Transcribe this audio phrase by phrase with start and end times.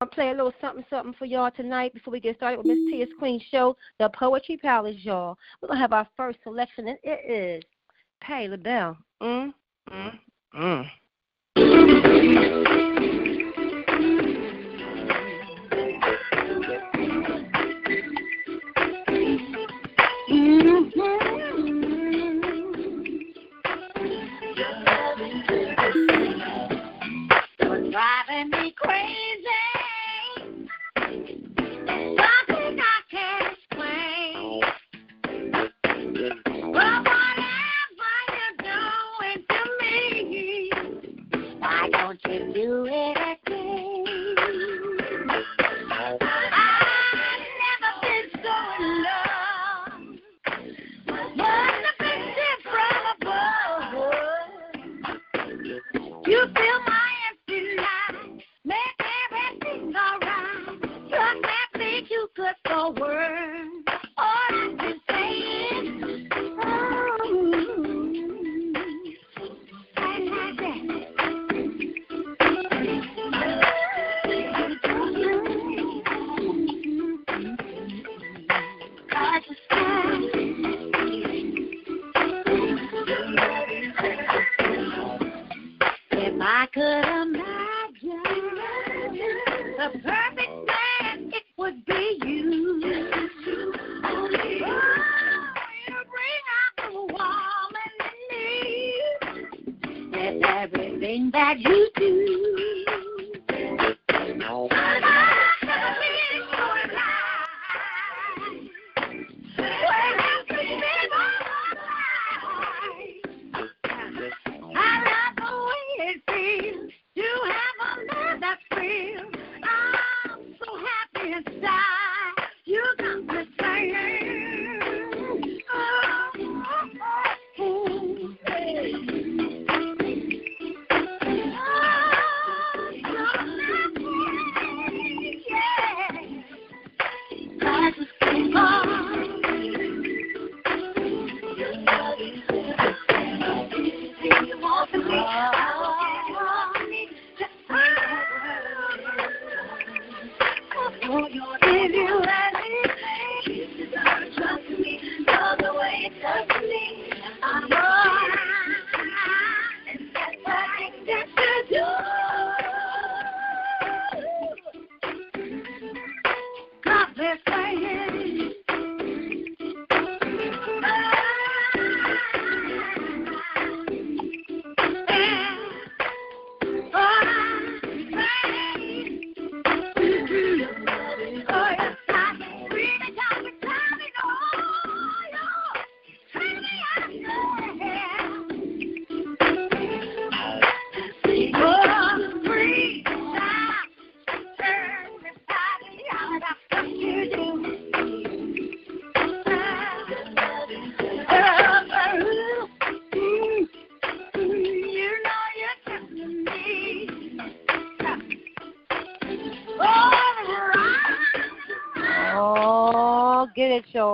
[0.00, 2.78] I'll play a little something something for y'all tonight before we get started with Miss
[2.88, 5.36] T is Queen Show, the Poetry Palace, y'all.
[5.60, 7.64] We're gonna have our first selection, and it is
[8.20, 8.96] Pay Bell.
[9.20, 9.52] Mm,
[9.90, 10.18] mm,
[10.54, 10.88] mm.
[27.90, 29.67] driving me crazy.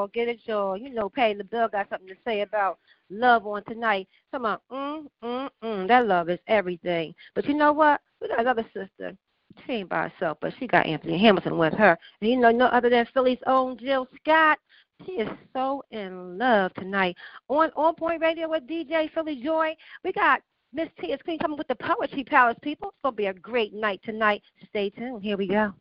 [0.04, 0.10] Y'all.
[0.12, 0.76] Get it, y'all.
[0.76, 2.78] You know, Patti LaBelle got something to say about
[3.10, 4.06] love on tonight.
[4.32, 5.88] Come on, mm, mm, mm.
[5.88, 7.14] That love is everything.
[7.34, 8.02] But you know what?
[8.20, 9.16] We got another sister.
[9.64, 11.96] She ain't by herself, but she got Anthony Hamilton with her.
[12.20, 14.58] And you know, no other than Philly's own Jill Scott.
[15.06, 17.16] She is so in love tonight.
[17.48, 19.74] On On Point Radio with DJ Philly Joy,
[20.04, 20.42] we got
[20.74, 22.88] Miss T is Queen coming with the Poetry Palace, people.
[22.88, 24.42] It's going to be a great night tonight.
[24.68, 25.22] Stay tuned.
[25.22, 25.72] Here we go.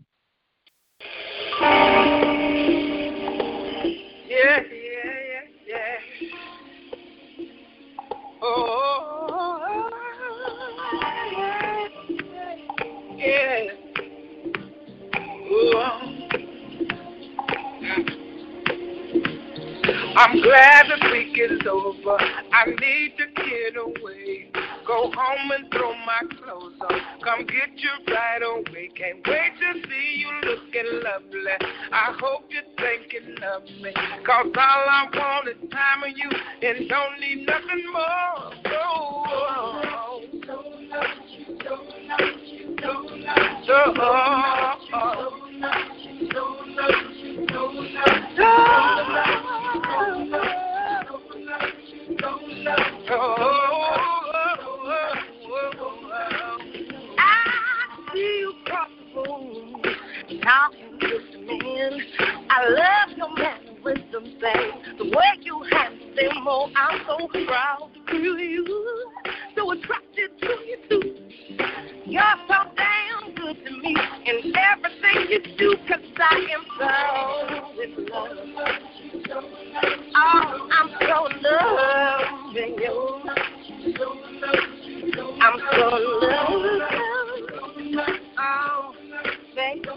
[4.34, 6.28] Yeah, yeah, yeah, yeah.
[8.42, 9.90] Oh,
[13.16, 13.74] yeah.
[15.52, 15.74] Ooh.
[15.76, 16.00] Oh.
[20.18, 22.18] I'm glad the week is over.
[22.20, 24.50] I need to get away.
[24.86, 27.00] Go home and throw my clothes on.
[27.24, 28.90] Come get you right away.
[28.96, 31.58] Can't wait to see you looking lovely.
[31.92, 33.94] I hope you're thinking of me.
[34.26, 36.30] Cause all I want is time of you
[36.68, 38.54] and don't need nothing more.
[53.16, 53.83] Oh, I
[60.44, 62.00] the man.
[62.50, 64.98] I love your mannerisms, babe.
[64.98, 69.12] The way you handle them, oh, I'm so proud to you.
[69.56, 71.16] So attracted to you too.
[72.06, 73.96] You're so damn good to me
[74.26, 76.88] in everything you do, cause I am so
[77.82, 78.38] in love.
[80.16, 82.96] Oh, I'm so loving you.
[85.42, 85.88] I'm so
[86.22, 86.94] loving
[88.38, 88.94] Oh,
[89.56, 89.90] baby,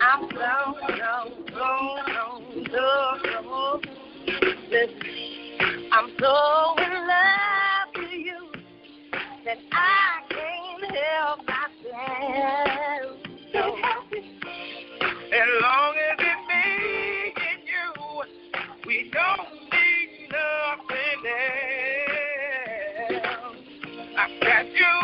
[0.00, 1.12] I'm so, so,
[1.52, 1.66] so,
[2.70, 2.80] so,
[3.42, 3.80] so,
[4.70, 6.34] Listen, I'm so
[6.78, 8.42] in love with you
[9.44, 13.18] that I can't help myself.
[13.52, 13.60] So
[15.32, 16.64] As long as it's me
[17.36, 17.88] and you,
[18.86, 21.20] we don't need nothing
[23.20, 23.60] else.
[24.16, 24.96] I got you,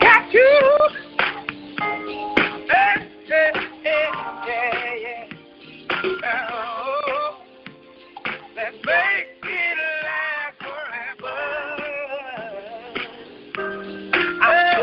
[0.00, 1.05] got you.
[3.28, 3.50] Hey,
[3.84, 5.26] yeah, yeah.
[6.52, 7.42] Oh,
[8.54, 11.38] let's make it last forever.
[14.42, 14.76] I'm.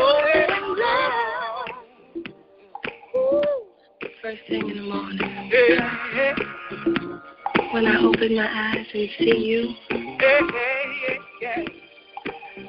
[4.20, 6.34] First thing in the morning, Yeah, yeah,
[7.72, 10.40] when I open my eyes and see you, yeah,
[11.42, 11.62] yeah,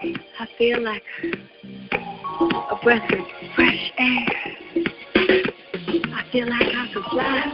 [0.04, 0.12] yeah.
[0.39, 1.04] I feel like
[2.71, 3.25] a breath of
[3.56, 4.64] fresh air.
[6.35, 7.47] I feel like I could fly.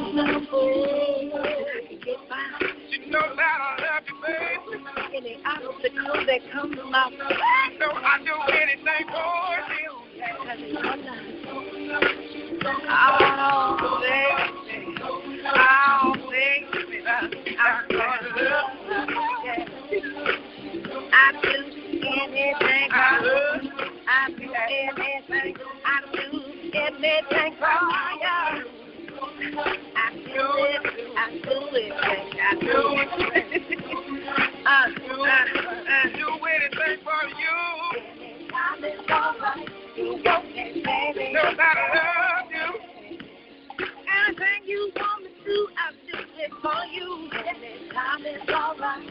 [2.04, 2.42] Get by
[2.90, 4.82] You know that I love you, baby.
[5.16, 7.18] any obstacle that comes my way.
[7.78, 9.94] So I do anything for you.
[10.18, 11.30] Cause it's your love.
[12.90, 14.98] Oh, baby.
[15.46, 17.06] Oh, baby.
[17.60, 18.82] I'm gonna love
[21.14, 21.54] I do
[22.02, 22.98] anything I
[23.62, 23.78] you.
[24.08, 24.48] I do
[24.98, 25.56] anything.
[25.86, 26.41] I do
[26.76, 28.82] anything for you.
[29.96, 30.82] I do it.
[31.18, 31.92] I do it.
[32.02, 32.40] baby.
[32.40, 33.10] I do it.
[34.66, 35.16] Uh, you.
[35.22, 36.08] uh, uh.
[36.16, 37.56] Do anything for you.
[38.50, 39.54] Time is over.
[39.98, 41.34] You go and baby.
[41.34, 42.70] Know that I love you.
[44.28, 47.30] Anything you want me to do, I'll do it for you.
[47.32, 49.10] Anytime is alright.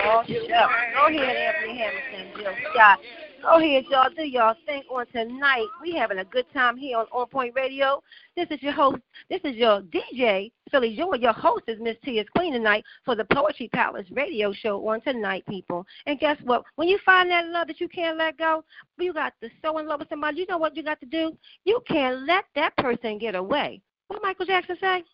[0.00, 0.48] Oh, shucks.
[0.48, 2.98] Go ahead, Anthony Hamilton, Jill Scott.
[3.44, 4.08] Go ahead, y'all.
[4.16, 5.66] Do y'all think on tonight?
[5.82, 8.02] We having a good time here on On Point Radio.
[8.36, 9.02] This is your host.
[9.28, 11.16] This is your DJ, Philly Joy.
[11.16, 15.02] Your host is Miss T is Queen tonight for the Poetry Palace radio show on
[15.02, 15.84] tonight, people.
[16.06, 16.64] And guess what?
[16.76, 18.64] When you find that love that you can't let go,
[18.98, 20.38] you got to so in love with somebody.
[20.38, 21.36] You know what you got to do?
[21.66, 23.82] You can't let that person get away.
[24.08, 25.04] What Michael Jackson say?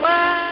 [0.00, 0.47] What?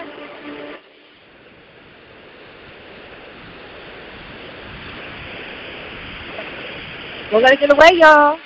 [7.30, 8.38] Don't let it get away, y'all.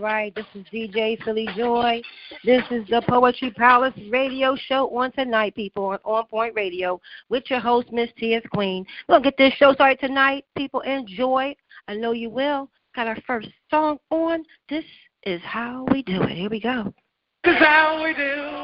[0.00, 0.34] Right.
[0.34, 2.00] This is DJ Philly Joy.
[2.44, 7.44] This is the Poetry Palace radio show on tonight, people, on On Point Radio, with
[7.50, 8.86] your host, Miss T is Queen.
[9.08, 10.44] We're going to get this show started tonight.
[10.56, 11.54] People, enjoy.
[11.88, 12.70] I know you will.
[12.94, 14.44] Got our first song on.
[14.68, 14.84] This
[15.24, 16.30] is how we do it.
[16.30, 16.92] Here we go.
[17.44, 18.61] This is how we do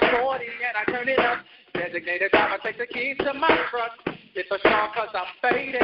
[0.00, 1.38] my 40 and I turn it up.
[1.74, 3.92] Designated driver, take the keys to my truck.
[4.34, 5.80] It's a shock cause I'm faded.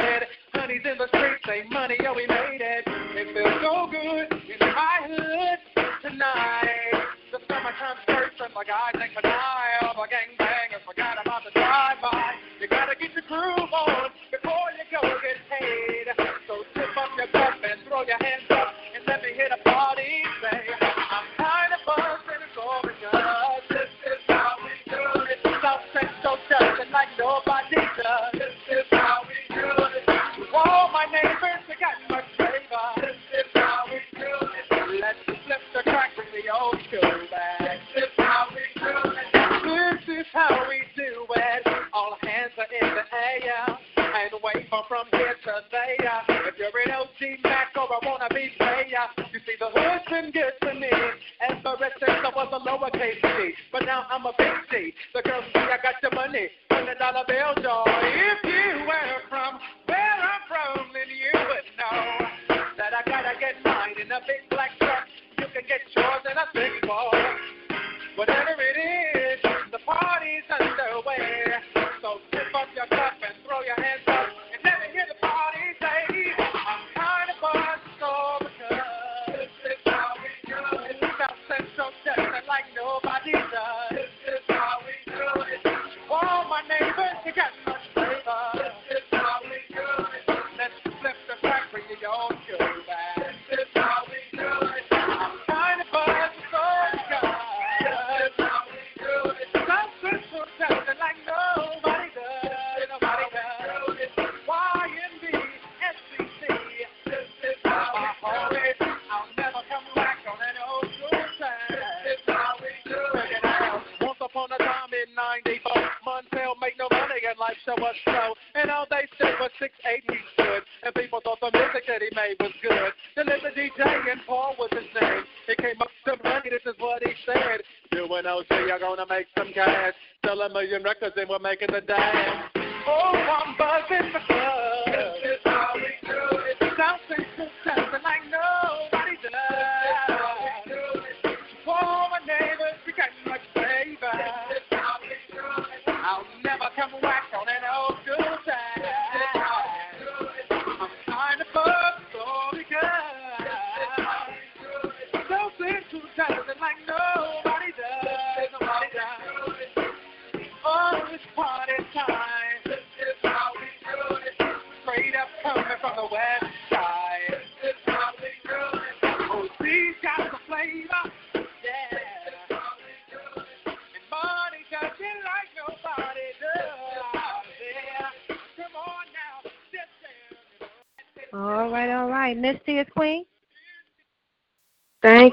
[0.53, 2.83] Honey's in the streets, say money, oh we made it.
[2.85, 5.59] It feels so good in my hood
[6.01, 6.93] tonight.
[7.33, 12.33] The summertime skirts and my guys ain't all the gangbangers forgot about the drive-by.
[12.61, 16.13] You gotta get your groove on before you go get paid.
[16.47, 18.52] So tip up your cup and throw your hands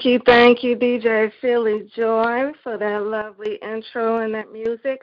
[0.00, 5.02] Thank you, thank you, DJ Philly Joy, for that lovely intro and that music.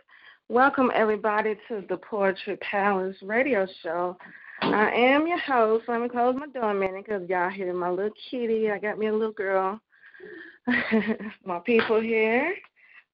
[0.49, 4.17] Welcome, everybody, to the Poetry Palace radio show.
[4.63, 5.85] I am your host.
[5.87, 8.71] Let me close my door a minute because y'all hear my little kitty.
[8.71, 9.79] I got me a little girl.
[11.45, 12.55] my people here.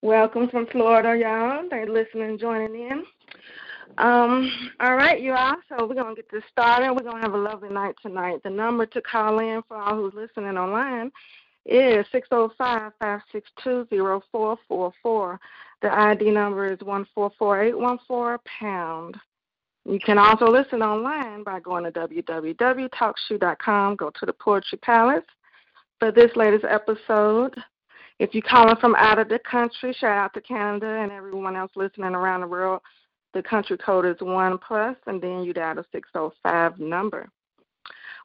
[0.02, 1.68] Welcome from Florida, y'all.
[1.70, 3.04] They're listening joining in.
[3.98, 5.58] Um, all right, you all.
[5.68, 6.94] So we're gonna get this started.
[6.94, 8.42] We're gonna have a lovely night tonight.
[8.46, 11.12] The number to call in for all who's listening online
[11.66, 15.40] is six zero five five six two zero four four four.
[15.82, 19.18] The ID number is one four four eight one four pound.
[19.86, 23.96] You can also listen online by going to www.talkshoe.com.
[23.98, 25.26] Go to the Poetry Palace
[26.00, 27.54] for this latest episode.
[28.20, 31.74] If you're calling from out of the country, shout out to Canada and everyone else
[31.76, 32.82] listening around the world.
[33.34, 37.28] The country code is one plus, and then you dial the 605 number.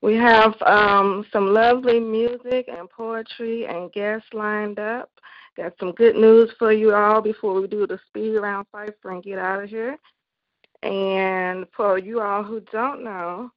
[0.01, 5.11] We have um, some lovely music and poetry and guests lined up.
[5.57, 9.23] Got some good news for you all before we do the speed round cipher and
[9.23, 9.99] get out of here.
[10.85, 13.51] And for you all who don't know,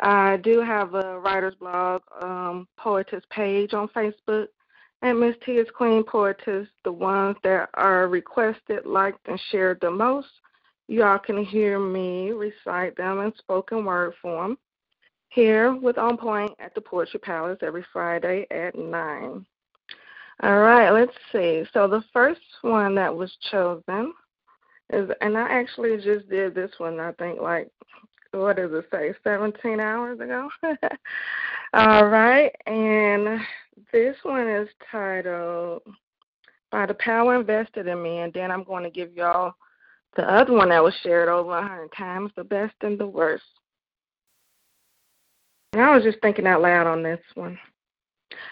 [0.00, 4.46] I do have a writer's blog, um, poetess page on Facebook.
[5.02, 9.90] And Miss T is Queen Poetess, the ones that are requested, liked, and shared the
[9.90, 10.28] most.
[10.88, 14.56] You all can hear me recite them in spoken word form
[15.32, 19.46] here with On Point at the Poetry Palace every Friday at 9.
[20.42, 21.64] All right, let's see.
[21.72, 24.12] So the first one that was chosen
[24.92, 27.70] is, and I actually just did this one, I think, like,
[28.32, 30.48] what does it say, 17 hours ago?
[31.74, 33.40] All right, and
[33.92, 35.82] this one is titled
[36.70, 39.54] By the Power Invested in Me, and then I'm going to give y'all
[40.16, 43.44] the other one that was shared over a hundred times, the best and the worst.
[45.72, 47.58] And I was just thinking out loud on this one.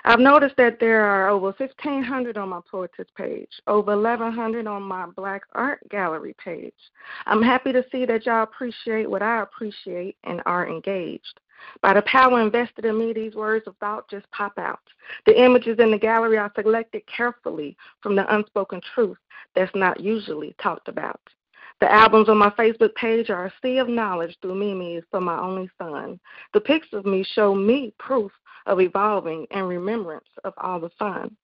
[0.04, 5.06] I've noticed that there are over 1,500 on my Poetess page, over 1,100 on my
[5.16, 6.72] Black Art Gallery page.
[7.26, 11.40] I'm happy to see that y'all appreciate what I appreciate and are engaged.
[11.82, 14.80] By the power invested in me, these words of thought just pop out.
[15.26, 19.18] The images in the gallery are selected carefully from the unspoken truth
[19.54, 21.20] that's not usually talked about.
[21.80, 25.38] The albums on my Facebook page are a sea of knowledge through Mimi for my
[25.38, 26.20] only son.
[26.52, 28.30] The pics of me show me proof
[28.66, 31.34] of evolving and remembrance of all the fun.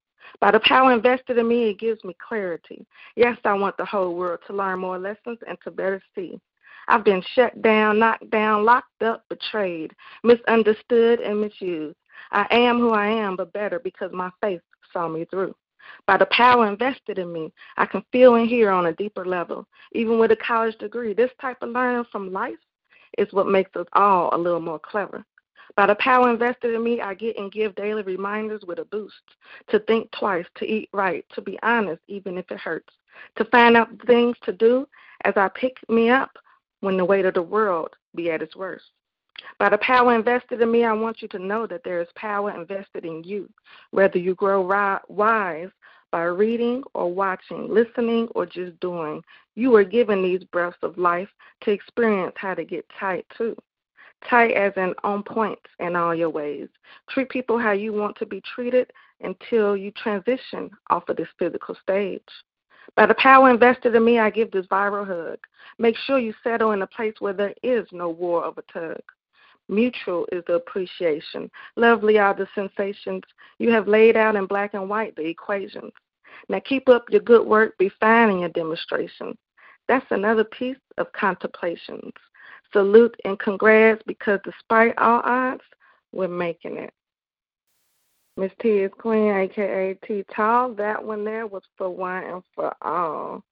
[0.40, 2.84] By the power invested in me, it gives me clarity.
[3.14, 6.38] Yes, I want the whole world to learn more lessons and to better see.
[6.88, 11.96] I've been shut down, knocked down, locked up, betrayed, misunderstood, and misused.
[12.30, 14.60] I am who I am, but better because my faith
[14.92, 15.54] saw me through.
[16.06, 19.66] By the power invested in me, I can feel and hear on a deeper level.
[19.92, 22.58] Even with a college degree, this type of learning from life
[23.18, 25.24] is what makes us all a little more clever.
[25.74, 29.14] By the power invested in me, I get and give daily reminders with a boost
[29.68, 32.94] to think twice, to eat right, to be honest, even if it hurts,
[33.36, 34.86] to find out things to do
[35.24, 36.30] as I pick me up
[36.80, 38.84] when the weight of the world be at its worst.
[39.58, 42.50] By the power invested in me, I want you to know that there is power
[42.58, 43.48] invested in you.
[43.90, 44.60] Whether you grow
[45.08, 45.70] wise
[46.10, 49.22] by reading or watching, listening or just doing,
[49.54, 51.28] you are given these breaths of life
[51.62, 53.56] to experience how to get tight too.
[54.28, 56.68] Tight as in on point in all your ways.
[57.08, 61.74] Treat people how you want to be treated until you transition off of this physical
[61.82, 62.22] stage.
[62.94, 65.38] By the power invested in me, I give this viral hug.
[65.78, 69.02] Make sure you settle in a place where there is no war of a tug.
[69.68, 71.50] Mutual is the appreciation.
[71.76, 73.22] Lovely are the sensations.
[73.58, 75.92] You have laid out in black and white the equations.
[76.48, 79.36] Now keep up your good work, be fine in your demonstrations.
[79.88, 82.12] That's another piece of contemplations.
[82.72, 85.62] Salute and congrats because despite all odds,
[86.12, 86.92] we're making it.
[88.36, 90.74] Miss T is Queen, aka T Tall.
[90.74, 93.42] That one there was for one and for all.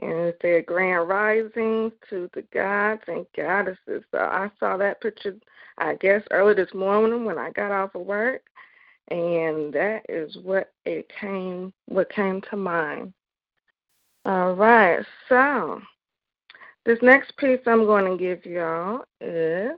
[0.00, 4.02] And it said grand Rising to the gods and goddesses.
[4.10, 5.36] So I saw that picture,
[5.78, 8.42] I guess, early this morning when I got off of work.
[9.08, 13.12] And that is what it came what came to mind.
[14.24, 15.82] All right, so
[16.86, 19.72] this next piece I'm going to give y'all is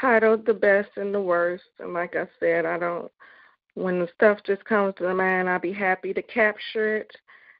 [0.00, 1.64] titled The Best and the Worst.
[1.80, 3.10] And like I said, I don't
[3.74, 7.14] when the stuff just comes to the mind, I'll be happy to capture it.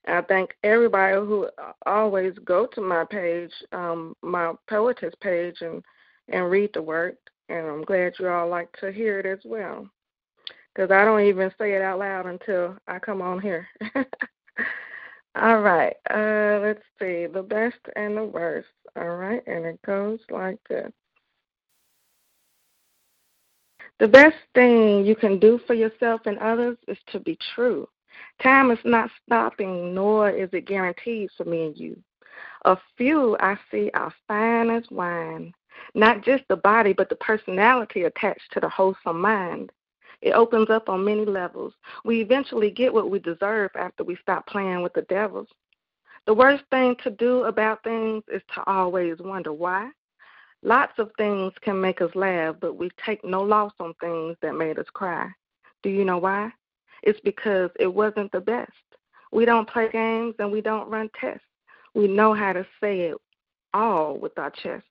[0.06, 1.48] I thank everybody who
[1.84, 5.82] always go to my page, um, my poetess page, and
[6.28, 7.16] and read the work.
[7.48, 9.88] And I'm glad you all like to hear it as well,
[10.74, 13.68] because I don't even say it out loud until I come on here.
[15.36, 18.68] all right, uh, let's see the best and the worst.
[18.96, 20.92] All right, and it goes like this.
[23.98, 27.88] The best thing you can do for yourself and others is to be true.
[28.42, 31.96] Time is not stopping, nor is it guaranteed for me and you.
[32.64, 35.54] A few I see are fine as wine,
[35.94, 39.70] not just the body, but the personality attached to the wholesome mind.
[40.20, 41.74] It opens up on many levels.
[42.04, 45.48] We eventually get what we deserve after we stop playing with the devils.
[46.26, 49.90] The worst thing to do about things is to always wonder why.
[50.62, 54.54] Lots of things can make us laugh, but we take no loss on things that
[54.56, 55.28] made us cry.
[55.82, 56.52] Do you know why?
[57.02, 58.72] It's because it wasn't the best.
[59.32, 61.44] We don't play games and we don't run tests.
[61.94, 63.16] We know how to say it
[63.74, 64.84] all with our chest.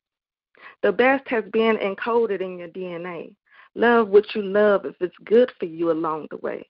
[0.82, 3.36] The best has been encoded in your DNA.
[3.76, 6.68] Love what you love if it's good for you along the way.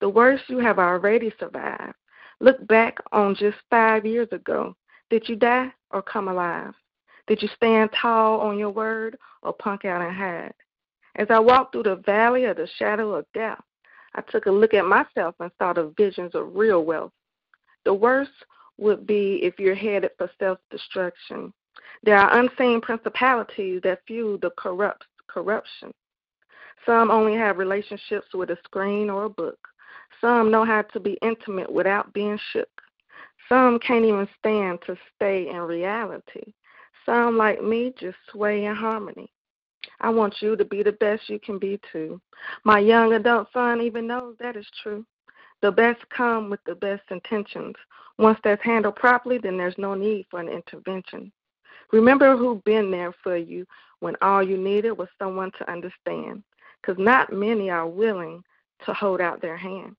[0.00, 1.94] The worst you have already survived.
[2.40, 4.76] Look back on just five years ago.
[5.10, 6.74] Did you die or come alive?
[7.26, 10.52] Did you stand tall on your word or punk out and hide?
[11.16, 13.62] As I walked through the valley of the shadow of death,
[14.14, 17.12] I took a look at myself and saw the visions of real wealth.
[17.84, 18.30] The worst
[18.78, 21.52] would be if you're headed for self destruction.
[22.02, 25.92] There are unseen principalities that fuel the corrupt corruption.
[26.86, 29.58] Some only have relationships with a screen or a book.
[30.20, 32.68] Some know how to be intimate without being shook.
[33.48, 36.54] Some can't even stand to stay in reality.
[37.04, 39.30] Some, like me, just sway in harmony.
[40.04, 42.20] I want you to be the best you can be too.
[42.62, 45.06] My young adult son even knows that is true.
[45.62, 47.74] The best come with the best intentions.
[48.18, 51.32] Once that's handled properly, then there's no need for an intervention.
[51.90, 53.64] Remember who been there for you
[54.00, 56.42] when all you needed was someone to understand,
[56.82, 58.44] because not many are willing
[58.84, 59.96] to hold out their hand.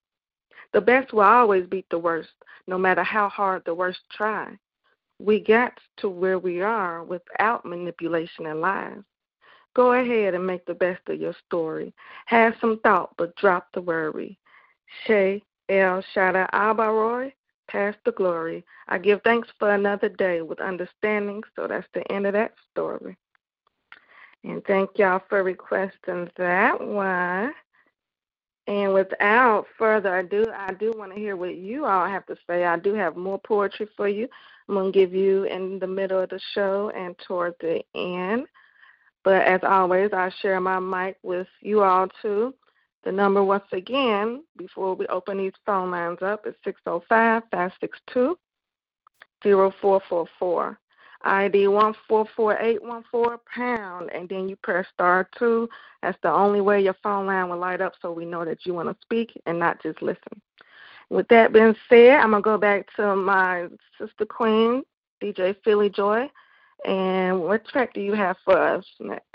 [0.71, 2.29] The best will always beat the worst,
[2.67, 4.55] no matter how hard the worst try.
[5.17, 9.01] We got to where we are without manipulation and lies.
[9.75, 11.93] Go ahead and make the best of your story.
[12.27, 14.39] Have some thought, but drop the worry.
[15.05, 17.33] Shay El Shaddai Abaroy,
[17.67, 18.63] past the glory.
[18.87, 21.43] I give thanks for another day with understanding.
[21.55, 23.17] So that's the end of that story.
[24.43, 27.53] And thank y'all for requesting that one.
[28.67, 32.63] And without further ado, I do want to hear what you all have to say.
[32.65, 34.27] I do have more poetry for you.
[34.67, 38.47] I'm going to give you in the middle of the show and toward the end.
[39.25, 42.53] But as always, I share my mic with you all too.
[43.03, 48.37] The number, once again, before we open these phone lines up, is 605 562
[49.43, 50.79] 0444.
[51.23, 55.67] ID 144814 pound, and then you press star 2.
[56.03, 58.75] That's the only way your phone line will light up so we know that you
[58.75, 60.39] want to speak and not just listen.
[61.09, 64.83] With that being said, I'm going to go back to my sister queen,
[65.21, 66.29] DJ Philly Joy.
[66.85, 69.25] And what track do you have for us next?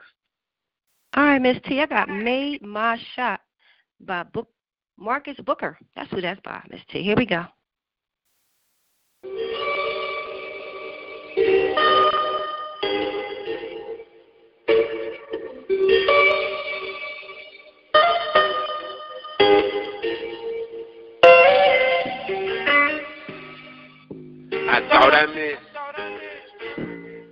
[1.15, 3.41] All right, Miss T, I got Made My Shot
[4.01, 4.49] by Book
[4.97, 5.77] Marcus Booker.
[5.97, 7.03] That's who that's by, Miss T.
[7.03, 7.45] Here we go.
[24.53, 25.70] I thought I missed.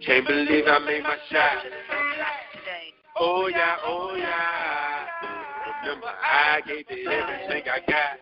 [0.08, 1.58] Can't believe I made my shot.
[3.20, 5.04] Oh yeah, oh yeah.
[5.82, 8.16] Remember I gave it everything I got.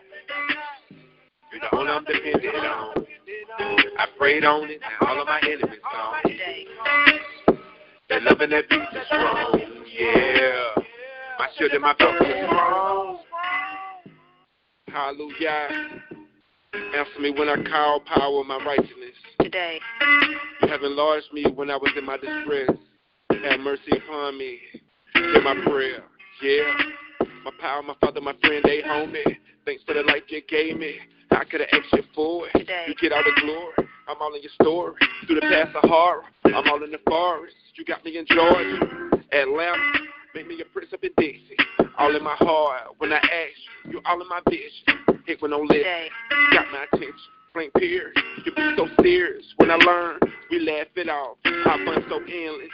[1.49, 2.93] You're the only I'm dependent on.
[3.97, 7.57] I prayed on it, and all of my enemies gone.
[8.09, 9.61] That love and that beat is strong.
[9.97, 10.83] Yeah.
[11.39, 13.19] My shield and my belt is strong.
[14.89, 15.69] Hallelujah.
[16.73, 19.15] Answer me when I call power my righteousness.
[19.41, 19.79] Today.
[20.61, 22.69] You have enlarged me when I was in my distress.
[23.31, 24.59] Have mercy upon me.
[25.13, 26.03] Hear my prayer.
[26.41, 26.73] Yeah.
[27.45, 29.37] My power, my father, my friend, they homie.
[29.65, 30.95] Thanks for the life you gave me.
[31.31, 32.59] I could have asked you for it.
[32.59, 32.85] Today.
[32.87, 33.89] You get all the glory.
[34.07, 34.95] I'm all in your story.
[35.25, 36.23] Through the past of horror.
[36.45, 37.55] I'm all in the forest.
[37.75, 38.79] You got me in Georgia.
[39.31, 39.99] Atlanta.
[40.35, 41.55] Make me a prince up in Dixie.
[41.97, 42.95] All in my heart.
[42.97, 43.25] When I ask
[43.85, 45.16] you, you all in my vision.
[45.27, 45.67] Hit with no.
[45.67, 46.07] Today.
[46.53, 47.13] Got my attention.
[47.51, 48.15] Frank Pierce.
[48.45, 49.43] You be so serious.
[49.57, 51.37] When I learn, we laugh it off.
[51.45, 52.69] Our fun so endless.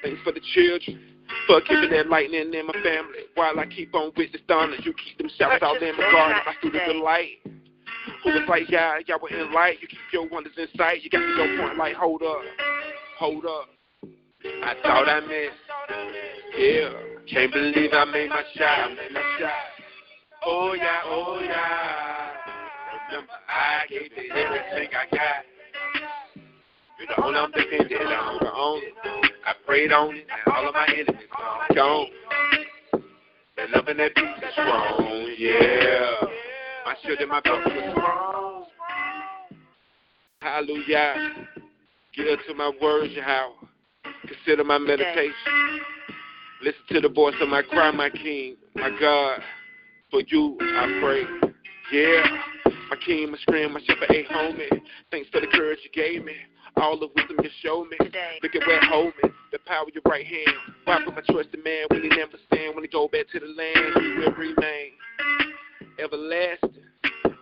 [0.00, 1.00] Thanks for the children.
[1.48, 3.26] For keeping that lightning in my family.
[3.34, 6.38] While I keep on with the thunder, you keep them shouts out in my garden.
[6.46, 7.42] My students are light.
[8.22, 9.78] Who was like, yeah, y'all were in light.
[9.80, 11.02] You keep your wonders in sight.
[11.02, 12.42] You got to go point like, hold up,
[13.18, 13.68] hold up.
[14.44, 15.58] I thought I missed.
[16.58, 16.90] Yeah,
[17.26, 18.90] can't believe I made my shot.
[18.90, 19.71] I made my shot.
[20.44, 22.30] Oh yeah, oh yeah.
[23.08, 25.44] Remember, I gave it everything I got.
[26.98, 28.38] You're the only I'm dependent on.
[28.40, 28.86] The only.
[29.46, 31.74] I prayed on it, and all of my enemies gone.
[31.74, 32.06] Gone.
[33.56, 35.34] That love and that peace is strong.
[35.38, 36.26] Yeah.
[36.86, 38.64] My shield and my belt is strong.
[40.40, 41.46] Hallelujah.
[42.16, 43.52] Get up to my words, Yahweh.
[44.26, 45.32] Consider my meditation.
[46.62, 49.40] Listen to the voice of my cry, my King, my God.
[50.12, 51.22] For you, I pray.
[51.90, 52.22] Yeah.
[52.90, 54.68] My king, my scream, my shepherd, a homie.
[55.10, 56.34] Thanks for the courage you gave me.
[56.76, 57.96] All the wisdom you showed me.
[57.96, 58.38] Today.
[58.42, 59.30] Look at where hold me.
[59.52, 60.54] The power of your right hand.
[60.84, 62.74] Why put my trust in man when he never stand?
[62.74, 64.92] When he go back to the land, he will remain.
[65.98, 66.84] Everlasting.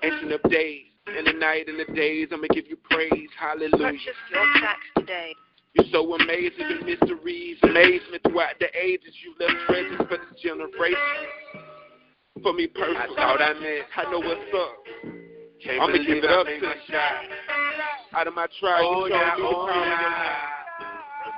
[0.05, 0.87] Ancient of days.
[1.19, 3.29] In the night and the days, I'm going to give you praise.
[3.37, 3.99] Hallelujah.
[3.99, 5.35] Purchase your tracks today.
[5.75, 9.13] You're so amazing, the mysteries, amazement throughout the ages.
[9.25, 10.97] You left treasures for this generation.
[12.43, 14.79] For me personally, I thought I meant, I know what's up.
[15.69, 16.73] I'm gonna give it up to you.
[18.15, 20.51] Out of my tribe, Oh, you yeah, told me oh, yeah.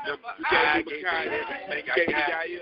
[0.06, 0.16] You
[0.50, 1.02] gave me you
[1.96, 2.60] gave me.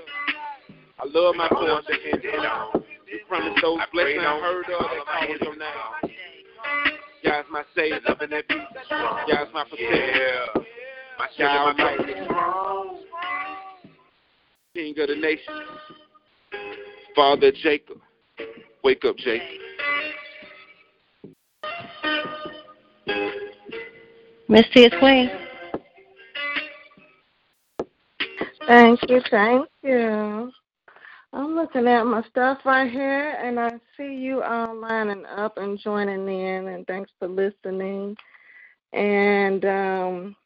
[0.98, 2.82] I love my poems that end strong.
[3.06, 6.16] We promise those blessings unheard of that call your name.
[7.24, 8.58] God's my savior, loving that beat.
[8.90, 10.64] God's my protector.
[11.18, 11.96] My child, my
[14.74, 15.54] King of the nation.
[17.14, 17.98] Father Jacob.
[18.82, 19.46] Wake up, Jacob.
[24.48, 25.30] Miss T is Queen.
[28.66, 30.50] Thank you, thank you.
[31.32, 35.78] I'm looking at my stuff right here, and I see you all lining up and
[35.78, 38.16] joining in, and thanks for listening.
[38.92, 40.36] And um,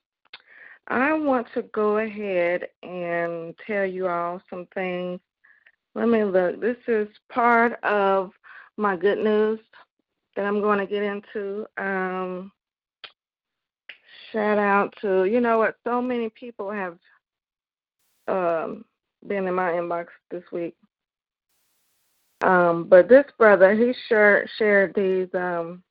[0.89, 5.21] I want to go ahead and tell you all some things.
[5.95, 6.61] Let me look.
[6.61, 8.33] This is part of
[8.77, 9.61] my good news
[10.35, 11.67] that I'm going to get into.
[11.79, 12.51] Um,
[14.33, 16.99] shout out to, you know what, so many people have
[18.27, 18.85] um,
[19.27, 20.75] been in my inbox this week.
[22.43, 25.83] Um, but this brother, he shared shared these um,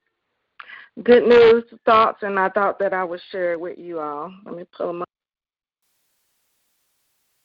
[1.01, 4.31] good news thoughts, and I thought that I would share it with you all.
[4.45, 5.12] Let me pull them up.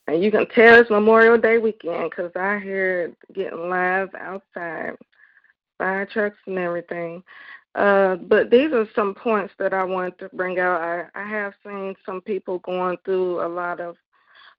[0.09, 4.95] And you can tell it's Memorial Day weekend because I hear getting live outside,
[5.77, 7.23] fire trucks and everything.
[7.75, 10.81] Uh, but these are some points that I want to bring out.
[10.81, 13.97] I, I have seen some people going through a lot of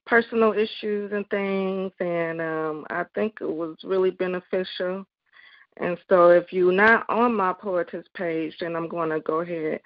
[0.05, 5.03] personal issues and things, and um, I think it was really beneficial.
[5.77, 9.79] And so, if you're not on my poetess page, then I'm going to go ahead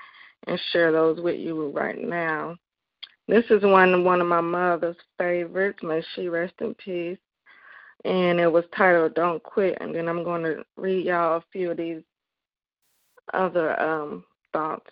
[0.45, 2.57] and share those with you right now.
[3.27, 5.79] This is one one of my mother's favorites.
[5.81, 7.17] May she rest in peace.
[8.05, 11.71] And it was titled "Don't Quit." And then I'm going to read y'all a few
[11.71, 12.01] of these
[13.33, 14.89] other um, thoughts.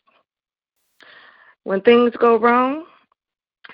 [1.63, 2.85] When things go wrong,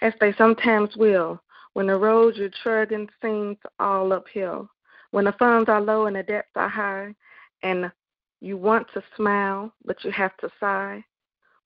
[0.02, 1.41] as they sometimes will,
[1.74, 4.70] when the road you're trudging seems all uphill,
[5.12, 7.15] when the funds are low and the debts are high,
[7.63, 7.91] and
[8.41, 11.04] you want to smile, but you have to sigh,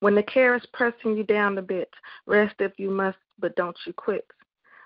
[0.02, 1.90] when the care is pressing you down a bit,
[2.26, 4.26] rest if you must, but don't you quit.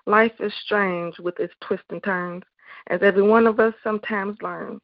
[0.06, 2.44] Life is strange with its twists and turns,
[2.88, 4.82] as every one of us sometimes learns,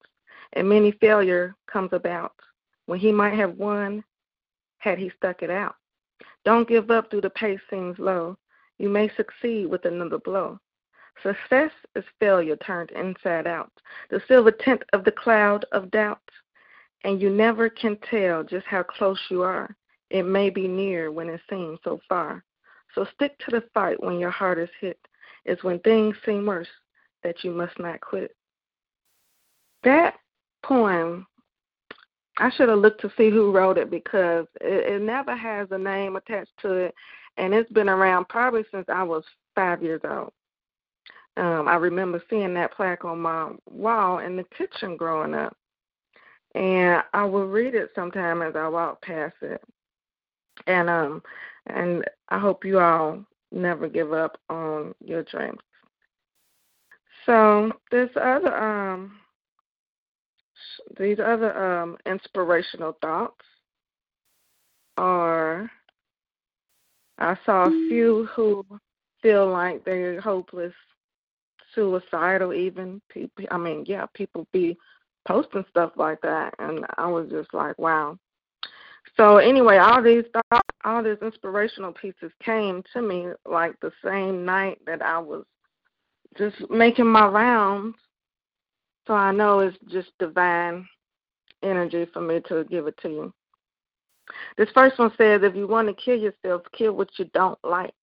[0.54, 2.34] and many failure comes about
[2.86, 4.02] when he might have won
[4.78, 5.76] had he stuck it out.
[6.44, 8.36] Don't give up through the pace seems low.
[8.78, 10.58] You may succeed with another blow.
[11.22, 13.70] Success is failure turned inside out,
[14.10, 16.18] the silver tint of the cloud of doubt.
[17.04, 19.76] And you never can tell just how close you are.
[20.12, 22.44] It may be near when it seems so far.
[22.94, 24.98] So stick to the fight when your heart is hit.
[25.44, 26.68] It's when things seem worse
[27.24, 28.36] that you must not quit.
[29.84, 30.14] That
[30.62, 31.26] poem,
[32.38, 35.78] I should have looked to see who wrote it because it, it never has a
[35.78, 36.94] name attached to it
[37.36, 40.32] and it's been around probably since I was five years old.
[41.36, 45.56] Um, I remember seeing that plaque on my wall in the kitchen growing up,
[46.54, 49.62] and I would read it sometime as I walked past it.
[50.66, 51.22] And um,
[51.66, 55.60] and I hope you all never give up on your dreams.
[57.26, 59.12] So this other um,
[60.98, 63.44] these other um inspirational thoughts
[64.96, 65.70] are
[67.18, 68.64] I saw a few who
[69.22, 70.72] feel like they're hopeless,
[71.74, 73.00] suicidal, even.
[73.08, 74.76] People, I mean, yeah, people be
[75.26, 78.18] posting stuff like that, and I was just like, wow.
[79.16, 84.44] So anyway, all these thoughts, all these inspirational pieces came to me like the same
[84.44, 85.44] night that I was
[86.38, 87.96] just making my rounds.
[89.06, 90.86] So I know it's just divine
[91.62, 93.34] energy for me to give it to you.
[94.56, 97.94] This first one says, if you want to kill yourself, kill what you don't like.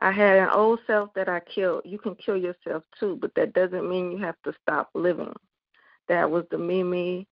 [0.00, 1.82] I had an old self that I killed.
[1.84, 5.32] You can kill yourself too, but that doesn't mean you have to stop living.
[6.08, 7.26] That was the Mimi,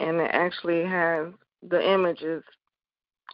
[0.00, 1.28] and it actually has
[1.68, 2.42] the image is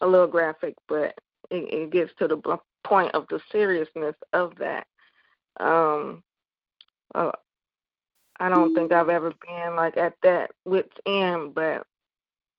[0.01, 1.15] a little graphic, but
[1.51, 4.87] it, it gets to the point of the seriousness of that.
[5.59, 6.23] Um,
[7.15, 7.33] uh,
[8.39, 11.87] I don't think I've ever been like at that wit's end, but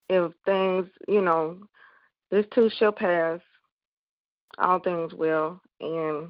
[0.09, 1.57] if things, you know,
[2.29, 3.39] this too shall pass,
[4.59, 6.29] all things will, and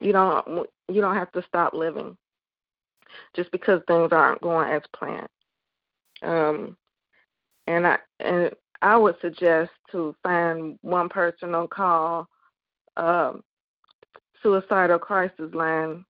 [0.00, 2.16] you don't you don't have to stop living
[3.36, 5.28] just because things aren't going as planned.
[6.22, 6.76] Um,
[7.66, 8.50] and I and
[8.82, 12.28] I would suggest to find one person on call
[12.96, 13.42] um,
[14.42, 16.04] suicidal crisis line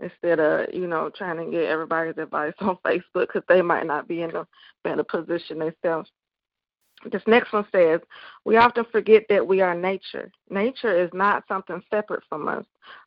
[0.00, 4.08] instead of you know trying to get everybody's advice on Facebook because they might not
[4.08, 4.46] be in a
[4.84, 6.10] better position themselves.
[7.12, 8.00] This next one says,
[8.44, 10.32] We often forget that we are nature.
[10.50, 12.64] Nature is not something separate from us.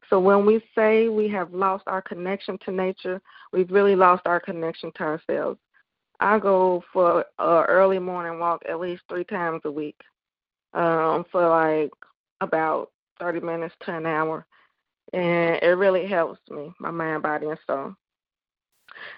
[0.09, 3.21] So when we say we have lost our connection to nature,
[3.51, 5.59] we've really lost our connection to ourselves.
[6.21, 9.99] I go for an early morning walk at least three times a week
[10.73, 11.91] um, for like
[12.41, 14.45] about 30 minutes to an hour.
[15.13, 17.95] And it really helps me, my mind, body, and soul.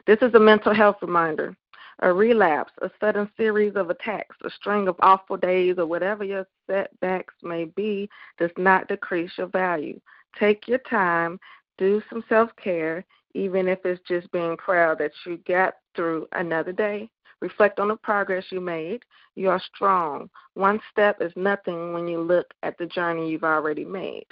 [0.07, 1.55] This is a mental health reminder.
[1.99, 6.47] A relapse, a sudden series of attacks, a string of awful days, or whatever your
[6.67, 9.99] setbacks may be, does not decrease your value.
[10.39, 11.39] Take your time,
[11.77, 16.71] do some self care, even if it's just being proud that you got through another
[16.71, 17.09] day.
[17.41, 19.03] Reflect on the progress you made.
[19.35, 20.29] You are strong.
[20.53, 24.27] One step is nothing when you look at the journey you've already made.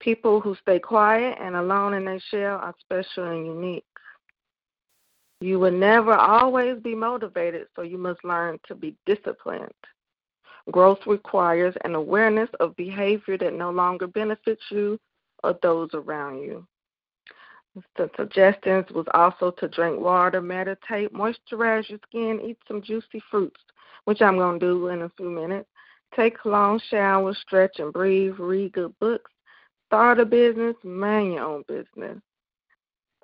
[0.00, 3.84] People who stay quiet and alone in their shell are special and unique.
[5.40, 9.72] You will never always be motivated, so you must learn to be disciplined.
[10.70, 14.98] Growth requires an awareness of behavior that no longer benefits you
[15.42, 16.66] or those around you.
[17.96, 23.60] The suggestions was also to drink water, meditate, moisturize your skin, eat some juicy fruits,
[24.04, 25.68] which I'm going to do in a few minutes.
[26.14, 29.32] Take a long showers, stretch and breathe, read good books,
[29.86, 32.20] start a business, mind your own business.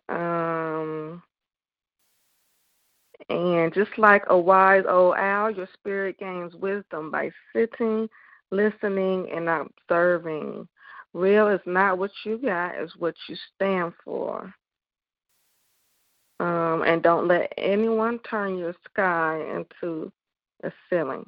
[0.09, 1.23] Um,
[3.29, 8.09] and just like a wise old owl, your spirit gains wisdom by sitting,
[8.51, 10.67] listening, and observing.
[11.13, 14.53] Real is not what you got, it's what you stand for.
[16.39, 20.11] Um, and don't let anyone turn your sky into
[20.63, 21.25] a ceiling.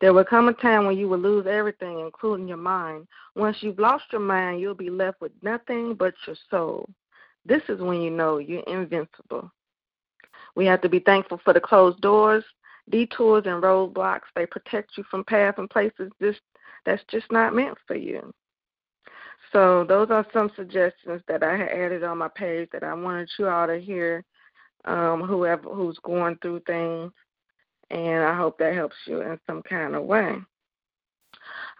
[0.00, 3.08] There will come a time when you will lose everything, including your mind.
[3.34, 6.88] Once you've lost your mind, you'll be left with nothing but your soul.
[7.44, 9.50] This is when you know you're invincible.
[10.54, 12.44] We have to be thankful for the closed doors,
[12.90, 14.22] detours, and roadblocks.
[14.34, 16.12] They protect you from paths and places
[16.84, 18.32] that's just not meant for you.
[19.52, 23.30] So those are some suggestions that I had added on my page that I wanted
[23.38, 24.24] you all to hear,
[24.84, 27.12] um, whoever who's going through things,
[27.90, 30.36] and I hope that helps you in some kind of way.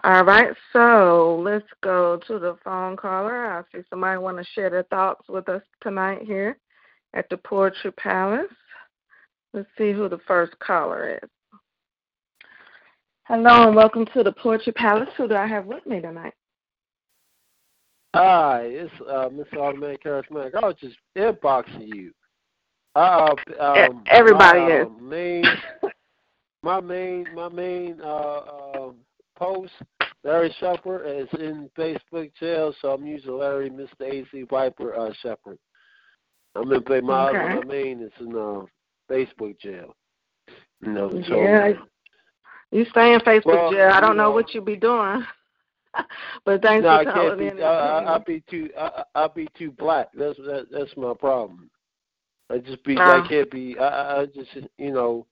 [0.04, 3.46] All right, so let's go to the phone caller.
[3.46, 6.58] I see somebody want to share their thoughts with us tonight here
[7.14, 8.46] at the Poetry Palace.
[9.52, 11.30] Let's see who the first caller is.
[13.24, 15.08] Hello and welcome to the Poetry Palace.
[15.16, 16.34] Who do I have with me tonight?
[18.16, 19.58] Hi, it's uh, Mr.
[19.58, 20.54] Automatic Charismatic.
[20.54, 22.12] I was just inboxing you.
[22.94, 24.86] Uh, um, Everybody my, is.
[24.86, 25.44] Uh, main,
[26.62, 28.90] my main, my main uh, uh,
[29.38, 29.72] post,
[30.24, 33.90] Larry Shepard, is in Facebook jail, so I'm using Larry, Mr.
[34.00, 35.58] AC Viper uh, Shepard.
[36.54, 37.56] I'm in play my Okay.
[37.56, 38.62] my main is in uh,
[39.10, 39.94] Facebook jail.
[40.80, 41.72] You know, so Yeah,
[42.70, 43.90] you stay in Facebook Well, jail.
[43.92, 45.22] I don't you know know- what you be doing,
[46.44, 47.46] but thanks no, for calling be.
[47.48, 47.60] in.
[47.60, 48.70] I, I, I'll be too.
[48.78, 50.08] I, I'll be too black.
[50.14, 51.70] That's that, that's my problem.
[52.50, 52.96] I just be.
[52.96, 53.22] Uh.
[53.22, 53.76] I can't be.
[53.78, 54.50] I, I just.
[54.78, 55.26] You know.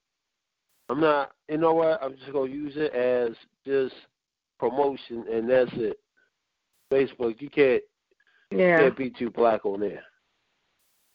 [0.88, 1.32] I'm not.
[1.48, 2.02] You know what?
[2.02, 3.34] I'm just gonna use it as
[3.66, 3.94] just
[4.58, 5.98] promotion, and that's it.
[6.92, 7.40] Facebook.
[7.40, 7.82] You can't.
[8.50, 10.02] yeah, Can't be too black on there.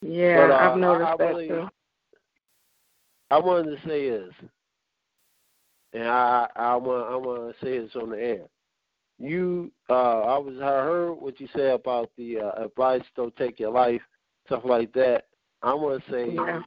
[0.02, 1.70] yeah, but, uh, I've noticed I, I that really, too.
[3.32, 4.34] I wanted to say is,
[5.94, 8.42] and I I want I want to say this on the air.
[9.20, 13.60] You, uh, I was I heard what you said about the uh, advice don't take
[13.60, 14.02] your life,
[14.46, 15.26] stuff like that.
[15.62, 16.62] I want to say Yeah.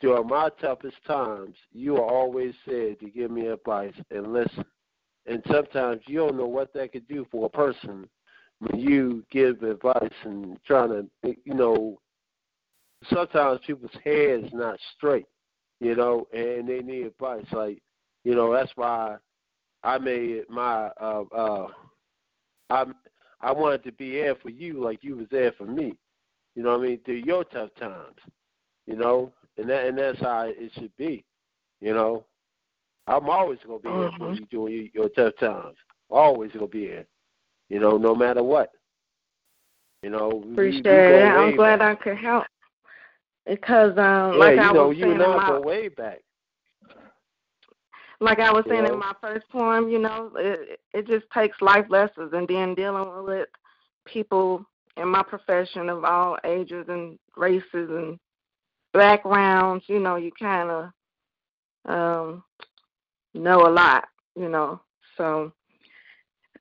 [0.00, 4.64] during my toughest times, you are always said to give me advice and listen.
[5.26, 8.06] And sometimes you don't know what that could do for a person
[8.58, 11.98] when you give advice and trying to, you know,
[13.10, 15.26] sometimes people's heads not straight,
[15.80, 17.46] you know, and they need advice.
[17.52, 17.80] Like,
[18.24, 19.16] you know, that's why
[19.82, 21.68] I made my uh uh
[22.70, 22.84] I
[23.40, 25.94] I wanted to be there for you like you was there for me.
[26.54, 27.00] You know what I mean?
[27.04, 28.16] Through your tough times.
[28.86, 29.32] You know?
[29.58, 31.24] And that and that's how it should be.
[31.80, 32.24] You know?
[33.06, 34.38] I'm always gonna be here for Mhm.
[34.40, 35.76] you during your, your tough times.
[36.10, 37.06] Always gonna be there.
[37.68, 38.70] You know, no matter what.
[40.02, 41.24] You know, we- we, Appreciate we go it.
[41.24, 41.98] I'm glad back.
[41.98, 42.44] I could help
[43.46, 46.22] because, um, Yeah, like you I know, was you saying and I go way back.
[48.24, 48.92] Like I was saying know?
[48.94, 53.24] in my first poem, you know, it it just takes life lessons and then dealing
[53.24, 53.48] with
[54.06, 54.64] people
[54.96, 58.18] in my profession of all ages and races and
[58.92, 60.84] backgrounds, you know, you kind of
[61.86, 62.44] um
[63.34, 64.80] know a lot, you know.
[65.16, 65.52] So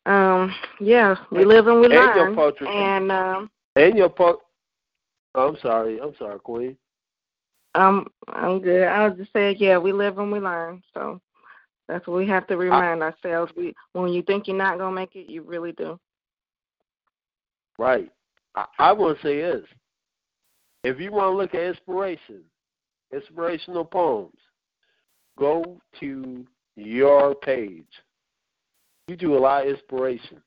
[0.06, 2.36] um yeah, we live and we And your learn.
[2.36, 2.68] poetry.
[2.68, 4.42] And um And your po
[5.36, 6.78] oh, I'm sorry, I'm sorry, Queen.
[7.76, 8.88] I'm I'm good.
[8.88, 10.82] I was just saying, yeah, we live and we learn.
[10.94, 11.22] So
[11.88, 13.52] That's what we have to remind I, ourselves.
[13.56, 16.00] We when you think you're not gonna make it, you really do.
[17.78, 18.12] Right.
[18.56, 19.66] I, I want to say this:
[20.84, 22.42] if you want to look at inspiration,
[23.14, 24.38] inspirational poems,
[25.38, 27.86] go to your page.
[29.08, 30.42] You do a lot of inspiration.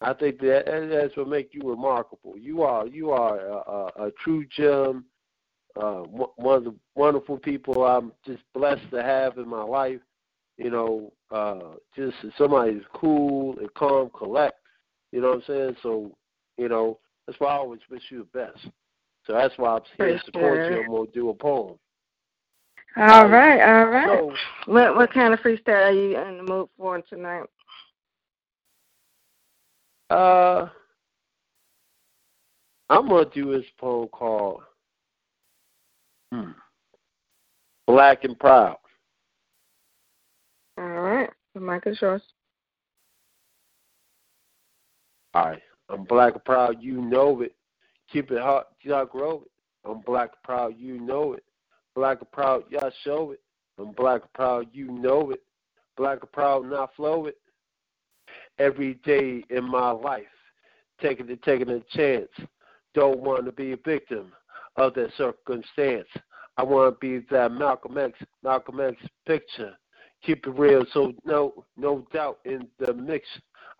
[0.00, 2.36] I think that that's what makes you remarkable.
[2.36, 5.04] You are you are a, a, a true gem,
[5.80, 10.00] uh, one of the wonderful people I'm just blessed to have in my life.
[10.56, 14.58] You know, uh, just somebody who's cool and calm, collect.
[15.10, 15.76] You know what I'm saying?
[15.82, 16.16] So,
[16.56, 18.68] you know, that's why I always wish you the best.
[19.26, 20.80] So that's why I'm here to support you.
[20.80, 21.78] I'm gonna do a poem.
[22.96, 24.06] All right, all right.
[24.06, 24.32] So,
[24.72, 27.44] what what kind of freestyle are you in the mood for tonight?
[30.10, 30.68] Uh,
[32.90, 34.62] I'm gonna do this poem called
[36.30, 36.50] hmm,
[37.86, 38.76] "Black and Proud."
[41.54, 42.22] The mic is yours.
[45.34, 46.82] All right, I'm black and proud.
[46.82, 47.54] You know it.
[48.12, 49.50] Keep it hot, y'all grow it.
[49.88, 50.74] I'm black proud.
[50.76, 51.44] You know it.
[51.94, 53.40] Black and proud, y'all show it.
[53.78, 54.68] I'm black and proud.
[54.72, 55.42] You know it.
[55.96, 57.36] Black proud, not flow it
[58.58, 60.24] every day in my life,
[61.00, 62.28] taking it, taking a chance.
[62.94, 64.32] Don't want to be a victim
[64.76, 66.08] of that circumstance.
[66.56, 68.96] I want to be that Malcolm X, Malcolm X
[69.26, 69.76] picture.
[70.24, 73.26] Keep it real, so no, no doubt in the mix.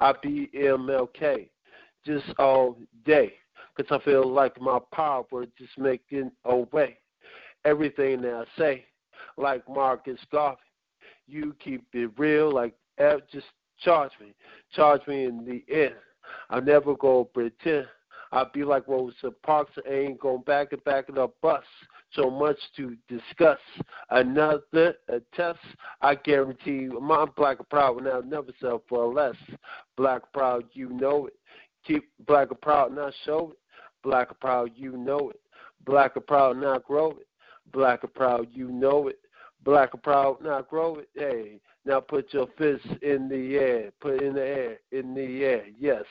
[0.00, 1.48] I be MLK,
[2.04, 3.32] just all day,
[3.76, 5.24] cause I feel like my power
[5.58, 6.98] just making away.
[7.64, 8.84] Everything that I say,
[9.38, 10.60] like Marcus Garvey,
[11.26, 13.46] you keep it real, like eh, just
[13.78, 14.34] Charge me.
[14.72, 15.94] Charge me in the end.
[16.50, 17.86] I never go pretend.
[18.32, 19.72] I'll be like Rosa Parks.
[19.88, 21.64] I ain't going back and back in a bus.
[22.14, 23.58] So much to discuss.
[24.10, 25.58] Another a test.
[26.00, 29.36] I guarantee you, my black proud will now never sell for less.
[29.96, 31.34] Black proud, you know it.
[31.86, 33.58] Keep black proud, not show it.
[34.02, 35.40] Black proud, you know it.
[35.84, 37.26] Black proud, not grow it.
[37.72, 39.18] Black proud, you know it.
[39.64, 41.08] Black proud, not grow it.
[41.14, 43.90] Hey, now put your fists in the air.
[44.00, 45.64] Put in the air, in the air.
[45.78, 46.04] Yes.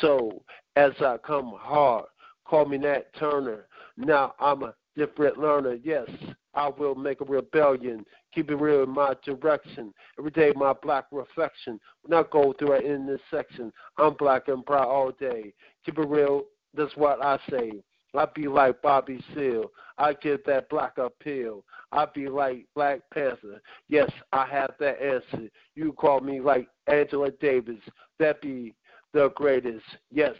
[0.00, 0.42] So
[0.76, 2.06] as I come hard,
[2.44, 3.66] call me Nat Turner.
[3.96, 5.78] Now I'm a different learner.
[5.82, 6.08] Yes,
[6.54, 8.04] I will make a rebellion.
[8.34, 9.94] Keep it real in my direction.
[10.18, 11.78] Every day my black reflection.
[12.02, 15.54] When I go through an intersection, I'm black and proud all day.
[15.86, 16.42] Keep it real.
[16.74, 17.72] That's what I say.
[18.16, 19.70] I be like Bobby Seale.
[19.98, 21.64] I give that black appeal.
[21.92, 23.60] I be like Black Panther.
[23.88, 25.48] Yes, I have that answer.
[25.74, 27.80] You call me like Angela Davis.
[28.18, 28.74] That be
[29.12, 29.84] the greatest.
[30.10, 30.34] Yes,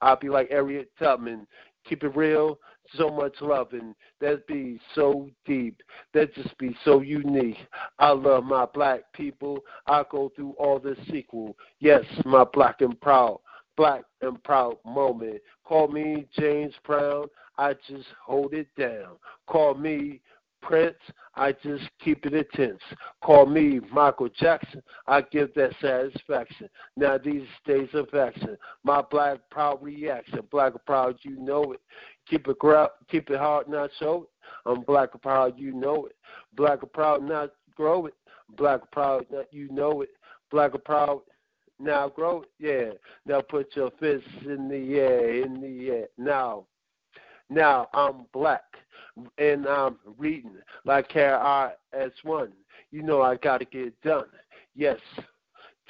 [0.00, 1.46] I'll be like Harriet Tubman.
[1.84, 2.58] Keep it real,
[2.96, 3.94] so much loving.
[4.20, 5.82] That'd be so deep.
[6.12, 7.58] That'd just be so unique.
[7.98, 9.58] I love my black people.
[9.86, 11.56] I go through all the sequel.
[11.80, 13.40] Yes, my black and proud
[13.78, 15.40] black and proud moment.
[15.64, 17.26] Call me James Brown,
[17.56, 19.16] I just hold it down.
[19.46, 20.20] Call me
[20.62, 20.96] Prince,
[21.34, 22.80] I just keep it intense.
[23.22, 26.68] Call me Michael Jackson, I give that satisfaction.
[26.96, 31.80] Now these days of action, my black proud reaction, black proud, you know it.
[32.28, 34.28] Keep it ground, keep it hard, not show it.
[34.66, 36.16] I'm black proud, you know it.
[36.56, 38.14] Black proud, not grow it.
[38.56, 40.10] Black proud, not you know it.
[40.50, 41.20] Black proud,
[41.78, 42.90] now grow, it, yeah.
[43.24, 46.06] Now put your fists in the air, in the air.
[46.18, 46.66] Now,
[47.50, 48.62] now I'm black
[49.38, 52.52] and I'm reading like KRS One.
[52.90, 54.26] You know I got to get done.
[54.74, 54.98] Yes,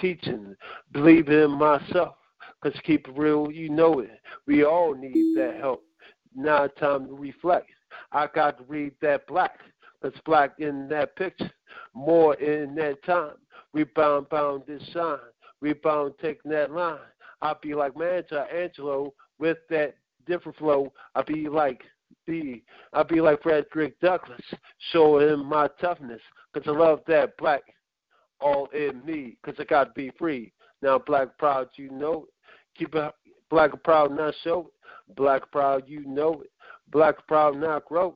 [0.01, 0.57] teaching,
[0.93, 2.15] believe in myself.
[2.63, 4.11] Cause keep it real, you know it.
[4.47, 5.85] We all need that help.
[6.35, 7.71] Now time to reflect.
[8.11, 9.61] I got to read that black.
[10.03, 11.51] Cause black in that picture.
[11.95, 13.35] More in that time.
[13.73, 15.19] We bound, bound this shine
[15.61, 16.99] rebound, taking that line.
[17.43, 19.97] I'll be like Maya Angelou with that
[20.29, 20.93] different flow.
[21.15, 21.83] I'll be like
[22.27, 22.63] be
[22.93, 24.41] I'll be like Frederick Douglass,
[24.93, 26.21] showing him my toughness,
[26.55, 27.63] cause I love that black
[28.41, 30.53] all in me, cause I gotta be free.
[30.83, 32.79] Now black proud, you know it.
[32.79, 33.13] Keep it
[33.51, 35.17] black proud, not show it.
[35.17, 36.51] Black proud, you know it.
[36.93, 38.15] Black proud, not grow it.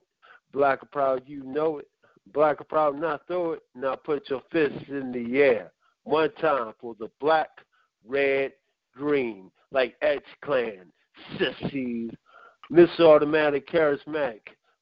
[0.52, 1.88] Black proud, you know it.
[2.32, 3.62] Black proud, not throw it.
[3.74, 5.72] Now put your fists in the air
[6.04, 7.48] one time for the black,
[8.06, 8.52] red,
[8.94, 10.92] green, like X Clan,
[11.38, 12.10] Sissies,
[12.70, 14.40] Miss Automatic Charismatic,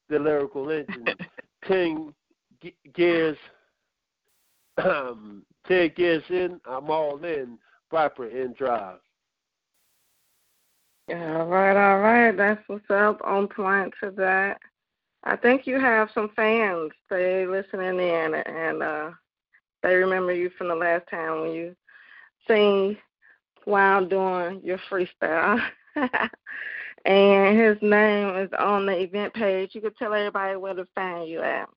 [0.09, 1.15] the lyrical engine,
[1.65, 2.13] Ten
[2.93, 3.37] Gears,
[4.77, 7.57] um, Ten Gears in, I'm all in,
[7.91, 8.99] Viper in Drive.
[11.09, 12.35] All right, all right.
[12.35, 14.59] That's what's up on point to that.
[15.23, 16.91] I think you have some fans.
[17.09, 19.11] They listening in, and uh,
[19.83, 21.75] they remember you from the last time when you
[22.47, 22.97] sing
[23.65, 25.59] while doing your freestyle.
[27.05, 29.71] and his name is on the event page.
[29.73, 31.69] You could tell everybody where to find you at.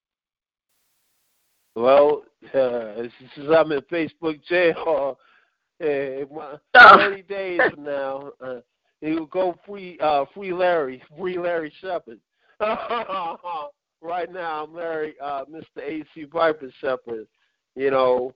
[1.77, 2.23] Well,
[2.55, 3.03] uh,
[3.35, 5.19] since I'm in Facebook jail,
[5.83, 8.61] uh, uh, 30 days from now, uh,
[9.01, 12.21] he will go free, uh, free Larry, free Larry Shepard.
[12.61, 15.83] right now, I'm Larry, uh, Mr.
[15.83, 16.27] A.C.
[16.27, 17.27] Piper Shepard.
[17.75, 18.33] You know,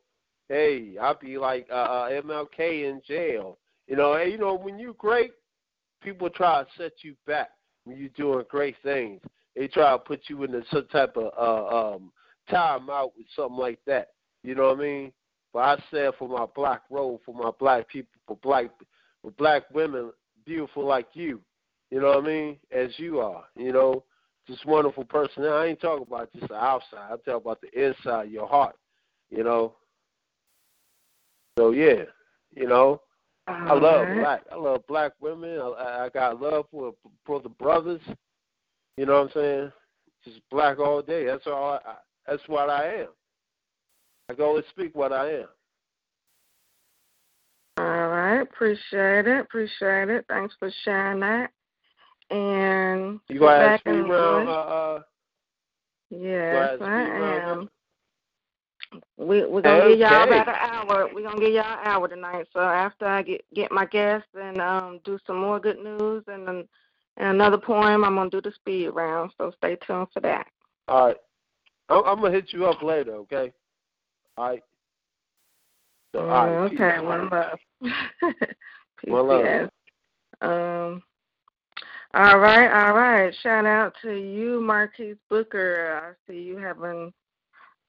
[0.49, 3.59] hey, I'll be like uh, uh MLK in jail.
[3.87, 5.31] You know, hey, you know, when you're great,
[6.03, 7.51] people try to set you back
[7.85, 9.21] when you're doing great things.
[9.57, 12.13] They try to put you in some type of uh, um,
[12.51, 14.09] time out with something like that.
[14.43, 15.13] You know what I mean?
[15.53, 18.67] But I said for my black road, for my black people, for black
[19.23, 20.13] for black women,
[20.45, 21.41] beautiful like you.
[21.91, 22.57] You know what I mean?
[22.71, 23.45] As you are.
[23.57, 24.05] You know,
[24.47, 25.43] just wonderful person.
[25.43, 27.11] Now, I ain't talking about just the outside.
[27.11, 28.77] I'm talking about the inside, of your heart.
[29.31, 29.75] You know.
[31.59, 32.05] So yeah,
[32.55, 33.01] you know,
[33.49, 34.43] I love black.
[34.53, 35.59] I love black women.
[35.61, 36.95] I, I got love for
[37.25, 38.01] for the brothers.
[38.97, 39.73] You know what I'm saying?
[40.25, 41.25] Just black all day.
[41.25, 41.81] That's all.
[41.85, 41.95] I,
[42.27, 43.09] that's what I am.
[44.29, 45.49] I go and speak what I am.
[47.79, 50.25] All right, appreciate it, appreciate it.
[50.29, 51.51] Thanks for sharing that.
[52.31, 54.49] And you gonna ask me around?
[54.49, 55.03] Uh, uh,
[56.11, 57.71] yes, I am.
[59.17, 59.91] We we're gonna okay.
[59.91, 61.09] give y'all about an hour.
[61.13, 62.47] We're gonna give y'all an hour tonight.
[62.53, 66.47] So after I get get my guests and um do some more good news and
[66.47, 66.69] then
[67.17, 69.33] and another poem, I'm gonna do the speed round.
[69.37, 70.47] So stay tuned for that.
[70.87, 71.17] All right.
[71.89, 73.53] I'm, I'm gonna hit you up later, okay?
[74.37, 74.63] All right.
[76.13, 77.03] So, all right okay, peace.
[77.05, 77.59] one love.
[79.05, 79.71] one love.
[80.41, 81.03] Um.
[82.15, 83.35] All right, all right.
[83.43, 86.17] Shout out to you, Marquise Booker.
[86.17, 87.13] I see you having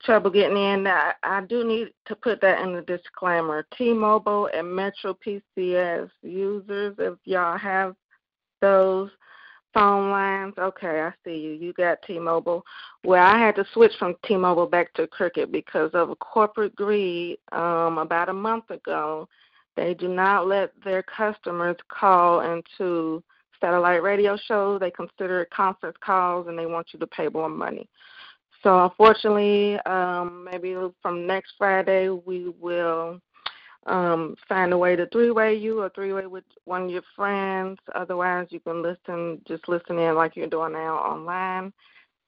[0.03, 0.87] trouble getting in.
[0.87, 3.65] I, I do need to put that in the disclaimer.
[3.77, 7.95] T-Mobile and Metro PCS users, if y'all have
[8.61, 9.09] those,
[9.73, 10.53] phone lines.
[10.57, 11.51] Okay, I see you.
[11.51, 12.63] You got T-Mobile.
[13.03, 17.37] Well, I had to switch from T-Mobile back to Cricket because of a corporate greed.
[17.51, 19.27] Um, about a month ago,
[19.75, 23.23] they do not let their customers call into
[23.61, 24.79] satellite radio shows.
[24.79, 27.87] They consider it conference calls, and they want you to pay more money.
[28.63, 33.19] So unfortunately, um, maybe from next Friday we will
[33.85, 37.79] um, find a way to three-way you or three-way with one of your friends.
[37.95, 41.71] Otherwise, you can listen, just listen in like you're doing now online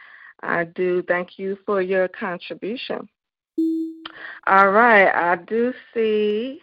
[0.42, 3.08] I do thank you for your contribution.
[4.46, 6.60] All right, I do see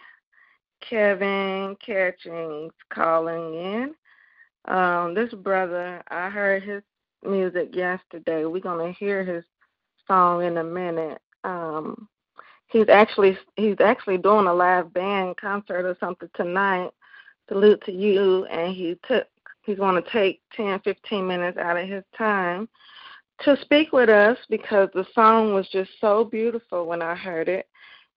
[0.87, 3.95] Kevin Catchings calling in.
[4.65, 6.83] Um, this brother, I heard his
[7.23, 8.45] music yesterday.
[8.45, 9.43] We're gonna hear his
[10.07, 11.21] song in a minute.
[11.43, 12.07] Um,
[12.67, 16.91] he's actually he's actually doing a live band concert or something tonight.
[17.47, 19.27] Salute to you, and he took
[19.63, 22.67] he's to take 10, 15 minutes out of his time
[23.43, 27.67] to speak with us because the song was just so beautiful when I heard it,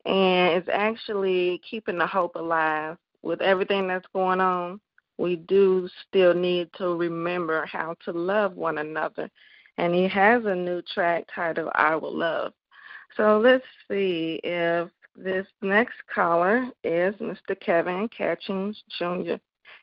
[0.05, 4.81] and it's actually keeping the hope alive with everything that's going on.
[5.19, 9.31] We do still need to remember how to love one another
[9.79, 12.53] and he has a new track titled I Will Love.
[13.17, 17.59] So let's see if this next caller is Mr.
[17.61, 19.35] Kevin Catchings Jr.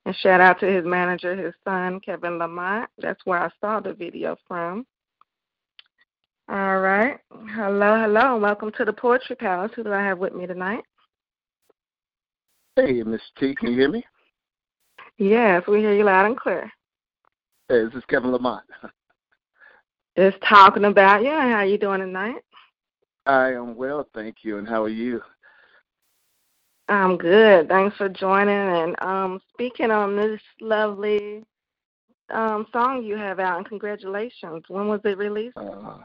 [0.05, 2.89] And shout out to his manager, his son, Kevin Lamont.
[2.97, 4.85] That's where I saw the video from.
[6.49, 7.19] All right.
[7.55, 9.71] Hello, hello, welcome to the Poetry Palace.
[9.75, 10.83] Who do I have with me tonight?
[12.75, 14.03] Hey, Miss T, can you hear me?
[15.21, 16.71] Yes, we hear you loud and clear.
[17.69, 18.63] Hey, this is Kevin Lamont.
[20.17, 21.29] Just talking about you.
[21.29, 22.41] How are you doing tonight?
[23.27, 24.57] I am well, thank you.
[24.57, 25.21] And how are you?
[26.89, 27.67] I'm good.
[27.67, 28.49] Thanks for joining.
[28.49, 31.43] And um, speaking on this lovely
[32.31, 34.63] um, song you have out, and congratulations.
[34.69, 35.55] When was it released?
[35.55, 35.99] Uh,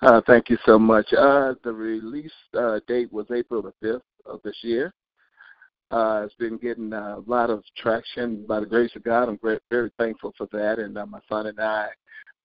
[0.00, 1.12] uh, thank you so much.
[1.12, 4.94] Uh, the release uh, date was April the 5th of this year.
[5.92, 9.28] Uh, it's been getting a lot of traction by the grace of God.
[9.28, 10.78] I'm very, very thankful for that.
[10.78, 11.88] And uh, my son and I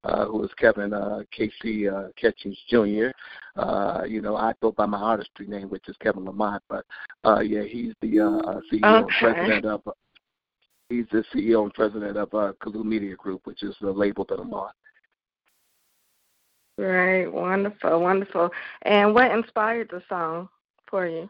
[0.04, 3.08] uh, who is Kevin uh, Casey uh, Catchings Jr.
[3.56, 6.86] Uh, you know, I go by my artistry name, which is Kevin Lamont, but
[7.26, 8.98] uh, yeah, he's the uh, uh CEO okay.
[8.98, 9.82] and president of.
[9.86, 9.92] Uh,
[10.90, 14.40] he's the CEO and president of uh, Kalu Media Group, which is the label that
[14.40, 14.72] I'm on.
[16.78, 18.50] Right, wonderful, wonderful.
[18.84, 20.48] And what inspired the song
[20.90, 21.30] for you?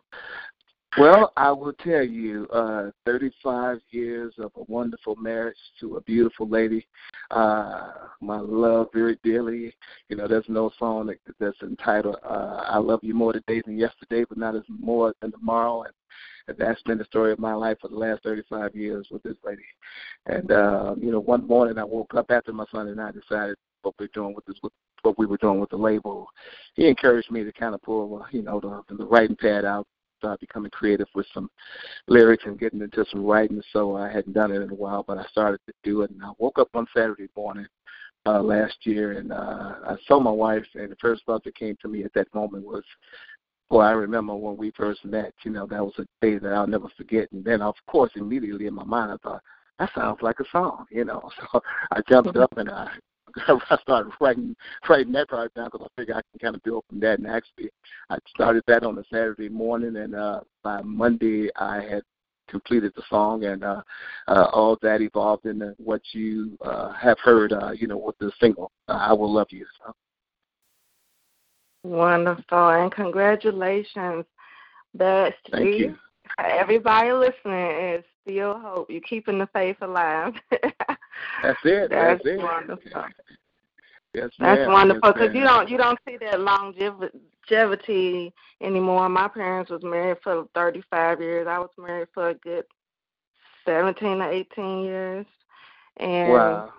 [0.98, 6.48] Well, I will tell you, uh, 35 years of a wonderful marriage to a beautiful
[6.48, 6.88] lady.
[7.32, 7.92] Uh,
[8.22, 9.74] my love very dearly.
[10.10, 13.78] You know, there's no song that, that's entitled uh, "I Love You More Today Than
[13.78, 15.84] Yesterday," but not as more than tomorrow.
[15.84, 15.94] And
[16.48, 19.36] and that's been the story of my life for the last 35 years with this
[19.46, 19.66] lady.
[20.26, 23.58] And uh, you know, one morning I woke up after my son and I decided
[23.82, 24.56] what we're doing with this,
[25.02, 26.28] what we were doing with the label.
[26.76, 29.88] He encouraged me to kind of pull, you know, the, the writing pad out,
[30.18, 31.50] start becoming creative with some
[32.08, 33.62] lyrics and getting into some writing.
[33.72, 36.12] So I hadn't done it in a while, but I started to do it.
[36.12, 37.68] And I woke up one Saturday morning
[38.26, 41.78] uh, last year, and uh, I saw my wife, and the first thought that came
[41.82, 42.84] to me at that moment was,
[43.70, 46.68] well, I remember when we first met, you know, that was a day that I'll
[46.68, 47.32] never forget.
[47.32, 49.42] And then, of course, immediately in my mind, I thought,
[49.80, 51.30] that sounds like a song, you know.
[51.52, 51.62] So
[51.92, 52.90] I jumped up and I
[53.48, 54.56] I started writing
[54.90, 57.20] writing that part down because I figured I can kind of build from that.
[57.20, 57.70] And actually,
[58.10, 62.04] I started that on a Saturday morning, and uh, by Monday I had
[62.48, 63.82] completed the song, and uh,
[64.28, 68.32] uh, all that evolved into what you uh, have heard, uh, you know, with the
[68.40, 69.94] single uh, "I Will Love You." So.
[71.84, 74.26] Wonderful, and congratulations,
[74.98, 75.34] Bestie.
[75.52, 75.96] Thank you.
[76.40, 78.90] Everybody listening is still hope.
[78.90, 80.34] You're keeping the faith alive.
[81.44, 81.90] That's it.
[81.90, 82.38] That's, That's it.
[82.44, 83.06] wonderful.
[84.14, 89.10] Yes, That's wonderful yes, because you don't you don't see that longevity anymore.
[89.10, 91.48] My parents was married for 35 years.
[91.48, 92.66] I was married for a good
[93.66, 95.26] 17 to 18 years,
[95.98, 96.74] and Wow.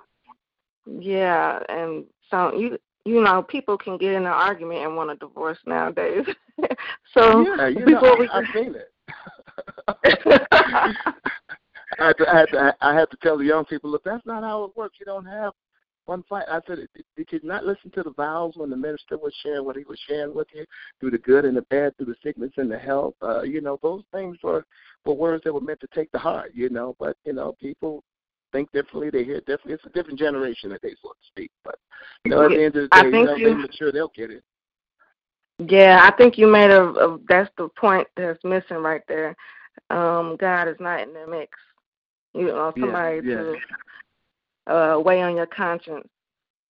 [0.86, 5.16] yeah, and so you you know people can get in an argument and want a
[5.16, 6.26] divorce nowadays.
[7.14, 8.90] so yeah, you know, before we I, I've seen it.
[11.98, 14.24] I had to, I had to, I had to tell the young people, look, that's
[14.26, 14.96] not how it works.
[15.00, 15.52] You don't have
[16.06, 16.44] one fight.
[16.48, 16.78] I said,
[17.16, 19.98] did, you not listen to the vows when the minister was sharing what he was
[20.08, 20.64] sharing with you
[21.00, 23.14] through the good and the bad, through the sickness and the health?
[23.22, 24.64] Uh, you know, those things were
[25.04, 26.52] were words that were meant to take the heart.
[26.54, 28.02] You know, but you know, people
[28.52, 29.10] think differently.
[29.10, 29.74] They hear differently.
[29.74, 31.50] It's a different generation that they so to speak.
[31.64, 31.76] But
[32.24, 34.30] you know, at the end of the day, you know, you- they mature, they'll get
[34.30, 34.42] it.
[35.58, 39.34] Yeah, I think you made a, a that's the point that's missing right there.
[39.90, 41.58] Um, God is not in the mix.
[42.38, 43.34] You know, somebody yeah.
[43.34, 43.56] to
[44.72, 46.08] uh, weigh on your conscience.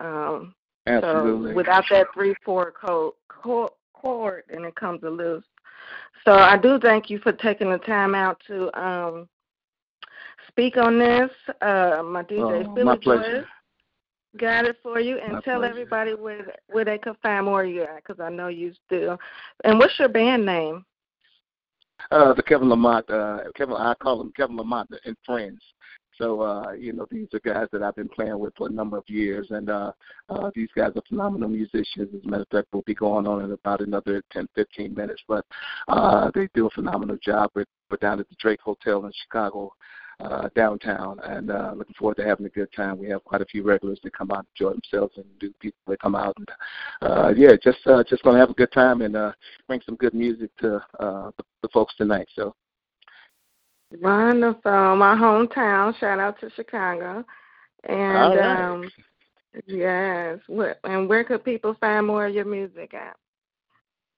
[0.00, 0.54] Um,
[0.86, 1.50] Absolutely.
[1.50, 5.46] So without that three four code chord, and it comes a list.
[6.24, 9.28] So I do thank you for taking the time out to um,
[10.48, 11.30] speak on this.
[11.60, 13.44] Uh, my DJ Oh, Philly my Joyce
[14.36, 15.72] got it for you, and My tell pleasure.
[15.72, 19.18] everybody where where they can find more of you at, because I know you still.
[19.64, 20.84] And what's your band name?
[22.10, 25.60] Uh, the Kevin Lamont, uh, Kevin, I call him Kevin Lamont and friends.
[26.18, 28.96] So, uh, you know, these are guys that I've been playing with for a number
[28.96, 29.92] of years, and uh,
[30.28, 32.08] uh, these guys are phenomenal musicians.
[32.12, 35.22] As a matter of fact, we'll be going on in about another 10, 15 minutes,
[35.28, 35.46] but
[35.86, 37.50] uh, they do a phenomenal job.
[37.54, 39.72] We're, we're down at the Drake Hotel in Chicago,
[40.20, 42.98] uh, downtown, and uh, looking forward to having a good time.
[42.98, 45.78] We have quite a few regulars that come out and enjoy themselves, and new people
[45.86, 46.36] that come out.
[46.38, 46.48] And,
[47.02, 49.32] uh, yeah, just uh, just gonna have a good time and uh,
[49.66, 52.28] bring some good music to uh, the, the folks tonight.
[52.34, 52.54] So.
[54.00, 55.98] Wonderful, my hometown.
[55.98, 57.24] Shout out to Chicago.
[57.84, 58.70] And right.
[58.70, 58.90] um,
[59.66, 63.16] yes, what and where could people find more of your music at?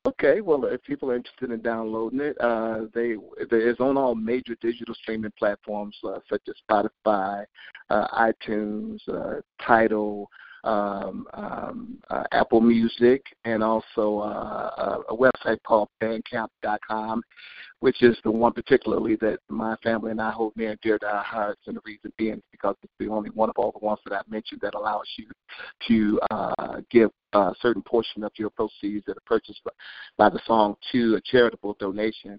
[0.07, 4.57] Okay, well, if people are interested in downloading it, uh, they it's on all major
[4.63, 7.45] digital streaming platforms uh, such as Spotify,
[7.91, 10.27] uh, iTunes, uh, Tidal,
[10.65, 14.71] um, um, uh, Apple Music, and also uh,
[15.11, 17.23] a, a website called Bandcamp.com,
[17.81, 21.07] which is the one particularly that my family and I hold near and dear to
[21.07, 21.63] our hearts.
[21.67, 24.15] And the reason being is because it's the only one of all the ones that
[24.15, 25.27] I mentioned that allows you
[25.89, 29.61] to uh, give a certain portion of your proceeds that are purchased
[30.17, 32.39] by, the song to a charitable donation.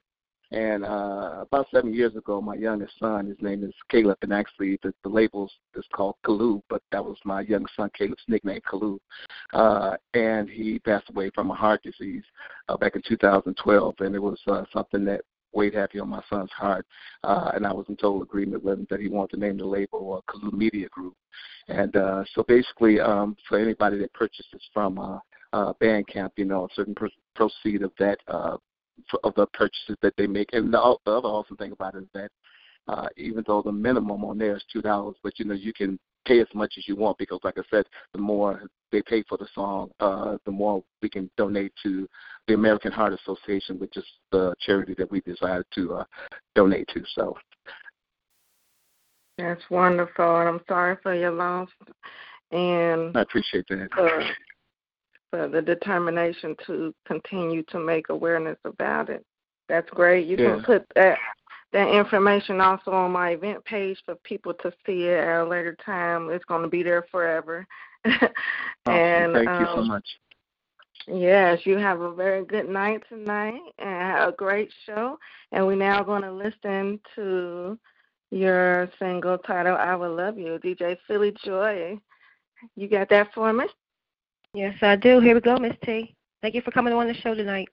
[0.52, 4.78] And uh, about seven years ago, my youngest son, his name is Caleb, and actually
[4.84, 9.00] the, the label is called Kalu, but that was my youngest son Caleb's nickname, Kalu.
[9.54, 12.24] Uh, and he passed away from a heart disease
[12.68, 15.22] uh, back in 2012, and it was uh, something that
[15.54, 16.86] weighed heavy on my son's heart.
[17.24, 19.66] Uh, and I was in total agreement with him that he wanted to name the
[19.66, 21.16] label uh, Kalu Media Group.
[21.68, 25.20] And uh, so basically, um, for anybody that purchases from uh,
[25.54, 28.58] uh, Bandcamp, you know, a certain per- proceed of that uh,
[29.24, 30.50] of the purchases that they make.
[30.54, 32.32] And the, the other awesome thing about it is that
[32.88, 36.00] uh, even though the minimum on there is two dollars, but you know you can
[36.26, 39.38] pay as much as you want because, like I said, the more they pay for
[39.38, 42.08] the song, uh, the more we can donate to
[42.48, 46.04] the American Heart Association, which is the charity that we desire to uh,
[46.56, 47.04] donate to.
[47.16, 47.38] So.
[49.38, 51.70] That's wonderful, and I'm sorry for your loss.
[52.52, 53.90] And I appreciate that.
[53.96, 54.24] For,
[55.32, 59.26] for the determination to continue to make awareness about it.
[59.70, 60.28] That's great.
[60.28, 60.56] You yeah.
[60.56, 61.18] can put that
[61.74, 65.76] that information also on my event page for people to see it at a later
[65.86, 66.30] time.
[66.30, 67.66] It's going to be there forever.
[68.06, 68.20] and
[68.86, 70.06] oh, thank um, you so um, much.
[71.08, 75.18] Yes, you have a very good night tonight and a great show.
[75.52, 77.78] And we're now going to listen to
[78.32, 81.98] your single title, I Will Love You, DJ Philly Joy.
[82.76, 83.66] You got that for me?
[84.54, 85.20] Yes, I do.
[85.20, 86.16] Here we go, Miss T.
[86.42, 87.70] Thank you for coming on the show tonight.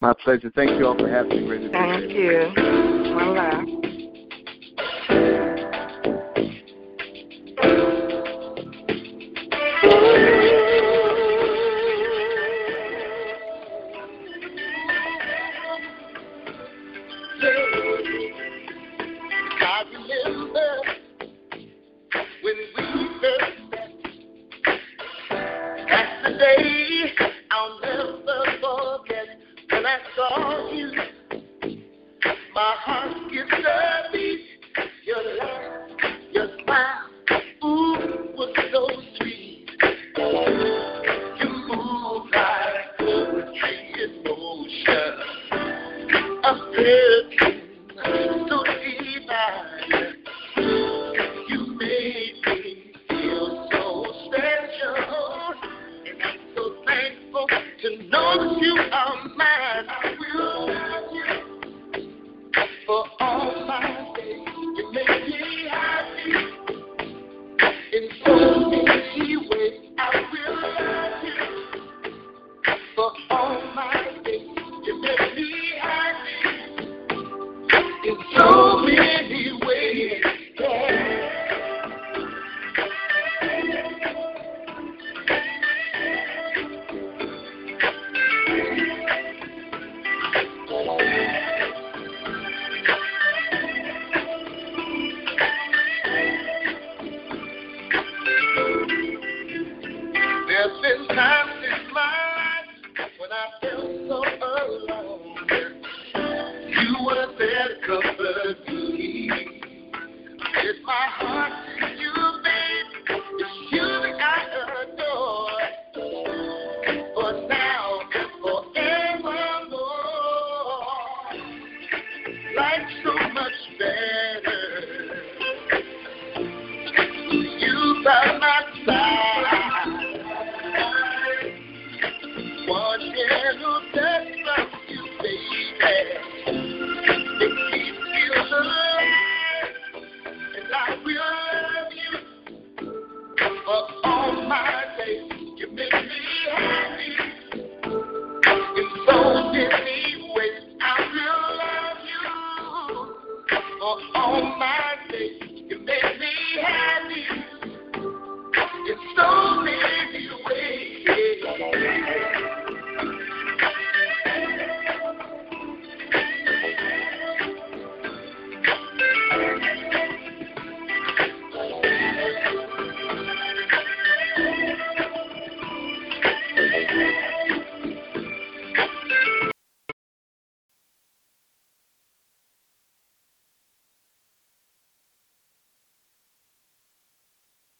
[0.00, 0.50] My pleasure.
[0.54, 1.68] Thank you all for having me.
[1.70, 2.91] Thank you.
[3.12, 3.91] 你玩我咋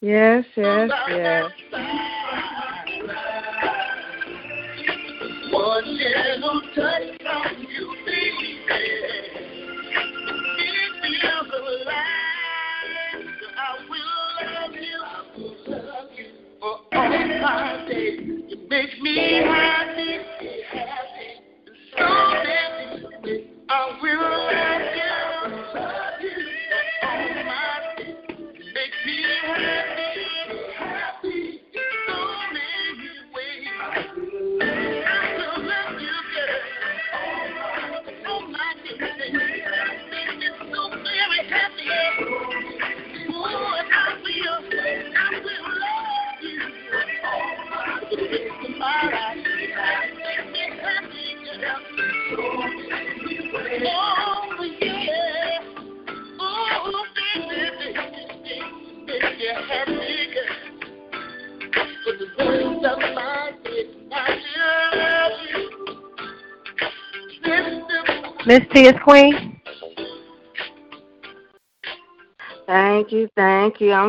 [0.03, 1.52] Yes, yes, yes.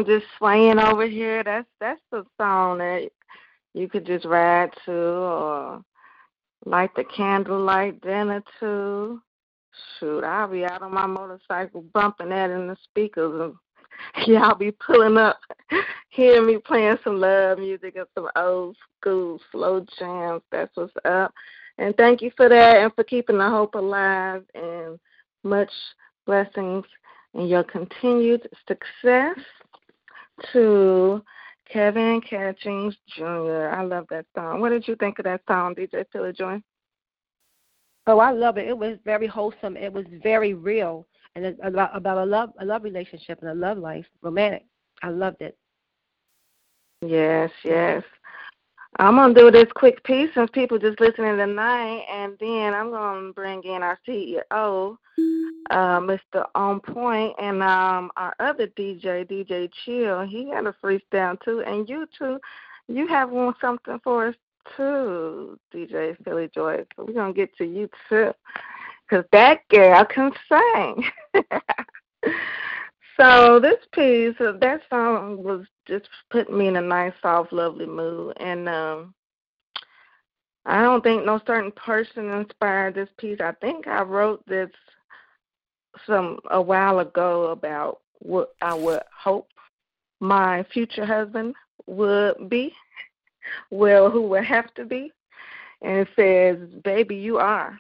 [0.05, 1.43] Just swaying over here.
[1.43, 3.09] That's that's the song that
[3.73, 5.81] you could just ride to or
[6.65, 9.21] light the candlelight dinner to.
[9.99, 13.55] Shoot, I'll be out on my motorcycle bumping that in the speakers and
[14.27, 15.39] y'all be pulling up,
[16.09, 20.41] hearing me playing some love music and some old school slow jams.
[20.51, 21.33] That's what's up.
[21.77, 24.99] And thank you for that and for keeping the hope alive and
[25.43, 25.71] much
[26.25, 26.85] blessings
[27.33, 29.37] and your continued success
[30.51, 31.23] to
[31.71, 33.69] Kevin Catchings Jr.
[33.69, 34.59] I love that song.
[34.59, 36.61] What did you think of that song, DJ Philly Joy?
[38.05, 38.67] Oh, I love it.
[38.67, 39.77] It was very wholesome.
[39.77, 43.55] It was very real, and it's about about a love a love relationship and a
[43.55, 44.65] love life, romantic.
[45.01, 45.57] I loved it.
[47.01, 48.03] Yes, yes.
[48.99, 53.33] I'm gonna do this quick piece since people just listening tonight, and then I'm gonna
[53.33, 54.97] bring in our CEO,
[55.71, 56.45] uh, Mr.
[56.53, 60.21] On Point, and um, our other DJ, DJ Chill.
[60.21, 62.39] He had a freestyle too, and you too.
[62.87, 64.35] You have one something for us
[64.77, 66.85] too, DJ Philly Joy.
[66.95, 68.31] So we're gonna get to you too,
[69.09, 71.05] cause that girl can sing.
[73.19, 77.85] so this piece, uh, that song was just putting me in a nice, soft, lovely
[77.85, 79.13] mood, and um.
[80.65, 83.39] I don't think no certain person inspired this piece.
[83.41, 84.69] I think I wrote this
[86.07, 89.49] some a while ago about what I would hope
[90.21, 91.53] my future husband
[91.85, 92.73] would be
[93.69, 95.11] well, who will have to be.
[95.81, 97.77] And it says, Baby, you are.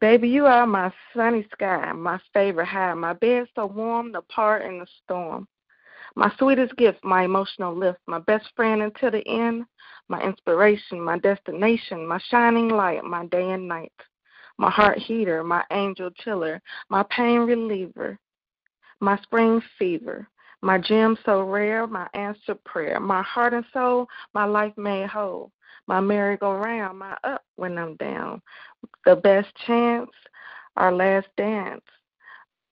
[0.00, 4.62] Baby, you are my sunny sky, my favorite high, my bed so warm, the part
[4.62, 5.46] in the storm.
[6.16, 9.64] My sweetest gift, my emotional lift, my best friend until the end,
[10.08, 13.92] my inspiration, my destination, my shining light, my day and night,
[14.58, 18.18] my heart heater, my angel chiller, my pain reliever,
[19.00, 20.28] my spring fever,
[20.60, 25.50] my gem so rare, my answer prayer, my heart and soul, my life made whole,
[25.86, 28.40] my merry-go-round, my up when I'm down,
[29.04, 30.10] the best chance,
[30.76, 31.82] our last dance.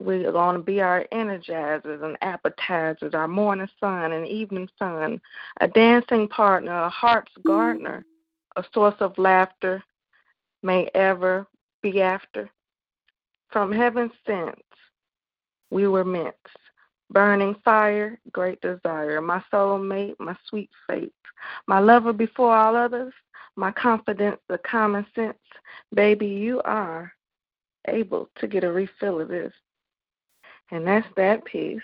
[0.00, 5.20] We're going to be our energizers and appetizers, our morning sun and evening sun,
[5.60, 7.48] a dancing partner, a heart's mm-hmm.
[7.48, 8.04] gardener,
[8.56, 9.82] a source of laughter,
[10.62, 11.46] may ever
[11.82, 12.50] be after.
[13.50, 14.58] From heaven sent,
[15.70, 16.34] we were meant
[17.12, 21.14] burning fire, great desire, my soulmate, my sweet fate,
[21.66, 23.12] my lover before all others,
[23.56, 25.38] my confidence, the common sense.
[25.94, 27.12] Baby, you are
[27.88, 29.52] able to get a refill of this.
[30.70, 31.82] And that's that piece.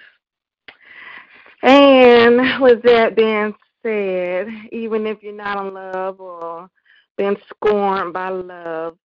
[1.62, 6.70] And with that being said, even if you're not in love or
[7.16, 8.96] been scorned by love,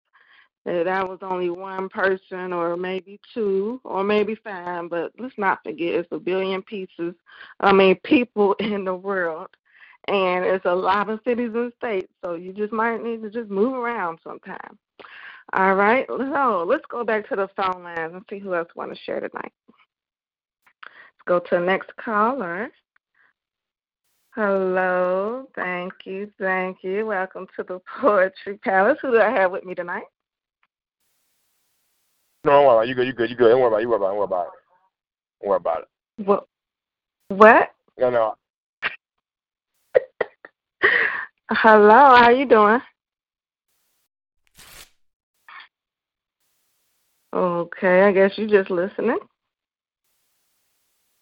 [0.66, 5.96] that was only one person or maybe two or maybe five, but let's not forget
[5.96, 7.14] it's a billion pieces,
[7.60, 9.50] I mean, people in the world.
[10.08, 13.50] And it's a lot of cities and states, so you just might need to just
[13.50, 14.78] move around sometime.
[15.54, 18.94] All right, so let's go back to the phone lines and see who else want
[18.94, 19.54] to share tonight.
[20.84, 22.70] Let's go to the next caller.
[24.36, 27.06] Hello, thank you, thank you.
[27.06, 28.98] Welcome to the Poetry Palace.
[29.02, 30.04] Who do I have with me tonight?
[32.46, 32.90] No, don't worry about it.
[32.90, 33.50] You good, you good, you good.
[33.50, 33.84] Don't worry about it.
[33.84, 34.10] You worry about it.
[34.10, 34.54] Don't worry about it.
[35.42, 35.88] Don't worry about it.
[36.26, 36.48] What?
[37.30, 37.70] What?
[37.98, 38.36] No, no.
[41.50, 42.82] Hello, how you doing?
[47.34, 49.18] Okay, I guess you're just listening.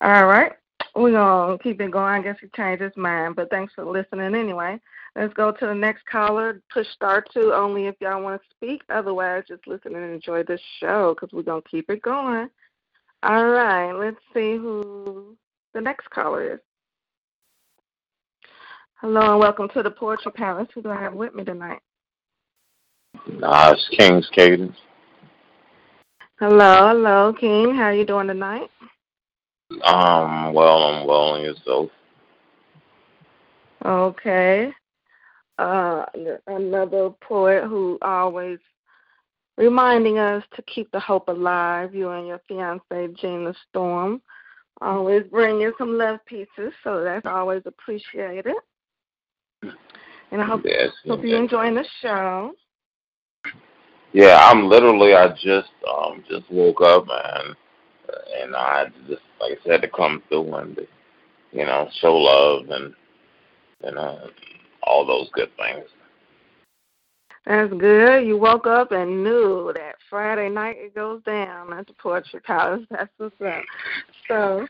[0.02, 0.54] All right.
[0.96, 2.06] We're going to keep it going.
[2.06, 4.80] I guess he changed his mind, but thanks for listening anyway.
[5.16, 6.62] Let's go to the next caller.
[6.72, 8.82] Push star two only if y'all want to speak.
[8.89, 12.49] Otherwise, just listen and enjoy the show because we're going to keep it going.
[13.24, 13.91] All right.
[13.91, 15.36] Let's see who
[15.74, 16.59] the next caller is.
[19.01, 20.68] Hello and welcome to the Poetry Palace.
[20.74, 21.80] Who do I have with me tonight?
[23.28, 24.76] Nah, it's King's Kadence.
[26.39, 27.76] Hello, hello, King.
[27.76, 28.70] How are you doing tonight?
[29.84, 31.89] Um, well, I'm well on yourself.
[33.86, 34.72] Okay.
[35.62, 36.05] Uh,
[36.47, 38.57] another poet who always
[39.57, 41.93] reminding us to keep the hope alive.
[41.93, 44.24] You and your fiance Gina Storm
[44.82, 48.55] always bring you some love pieces, so that's always appreciated.
[49.62, 52.53] And I hope, Yes, hope you're enjoying the show.
[54.14, 55.14] Yeah, I'm literally.
[55.14, 57.55] I just um just woke up and
[58.41, 60.80] and I just like I said to come through and
[61.51, 62.95] you know show love and
[63.84, 64.32] and know
[64.84, 65.88] all those good things.
[67.46, 68.28] That's good.
[68.28, 72.86] You woke up and knew that Friday night it goes down at the Poetry Palace.
[72.92, 73.64] That's what's up.
[74.28, 74.68] So,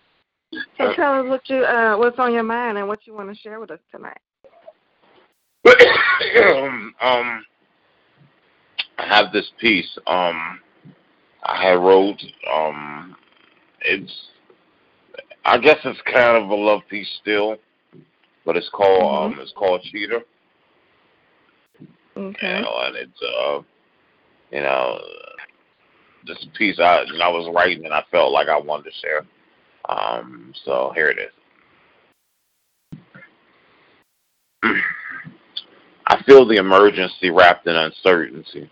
[0.77, 3.59] tell us what you uh what's on your mind and what you want to share
[3.59, 4.19] with us tonight.
[7.01, 7.45] um,
[8.97, 9.97] have this piece.
[10.07, 10.59] Um,
[11.43, 12.21] I wrote.
[12.51, 13.15] Um,
[13.81, 14.11] it's.
[15.43, 17.57] I guess it's kind of a love piece still,
[18.45, 19.33] but it's called Mhm.
[19.33, 20.23] um, it's called Cheater.
[22.17, 22.57] Okay.
[22.57, 23.61] You know, and it's uh,
[24.51, 25.01] you know,
[26.25, 29.25] this piece I I was writing and I felt like I wanted to share.
[29.89, 31.31] Um, so here it is.
[36.07, 38.69] I feel the emergency wrapped in uncertainty.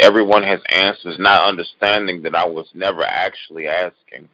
[0.00, 4.28] Everyone has answers, not understanding that I was never actually asking.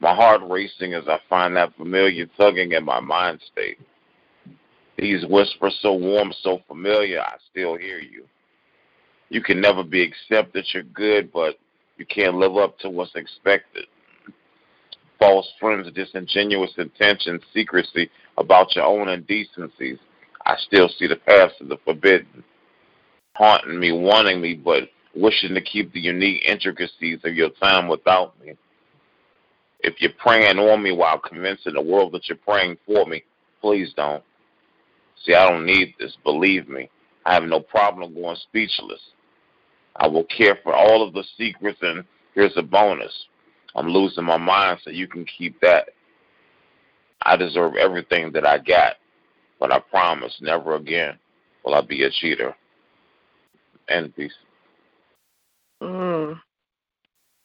[0.00, 3.78] My heart racing as I find that familiar tugging in my mind state.
[4.96, 8.24] These whispers so warm, so familiar, I still hear you.
[9.28, 11.56] You can never be accepted, you're good, but
[11.98, 13.84] you can't live up to what's expected.
[15.18, 19.98] False friends, disingenuous intentions, secrecy about your own indecencies.
[20.46, 22.42] I still see the paths of the forbidden,
[23.34, 24.84] haunting me, wanting me, but
[25.14, 28.54] wishing to keep the unique intricacies of your time without me.
[29.82, 33.22] If you're praying on me while convincing the world that you're praying for me,
[33.60, 34.22] please don't.
[35.24, 36.90] See, I don't need this, believe me.
[37.24, 39.00] I have no problem going speechless.
[39.96, 42.04] I will care for all of the secrets, and
[42.34, 43.12] here's a bonus.
[43.74, 45.90] I'm losing my mind, so you can keep that.
[47.22, 48.94] I deserve everything that I got,
[49.58, 51.18] but I promise never again
[51.64, 52.54] will I be a cheater.
[53.88, 54.32] And peace.
[55.82, 56.40] Mm.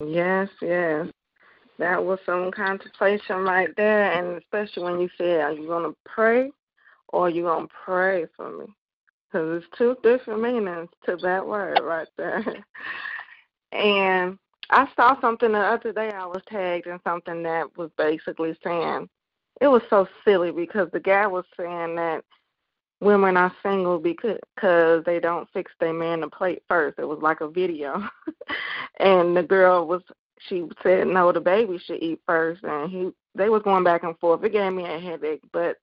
[0.06, 1.08] Yes, yes.
[1.78, 6.51] That was some contemplation right there, and especially when you said, "Are you gonna pray,
[7.09, 8.65] or you gonna pray for me?"
[9.28, 12.43] Because it's two different meanings to that word right there.
[13.71, 16.11] and I saw something the other day.
[16.11, 19.09] I was tagged in something that was basically saying
[19.61, 22.23] it was so silly because the guy was saying that
[23.01, 26.99] women are single because cause they don't fix their man the plate first.
[26.99, 28.01] It was like a video,
[28.99, 30.01] and the girl was
[30.48, 34.18] she said no, the baby should eat first, and he they was going back and
[34.20, 34.43] forth.
[34.43, 35.78] It gave me a headache, but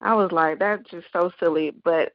[0.00, 1.72] I was like that's just so silly.
[1.84, 2.14] But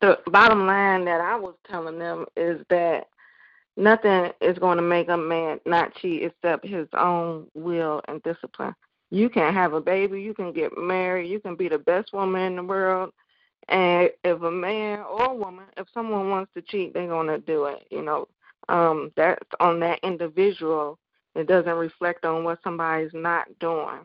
[0.00, 3.06] the bottom line that I was telling them is that
[3.76, 8.74] nothing is going to make a man not cheat except his own will and discipline.
[9.10, 12.42] You can have a baby, you can get married, you can be the best woman
[12.42, 13.12] in the world,
[13.68, 17.66] and if a man or a woman, if someone wants to cheat, they're gonna do
[17.66, 17.86] it.
[17.90, 18.28] You know,
[18.68, 20.98] um, that's on that individual.
[21.34, 24.00] It doesn't reflect on what somebody's not doing.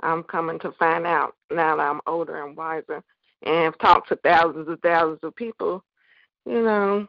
[0.00, 3.02] I'm coming to find out now that I'm older and wiser,
[3.42, 5.84] and have talked to thousands and thousands of people.
[6.46, 7.08] You know,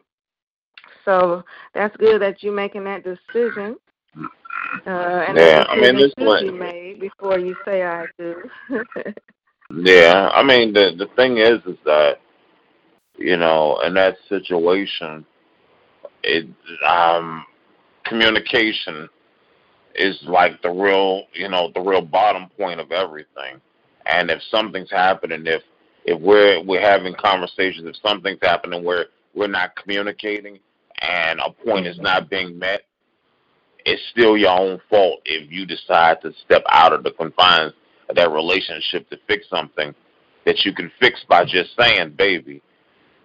[1.03, 3.77] so that's good that you're making that decision.
[4.87, 8.05] Uh, and Yeah, I mean, this decision should be one- made before you say I
[8.17, 8.49] do.
[9.73, 12.19] Yeah, I mean the the thing is is that
[13.17, 15.25] you know in that situation,
[16.25, 16.47] it
[16.85, 17.45] um
[18.05, 19.07] communication
[19.95, 23.61] is like the real you know the real bottom point of everything.
[24.07, 25.61] And if something's happening, if
[26.05, 30.59] if we're we're having conversations, if something's happening where we're not communicating
[31.01, 32.83] and a point is not being met,
[33.85, 37.73] it's still your own fault if you decide to step out of the confines
[38.09, 39.93] of that relationship to fix something
[40.45, 42.61] that you can fix by just saying, "Baby,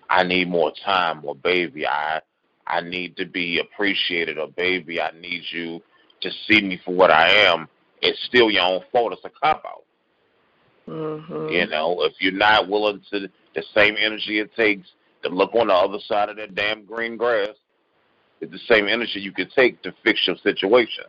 [0.09, 2.21] I need more time," or "Baby, I
[2.71, 5.83] I need to be appreciated," or "Baby, I need you
[6.21, 7.69] to see me for what I am."
[8.03, 9.13] It's still your own fault.
[9.13, 9.85] It's a cop out.
[10.87, 14.89] hmm You know, if you're not willing to the same energy it takes
[15.23, 17.55] to look on the other side of that damn green grass,
[18.41, 21.05] it's the same energy you could take to fix your situation.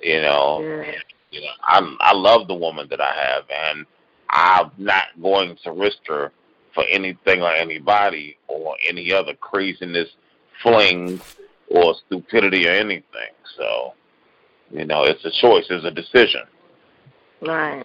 [0.00, 1.00] You know, Yeah.
[1.30, 3.86] you know, I I love the woman that I have, and
[4.30, 6.32] I'm not going to risk her
[6.74, 10.08] for anything or anybody or any other craziness,
[10.62, 11.20] fling,
[11.68, 13.32] or stupidity or anything.
[13.56, 13.94] So,
[14.70, 16.42] you know, it's a choice, it's a decision.
[17.40, 17.84] Right.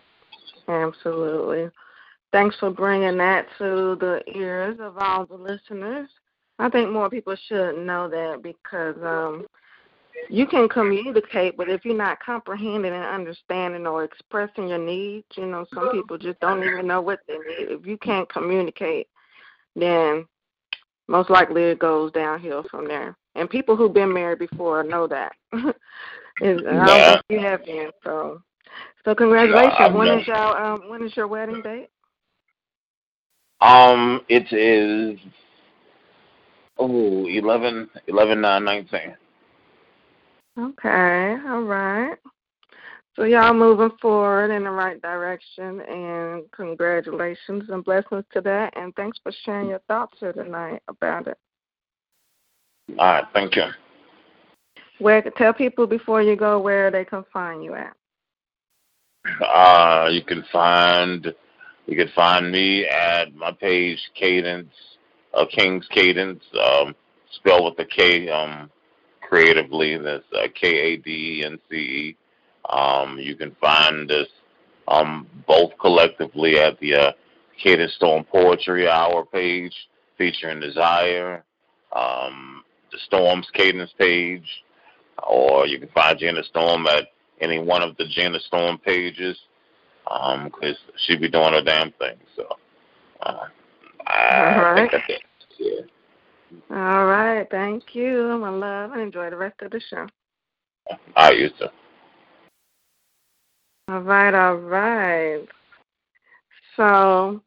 [0.68, 1.70] Absolutely.
[2.32, 6.10] Thanks for bringing that to the ears of all the listeners.
[6.60, 9.48] I think more people should know that because um,
[10.28, 15.46] you can communicate, but if you're not comprehending and understanding or expressing your needs, you
[15.46, 17.72] know, some people just don't even know what they need.
[17.72, 19.08] If you can't communicate,
[19.76, 20.26] then
[21.08, 23.16] most likely it goes downhill from there.
[23.36, 25.32] And people who've been married before know that.
[25.52, 25.66] and
[26.68, 27.12] I don't Yeah.
[27.14, 27.90] think you have been.
[28.04, 28.42] So,
[29.06, 29.76] so congratulations.
[29.80, 31.90] I've when known- is your um, when is your wedding date?
[33.62, 35.20] Um, it is
[36.78, 39.16] oh eleven eleven nine nineteen.
[40.60, 42.18] Okay, all right.
[43.16, 48.74] So y'all moving forward in the right direction, and congratulations and blessings to that.
[48.76, 51.38] And thanks for sharing your thoughts here tonight about it.
[52.98, 53.68] All right, thank you.
[55.00, 57.96] Where tell people before you go where they can find you at.
[59.42, 61.34] Uh, you can find
[61.86, 64.70] you can find me at my page Kadence,
[65.34, 66.94] uh, King's Kadence, um,
[67.32, 68.70] spelled with the K um,
[69.30, 69.98] creatively.
[69.98, 72.18] That's uh, K A D E N C E.
[72.70, 74.28] Um, you can find us
[74.88, 77.12] um, both collectively at the uh,
[77.64, 79.74] Kadence Storm Poetry Hour page
[80.18, 81.44] featuring Desire,
[81.96, 84.48] um, the Storm's Kadence page,
[85.28, 87.06] or you can find Gina Storm at
[87.40, 89.38] any one of the Gina Storm pages
[90.04, 92.18] because um, she be doing her damn thing.
[92.36, 92.58] So
[93.22, 93.46] uh,
[94.08, 94.76] I right.
[94.76, 95.22] think that's it.
[95.60, 95.99] Yeah.
[96.72, 97.48] All right.
[97.50, 100.08] Thank you, my love, and enjoy the rest of the show.
[100.90, 101.68] All right, you too.
[103.90, 105.48] All right, all right.
[106.76, 107.42] So,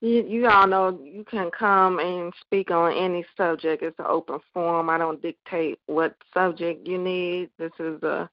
[0.00, 3.82] you you all know you can come and speak on any subject.
[3.82, 4.90] It's an open forum.
[4.90, 7.50] I don't dictate what subject you need.
[7.58, 8.28] This is a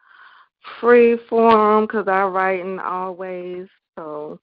[0.80, 3.68] free forum because I write in always.
[3.98, 4.40] So,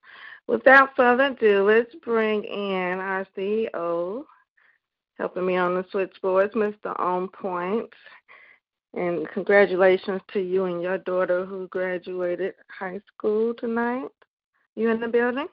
[0.47, 4.25] without further ado, let's bring in our CEO,
[5.19, 6.99] helping me on the switchboards, Mr.
[6.99, 7.91] On Point.
[8.95, 14.09] And congratulations to you and your daughter who graduated high school tonight.
[14.77, 15.49] You in the building?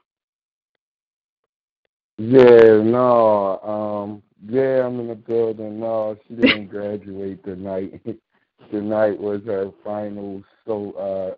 [2.18, 5.80] Yeah, no, um, yeah, I'm in the building.
[5.80, 8.00] No, she didn't graduate tonight.
[8.72, 10.92] tonight was her final so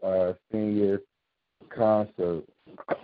[0.04, 1.02] uh uh senior
[1.70, 2.44] concert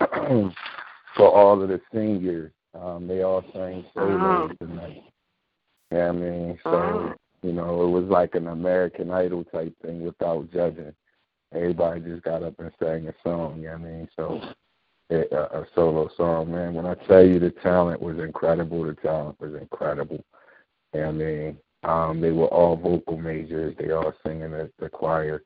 [1.16, 2.52] for all of the seniors.
[2.74, 4.66] Um, they all sang solos Oh.
[4.66, 5.02] tonight.
[5.94, 7.14] Yeah, I mean, so Oh.
[7.42, 10.92] you know, it was like an American Idol type thing without judging.
[11.52, 13.58] Everybody just got up and sang a song.
[13.60, 14.08] You know what I mean?
[14.16, 14.40] So
[15.10, 16.74] a, a a solo song, man.
[16.74, 20.24] When I tell you the talent was incredible, the talent was incredible.
[20.94, 21.58] You know I mean?
[21.84, 23.76] Um, they were all vocal majors.
[23.78, 25.42] They all singing the, the choir,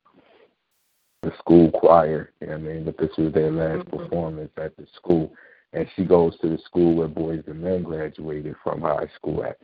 [1.22, 2.30] the school choir.
[2.40, 2.84] You know what I mean?
[2.84, 3.98] But this was their last Mhm.
[3.98, 5.32] performance at the school.
[5.72, 9.58] And she goes to the school where Boyz II Men graduated from high school at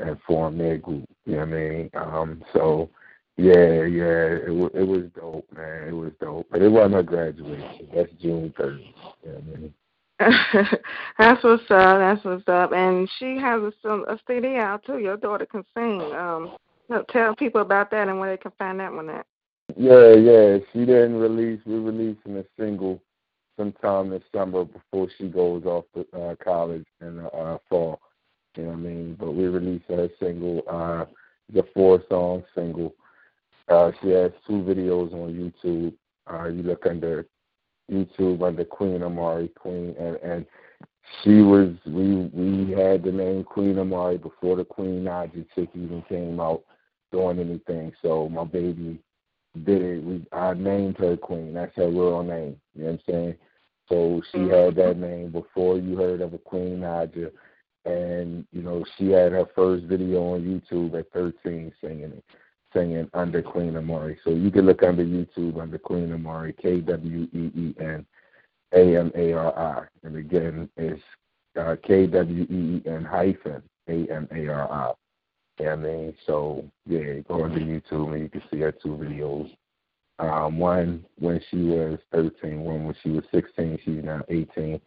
[0.00, 1.04] and form their group.
[1.26, 1.90] You know what I mean?
[1.94, 2.90] Um, so
[3.36, 5.88] yeah, yeah, it was it was dope, man.
[5.88, 7.88] It was dope, but it wasn't a graduation.
[7.94, 8.80] That's June third.
[9.24, 9.74] You know what I mean?
[11.18, 11.98] that's what's up.
[11.98, 12.72] That's what's up.
[12.72, 14.98] And she has a, a CD out too.
[14.98, 16.02] Your daughter can sing.
[16.12, 16.56] Um,
[16.88, 19.24] so tell people about that and where they can find that one at.
[19.76, 20.58] Yeah, yeah.
[20.72, 21.60] She didn't release.
[21.64, 23.00] We're releasing a single
[23.56, 28.00] sometime this summer before she goes off to uh, college in the uh, fall.
[28.56, 29.16] You know what I mean?
[29.18, 30.62] But we released her single.
[30.68, 31.04] Uh,
[31.48, 32.94] it's a four-song single.
[33.68, 35.94] Uh, she has two videos on YouTube.
[36.26, 37.26] Uh, you look under
[37.90, 40.46] YouTube under Kween Amari Queen, and and
[41.22, 46.02] she was we we had the name Kween Amari before the Queen Naija chick even
[46.08, 46.62] came out
[47.12, 47.92] doing anything.
[48.02, 48.98] So my baby
[49.64, 50.04] did it.
[50.04, 51.52] We I named her Queen.
[51.52, 52.60] That's her real name.
[52.74, 53.34] You know what I'm saying?
[53.88, 57.32] So she had that name before you heard of a Queen Naija,
[57.90, 62.22] and you know she had her first video on YouTube at 13 singing
[62.72, 64.18] singing under Kween Amari.
[64.24, 68.06] So you can look under YouTube under Kween Amari, K W E E N
[68.74, 71.02] A M A R I, and again it's
[71.58, 72.46] uh, K W E
[72.76, 74.92] E N hyphen A M A R I.
[75.66, 79.54] I mean, so yeah, go under YouTube and you can see her two videos.
[80.18, 83.78] Um, one when she was 13, one when she was 16.
[83.84, 84.80] She's now 18,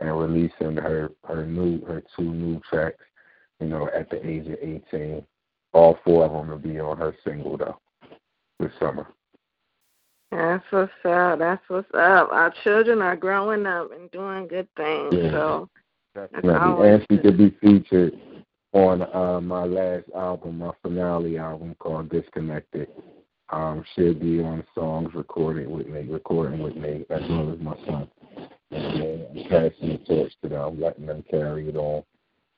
[0.00, 3.04] and releasing her her new her two new tracks.
[3.60, 5.22] You know, at the age of 18,
[5.72, 7.78] all four of them will be on her single though
[8.58, 9.06] this summer.
[10.30, 11.38] That's what's up.
[11.40, 12.30] That's what's up.
[12.30, 15.12] Our children are growing up and doing good things.
[15.12, 15.30] Yeah.
[15.32, 15.68] So
[16.14, 16.88] Definitely.
[16.88, 18.14] And she could be featured
[18.72, 22.88] on uh, my last album, my finale album called Disconnected.
[23.50, 27.74] Um, she'll be on songs recorded with me, recording with me, as well as my
[27.86, 28.08] son.
[28.70, 32.04] And I'm passing the torch to them, letting them carry it on.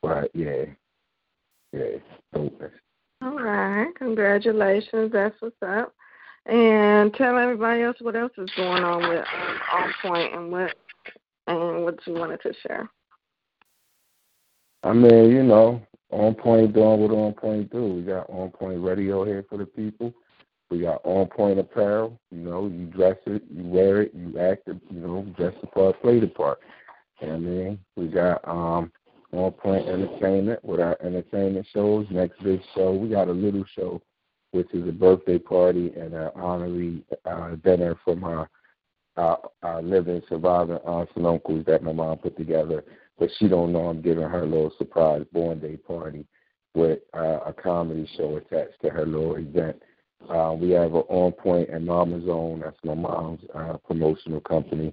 [0.02, 0.64] But yeah,
[1.72, 1.98] yeah,
[3.22, 3.94] all right.
[3.96, 5.12] Congratulations.
[5.12, 5.94] That's what's up.
[6.46, 10.74] And tell everybody else what else is going on with um, On Point and what
[11.46, 12.90] and what you wanted to share.
[14.82, 15.80] I mean, you know,
[16.10, 17.94] on point doing what on point do.
[17.94, 20.12] We got on point radio here for the people.
[20.72, 22.18] We got on point apparel.
[22.30, 25.66] You know, you dress it, you wear it, you act it, you know, dress the
[25.66, 26.60] part, play the part.
[27.20, 27.78] I mean?
[27.94, 28.90] We got um
[29.32, 32.06] on point entertainment with our entertainment shows.
[32.10, 34.00] Next big show, we got a little show,
[34.52, 38.48] which is a birthday party and an honorary uh, dinner from our
[39.18, 42.82] our, our living surviving aunts and uncles that my mom put together
[43.18, 46.24] but she don't know I'm giving her a little surprise born day party
[46.74, 49.82] with uh, a comedy show attached to her little event.
[50.28, 52.60] Uh, we have an On Point and Mama's Own.
[52.60, 54.92] That's my mom's uh, promotional company,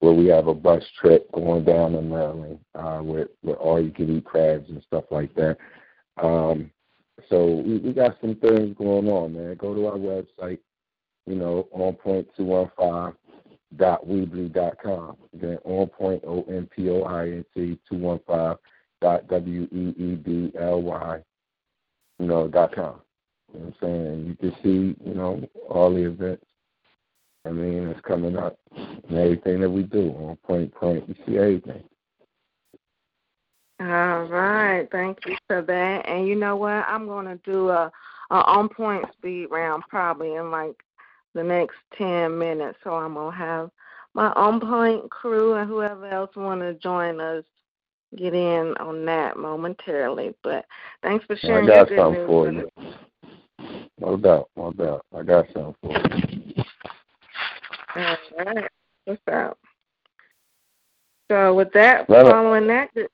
[0.00, 3.90] where we have a bus trip going down in Maryland uh, with with all you
[3.90, 5.56] can eat crabs and stuff like that.
[6.22, 6.70] Um,
[7.28, 9.56] so we, we got some things going on, man.
[9.56, 10.60] Go to our website,
[11.26, 13.14] you know, on point two one five
[13.76, 15.16] dot weebly dot com.
[15.34, 18.56] Again, on point O N P O I N T two one five
[19.00, 21.20] dot W E E B L Y,
[22.18, 23.00] you know, dot com.
[23.52, 24.26] You know what I'm saying?
[24.26, 26.44] You can see, you know, all the events.
[27.46, 31.08] I mean, it's coming up and everything that we do on point point.
[31.08, 31.82] You see everything.
[33.80, 36.08] All right, thank you for that.
[36.08, 36.84] And you know what?
[36.88, 37.90] I'm gonna do a,
[38.30, 40.74] a on point speed round probably in like
[41.34, 42.78] the next ten minutes.
[42.82, 43.70] So I'm gonna have
[44.14, 47.44] my on point crew and whoever else wanna join us
[48.16, 50.34] get in on that momentarily.
[50.42, 50.66] But
[51.02, 53.07] thanks for sharing I got your good something news for you.
[54.00, 55.04] No doubt, no doubt.
[55.16, 56.64] I got something for you.
[57.96, 58.70] All right.
[59.04, 59.58] What's up?
[61.30, 62.30] So with that, No, no.
[62.30, 63.08] following that good,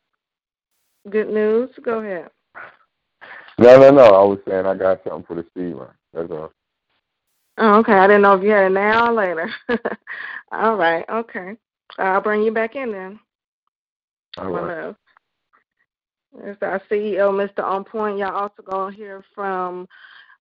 [1.10, 2.30] good news, go ahead.
[3.58, 4.04] No, no, no.
[4.04, 5.88] I was saying I got something for the run.
[6.12, 6.52] That's all.
[7.58, 7.92] Oh, okay.
[7.92, 9.48] I didn't know if you had it now or later.
[10.52, 11.04] All right.
[11.08, 11.56] Okay.
[11.98, 13.20] I'll bring you back in then.
[14.38, 14.84] All my right.
[14.84, 14.96] love.
[16.42, 17.62] It's our CEO, Mr.
[17.62, 18.18] On Point.
[18.18, 19.86] Y'all also gonna hear from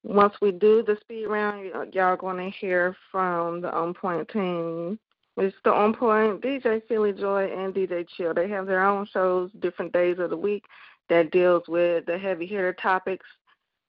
[0.04, 1.72] once we do the speed round.
[1.74, 5.00] y- Y'all gonna hear from the On Point team.
[5.38, 5.74] Mr.
[5.74, 8.34] On Point, DJ Philly Joy, and DJ Chill.
[8.34, 10.66] They have their own shows, different days of the week
[11.10, 13.26] that deals with the heavy hitter topics.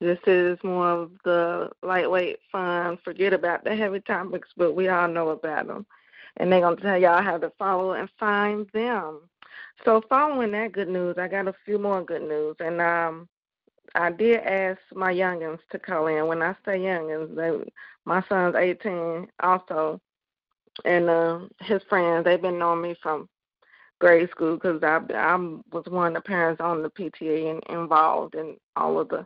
[0.00, 2.98] This is more of the lightweight fun.
[3.04, 5.86] Forget about the heavy topics, but we all know about them.
[6.38, 9.20] And they're gonna tell y'all how to follow and find them.
[9.84, 13.28] So following that good news, I got a few more good news, and um,
[13.94, 16.26] I did ask my youngins to call in.
[16.26, 17.70] When I say youngins, they,
[18.04, 20.00] my son's 18 also,
[20.84, 23.28] and uh, his friends they've been knowing me from
[24.00, 25.36] grade school because I I
[25.72, 29.24] was one of the parents on the PTA and involved in all of the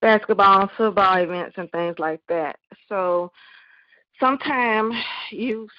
[0.00, 2.56] basketball and football events and things like that.
[2.88, 3.30] So
[4.18, 4.94] sometimes
[5.30, 5.70] youth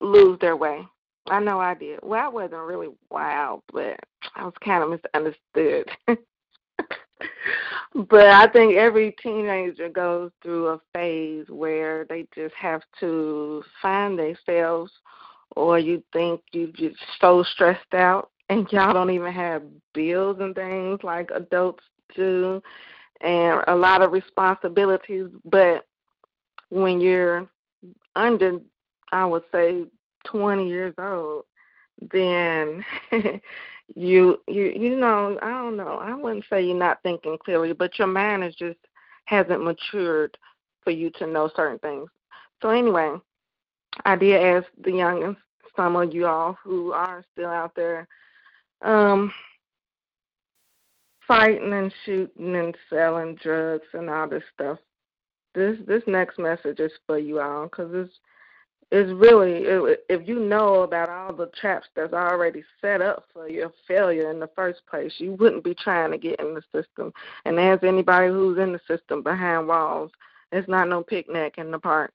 [0.00, 0.86] lose their way.
[1.28, 1.98] I know I did.
[2.02, 3.98] Well, I wasn't really wild, but
[4.36, 5.90] I was kind of misunderstood.
[8.08, 14.18] but I think every teenager goes through a phase where they just have to find
[14.18, 14.92] themselves,
[15.54, 19.62] or you think you're just so stressed out and y'all don't even have
[19.94, 21.84] bills and things like adults
[22.14, 22.62] do,
[23.20, 25.28] and a lot of responsibilities.
[25.44, 25.86] But
[26.68, 27.48] when you're
[28.14, 28.58] under,
[29.12, 29.84] I would say,
[30.26, 31.44] 20 years old,
[32.12, 32.84] then
[33.94, 37.98] you you you know I don't know I wouldn't say you're not thinking clearly, but
[37.98, 38.78] your mind is just
[39.26, 40.36] hasn't matured
[40.82, 42.08] for you to know certain things.
[42.62, 43.16] So anyway,
[44.04, 45.36] I did ask the youngins,
[45.76, 48.06] some of you all who are still out there,
[48.82, 49.32] um,
[51.26, 54.78] fighting and shooting and selling drugs and all this stuff.
[55.54, 58.14] This this next message is for you all because it's
[58.92, 59.64] it's really
[60.08, 64.38] if you know about all the traps that's already set up for your failure in
[64.38, 67.12] the first place, you wouldn't be trying to get in the system.
[67.44, 70.12] And as anybody who's in the system behind walls,
[70.52, 72.12] it's not no picnic in the park.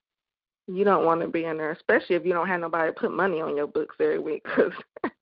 [0.66, 3.12] You don't want to be in there, especially if you don't have nobody to put
[3.12, 4.72] money on your books every week, because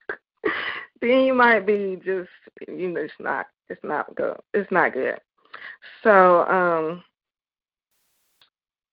[1.01, 2.31] then you might be just
[2.69, 5.19] you know it's not it's not good it's not good.
[6.05, 7.03] So um,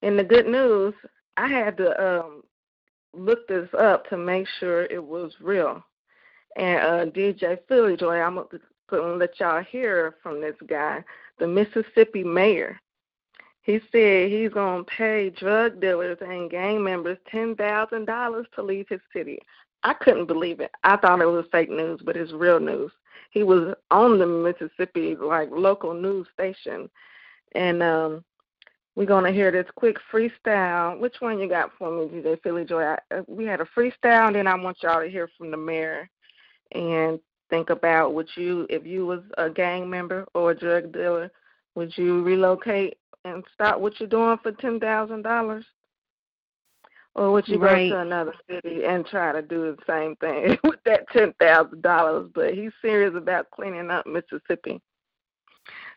[0.02, 0.94] in the good news,
[1.36, 2.42] I had to um
[3.18, 5.82] look this up to make sure it was real.
[6.56, 8.48] And uh, DJ Philly Joy, I'm going
[8.90, 11.04] to let y'all hear from this guy,
[11.38, 12.80] the Mississippi mayor.
[13.62, 19.00] He said he's going to pay drug dealers and gang members $10,000 to leave his
[19.12, 19.38] city.
[19.82, 20.70] I couldn't believe it.
[20.84, 22.90] I thought it was fake news, but it's real news.
[23.30, 26.88] He was on the Mississippi like local news station,
[27.54, 28.24] and um,
[28.98, 30.98] we're gonna hear this quick freestyle.
[30.98, 32.82] Which one you got for me, DJ Philly Joy?
[32.82, 35.56] I, uh, we had a freestyle, and then I want y'all to hear from the
[35.56, 36.10] mayor
[36.72, 41.30] and think about would you, if you was a gang member or a drug dealer,
[41.76, 45.64] would you relocate and stop what you're doing for ten thousand dollars?
[47.14, 47.90] Or would you Right.
[47.90, 51.82] go to another city and try to do the same thing with that ten thousand
[51.82, 52.32] dollars?
[52.34, 54.82] But he's serious about cleaning up Mississippi.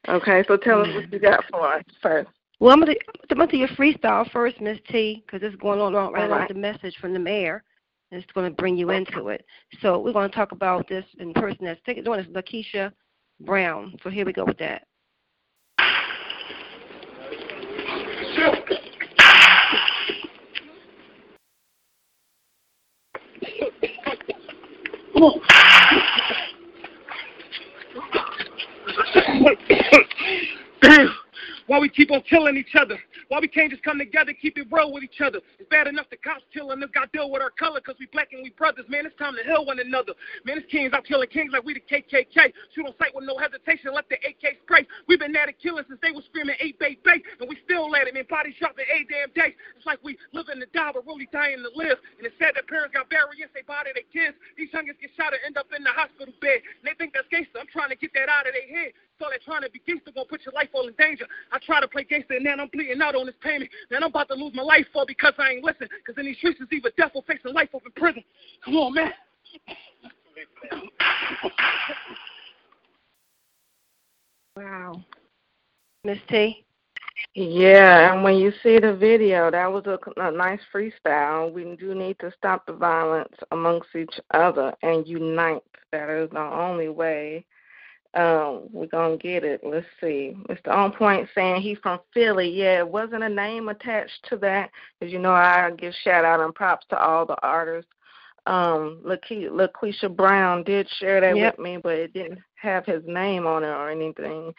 [0.07, 2.29] Okay, so tell us what you got for us first.
[2.61, 2.93] Well, I'm gonna,
[3.31, 6.35] I'm gonna do your freestyle first, Miss T, because it's going on right All now
[6.35, 6.47] right.
[6.47, 7.63] with the message from the mayor.
[8.11, 9.45] And it's going to bring you into it.
[9.81, 12.27] So we're going to talk about this in person that's taking doing this.
[12.27, 12.91] Lakeisha
[13.39, 13.95] Brown.
[14.03, 14.85] So here we go with that.
[30.81, 31.20] Damn.
[31.71, 32.99] Why we keep on killing each other?
[33.29, 35.39] Why we can't just come together, keep it real with each other?
[35.55, 38.35] It's bad enough the cops killing us, got deal with our color, cause we black
[38.35, 38.83] and we brothers.
[38.91, 40.11] Man, it's time to heal one another.
[40.43, 42.51] Man, it's kings out killing kings like we the KKK.
[42.75, 44.83] Shoot on sight with no hesitation, let the AK spray.
[45.07, 47.87] We've been at it killing since they was screaming eight bay bay, and we still
[47.95, 48.19] at it.
[48.19, 49.55] Man, body shopping eight damn day.
[49.79, 51.95] It's like we living to die, but really dying to live.
[52.19, 54.35] And it's sad that parents got variants, they body their kids.
[54.59, 56.67] These youngins get shot and end up in the hospital bed.
[56.83, 57.63] And they think that's gangster.
[57.63, 58.91] I'm trying to get that out of their head.
[59.21, 61.27] So they're trying to be gangster, gonna put your life all in danger.
[61.51, 63.69] I try to play gangster and then I'm bleeding out on this payment.
[63.91, 65.87] Man, I'm about to lose my life for because I ain't listen.
[66.03, 68.23] Because in these streets it's either death or facing life up in prison.
[68.65, 69.11] Come on, man.
[74.57, 75.03] Wow.
[76.03, 76.65] Miss T.
[77.35, 81.53] Yeah, and when you see the video, that was a, a nice freestyle.
[81.53, 85.61] We do need to stop the violence amongst each other and unite.
[85.91, 87.45] That is the only way
[88.13, 89.61] um, we're gonna get it.
[89.63, 90.35] Let's see.
[90.49, 90.67] Mr.
[90.69, 92.49] On Point saying he's from Philly.
[92.49, 94.69] Yeah, it wasn't a name attached to that.
[95.01, 97.91] As you know, I give shout out and props to all the artists.
[98.47, 101.57] Um, LaQuisha Brown did share that Yep.
[101.57, 104.53] with me, but it didn't have his name on it or anything.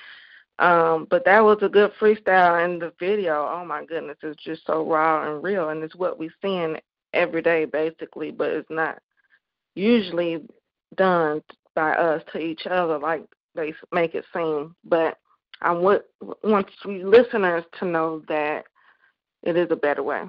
[0.58, 4.64] Um, but that was a good freestyle and the video, oh my goodness, it's just
[4.66, 6.76] so raw and real and it's what we're seeing
[7.12, 9.00] every day basically, but it's not
[9.74, 10.44] usually
[10.94, 11.42] done
[11.74, 13.24] by us to each other like
[13.54, 14.74] they make it seem.
[14.84, 15.18] But
[15.60, 16.02] I would
[16.42, 18.64] want listeners to know that
[19.42, 20.22] it is a better way.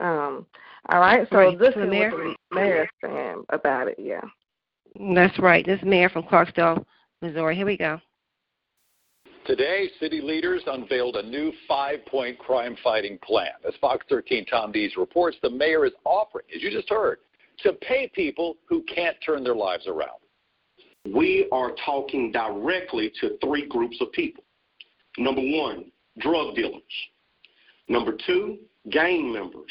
[0.00, 0.46] Um,
[0.90, 2.10] all right, so Right, this to is the mayor?
[2.10, 4.20] what the mayor's saying about it, yeah.
[5.14, 5.64] That's right.
[5.64, 6.84] This is Mayor from Clarksdale,
[7.22, 7.56] Missouri.
[7.56, 8.00] Here we go.
[9.46, 13.50] Today, city leaders unveiled a new five point crime fighting plan.
[13.66, 17.18] As Fox 13 Tom Dees reports, the mayor is offering, as you just heard,
[17.62, 20.20] to pay people who can't turn their lives around.
[21.12, 24.44] We are talking directly to three groups of people.
[25.18, 26.82] Number one, drug dealers.
[27.88, 28.58] Number two,
[28.90, 29.70] gang members.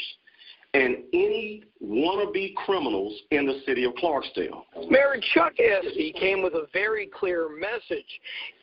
[0.75, 4.63] And any wannabe criminals in the city of Clarksdale.
[4.89, 8.07] Mayor Chuck Espy came with a very clear message.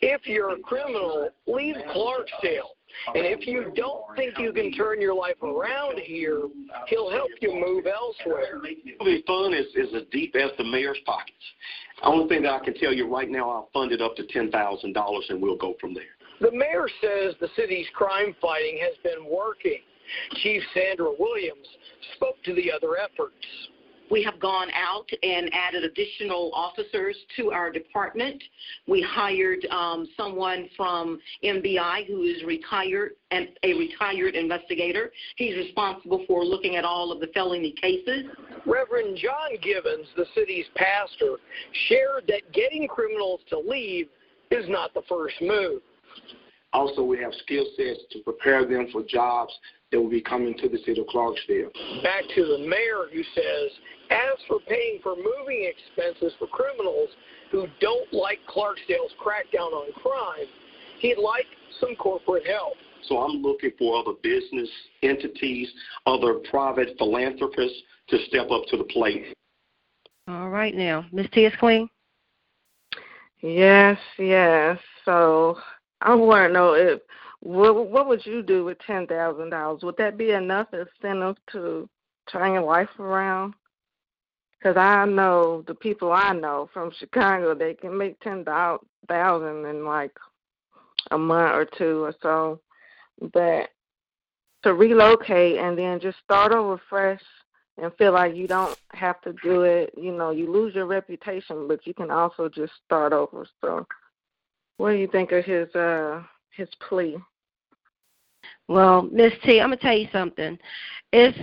[0.01, 2.71] If you're a criminal, leave Clarksdale.
[3.15, 6.43] And if you don't think you can turn your life around here,
[6.89, 8.61] he'll help you move elsewhere.
[8.63, 11.37] The fund is, is as deep as the mayor's pockets.
[12.03, 15.31] Only thing that I can tell you right now, I'll fund it up to $10,000
[15.31, 16.05] and we'll go from there.
[16.41, 19.81] The mayor says the city's crime fighting has been working.
[20.43, 21.67] Chief Sandra Williams
[22.17, 23.35] spoke to the other efforts.
[24.11, 28.43] We have gone out and added additional officers to our department.
[28.89, 35.13] We hired um, someone from MBI who is retired and a retired investigator.
[35.37, 38.25] He's responsible for looking at all of the felony cases.
[38.67, 41.37] Reverend John Givens, the city's pastor,
[41.89, 44.09] shared that getting criminals to leave
[44.51, 45.83] is not the first move.
[46.73, 49.53] Also, we have skill sets to prepare them for jobs
[49.91, 51.71] that will be coming to the city of Clarksville.
[52.03, 53.71] Back to the mayor who says,
[54.11, 57.09] as for paying for moving expenses for criminals
[57.51, 60.47] who don't like Clarksdale's crackdown on crime,
[61.01, 61.47] he'd like
[61.81, 62.75] some corporate help.
[63.05, 64.69] So I'm looking for other business
[65.03, 65.69] entities,
[66.07, 69.35] other private philanthropists to step up to the plate.
[70.29, 71.07] All right now.
[71.11, 71.89] Miss T is Queen?
[73.41, 74.79] Yes, yes.
[75.05, 75.59] So
[76.03, 77.01] I want to know if
[77.41, 79.83] what would you do with ten thousand dollars?
[79.83, 81.89] Would that be enough incentive to
[82.31, 83.55] turn your life around?
[84.59, 89.85] Because I know the people I know from Chicago, they can make ten thousand in
[89.85, 90.13] like
[91.11, 92.61] a month or two or so.
[93.33, 93.71] But
[94.63, 97.23] to relocate and then just start over fresh
[97.79, 101.67] and feel like you don't have to do it, you know, you lose your reputation,
[101.67, 103.47] but you can also just start over.
[103.63, 103.87] So,
[104.77, 106.23] what do you think of his uh
[106.55, 107.17] his plea?
[108.71, 110.57] Well, Miss T, I'm gonna tell you something.
[111.13, 111.37] It's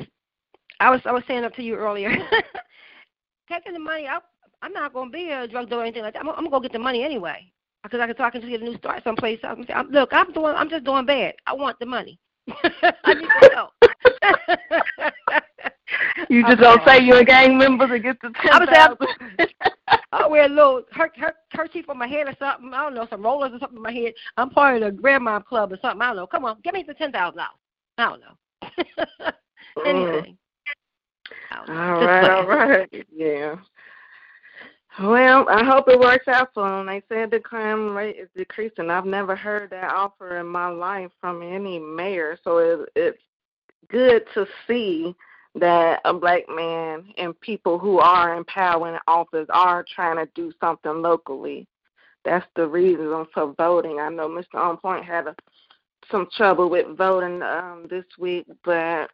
[0.79, 2.09] I was I was saying up to you earlier.
[3.49, 4.19] Taking the money, I,
[4.61, 6.21] I'm not gonna be a drug dealer or anything like that.
[6.21, 7.51] I'm, I'm gonna go get the money anyway
[7.83, 9.39] because I can talk and just get a new start someplace.
[9.43, 11.33] I'm, I'm, look, I'm doing I'm just doing bad.
[11.45, 12.17] I want the money.
[12.63, 13.69] I need to know.
[16.29, 18.99] You just don't say you're a gang member to get the ten I was out.
[18.99, 19.53] thousand?
[20.11, 22.73] I wear a little her, her, kerchief on my head or something.
[22.73, 24.13] I don't know, some rollers or something on my head.
[24.37, 26.01] I'm part of the grandma club or something.
[26.01, 26.27] I don't know.
[26.27, 27.51] Come on, give me the ten thousand dollars.
[27.97, 29.31] I don't know.
[29.85, 30.37] Anything.
[31.51, 31.73] I don't know.
[31.73, 33.55] All right, all right, yeah.
[34.99, 36.87] Well, I hope it works out for them.
[36.87, 38.89] They said the crime rate is decreasing.
[38.89, 43.21] I've never heard that offer in my life from any mayor, so it, it's
[43.89, 45.15] good to see
[45.59, 50.29] that a black man and people who are in power and office are trying to
[50.35, 51.67] do something locally.
[52.25, 53.99] That's the reason for voting.
[53.99, 54.55] I know Mr.
[54.55, 55.35] On Point had a,
[56.11, 59.09] some trouble with voting um, this week, but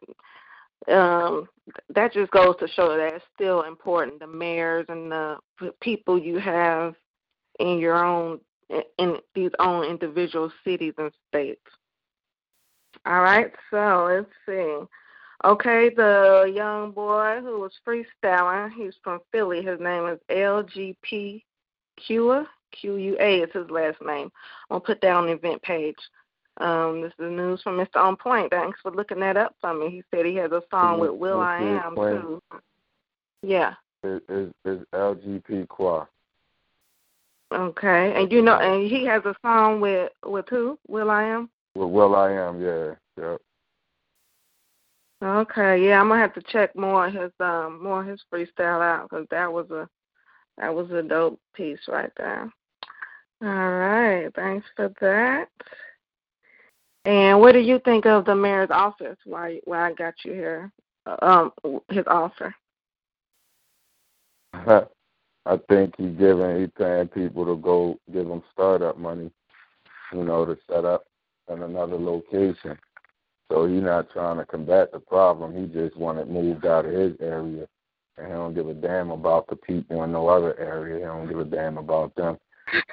[0.88, 1.48] um,
[1.94, 4.18] that just goes to show that it's still important.
[4.20, 5.38] The mayors and the
[5.80, 6.94] people you have
[7.60, 8.40] in your own
[8.98, 11.60] in these own individual cities and states.
[13.06, 14.86] All right, so let's see.
[15.44, 19.62] Okay, the young boy who was freestyling, he's from Philly.
[19.62, 21.42] His name is LGP
[21.96, 22.46] Q
[22.82, 24.32] U A is his last name.
[24.70, 25.98] I'm gonna put that on the event page.
[26.58, 27.96] Um, this is news from Mr.
[27.96, 28.50] On Point.
[28.50, 29.90] Thanks for looking that up for me.
[29.90, 32.42] He said he has a song with will.i.am too.
[33.42, 33.74] Yeah.
[34.02, 36.06] Is is, is LGP Qua.
[37.52, 40.78] Okay, and you know, and he has a song with with who?
[40.88, 41.50] will.i.am.
[41.74, 43.40] With will.i.am, yeah, yep.
[45.24, 49.26] Okay, yeah, I'm gonna have to check more his um more his freestyle out because
[49.30, 49.88] that was a
[50.58, 52.52] that was a dope piece right there.
[53.42, 55.48] All right, thanks for that.
[57.06, 59.16] And what do you think of the mayor's office?
[59.24, 60.70] Why why I got you here?
[61.22, 61.52] Um,
[61.88, 62.54] his offer.
[65.46, 69.30] I think he's giving he's paying people to go give them startup money,
[70.12, 71.06] you know, to set up
[71.50, 72.78] in another location.
[73.50, 75.54] So he's not trying to combat the problem.
[75.54, 77.66] He just wanted it moved out of his area,
[78.16, 80.98] and he don't give a damn about the people in no other area.
[80.98, 82.38] He don't give a damn about them.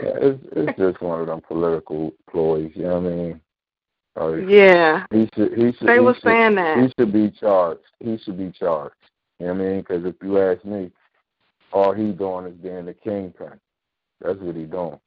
[0.01, 2.71] Yeah, it's it's just one of them political ploys.
[2.75, 3.41] You know what I mean?
[4.19, 5.05] Uh, yeah.
[5.11, 5.53] He should.
[5.53, 5.87] He should.
[5.87, 6.77] They he were should, saying that.
[6.77, 7.81] He should be charged.
[7.99, 8.95] He should be charged.
[9.39, 9.79] You know what I mean?
[9.79, 10.91] Because if you ask me,
[11.71, 13.59] all he doing is being the kingpin.
[14.19, 14.99] That's what he doing.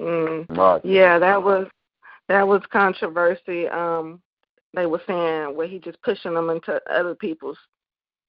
[0.00, 0.80] Mm.
[0.84, 1.68] Yeah, that was
[2.28, 3.68] that was controversy.
[3.68, 4.20] Um,
[4.74, 7.58] they were saying where he just pushing them into other people's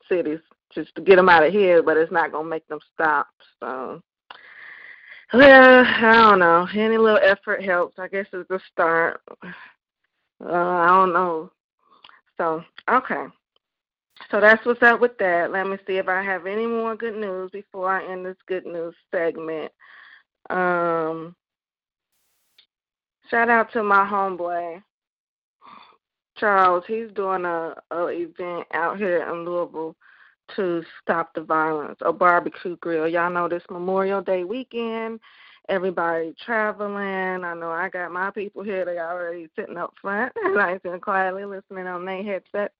[0.07, 0.39] cities
[0.73, 3.27] just to get them out of here, but it's not gonna make them stop.
[3.59, 4.01] So,
[5.33, 6.67] well, I don't know.
[6.73, 7.97] Any little effort helps.
[7.97, 9.21] I guess it's a start.
[10.43, 11.51] Uh, I don't know.
[12.37, 13.25] So, okay.
[14.31, 15.51] So that's what's up with that.
[15.51, 18.65] Let me see if I have any more good news before I end this good
[18.65, 19.71] news segment.
[20.49, 21.35] Um,
[23.35, 24.81] shout out to my homeboy
[26.37, 26.85] Charles.
[26.87, 29.93] He's doing a, a event out here in Louisville
[30.55, 31.97] to stop the violence.
[31.99, 33.09] A barbecue grill.
[33.09, 35.19] Y'all know this Memorial Day weekend.
[35.67, 37.43] Everybody traveling.
[37.43, 38.85] I know I got my people here.
[38.85, 42.73] They already sitting up front, nice and quietly listening on their headsets.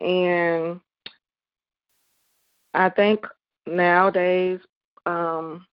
[0.00, 0.80] And
[2.74, 3.24] I think
[3.68, 4.58] nowadays
[5.06, 5.64] um,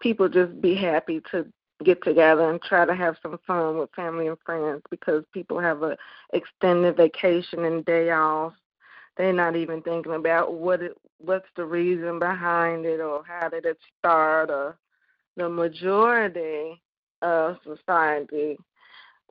[0.00, 1.44] people just be happy to
[1.84, 5.82] get together and try to have some fun with family and friends because people have
[5.82, 5.96] a
[6.32, 8.52] extended vacation and day off.
[9.16, 13.64] They're not even thinking about what it, what's the reason behind it or how did
[13.64, 14.76] it start or
[15.36, 16.80] the majority
[17.22, 18.58] of society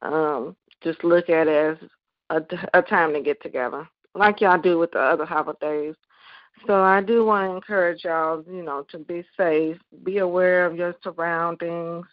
[0.01, 1.89] um, just look at it as
[2.29, 2.41] a,
[2.73, 5.95] a time to get together, like y'all do with the other holidays.
[6.65, 10.75] So I do want to encourage y'all, you know, to be safe, be aware of
[10.75, 12.05] your surroundings.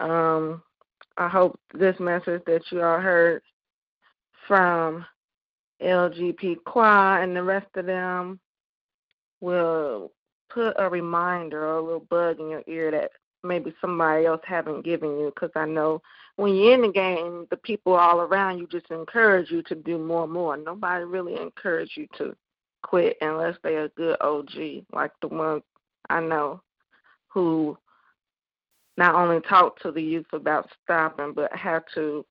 [0.00, 0.62] Um,
[1.16, 3.42] I hope this message that you all heard
[4.46, 5.04] from
[5.82, 8.38] LGP Qua and the rest of them
[9.40, 10.12] will
[10.50, 13.10] put a reminder or a little bug in your ear that
[13.44, 16.02] maybe somebody else haven't given you because I know
[16.36, 19.98] when you're in the game, the people all around you just encourage you to do
[19.98, 20.56] more and more.
[20.56, 22.34] Nobody really encourage you to
[22.82, 25.62] quit unless they're a good OG, like the ones
[26.08, 26.62] I know
[27.28, 27.76] who
[28.98, 32.26] not only talk to the youth about stopping, but how to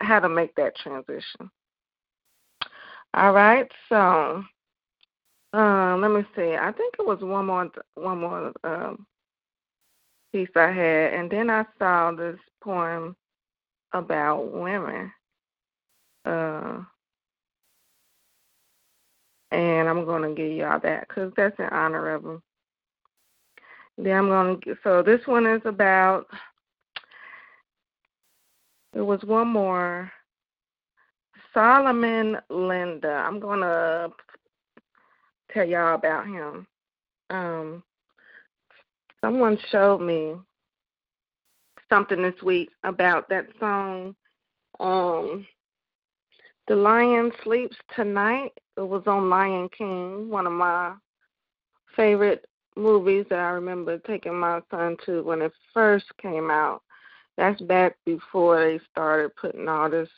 [0.00, 1.50] how to make that transition.
[3.12, 4.44] All right, so
[5.52, 6.54] um, let me see.
[6.54, 9.04] I think it was one more one more um,
[10.32, 13.16] piece I had, and then I saw this poem
[13.92, 15.12] about women.
[16.24, 16.82] Uh,
[19.50, 22.42] and I'm going to give y'all that because that's in honor of them.
[23.98, 26.26] Then I'm going to, so this one is about,
[28.92, 30.10] there was one more.
[31.54, 33.24] Solomon Linda.
[33.26, 34.10] I'm going to
[35.52, 36.66] tell y'all about him.
[37.30, 37.82] Um,
[39.22, 40.34] someone showed me
[41.88, 44.14] something this week about that song
[44.80, 45.46] um
[46.68, 50.94] the lion sleeps tonight it was on lion king one of my
[51.94, 52.46] favorite
[52.76, 56.82] movies that I remember taking my son to when it first came out.
[57.36, 60.08] That's back before they started putting all this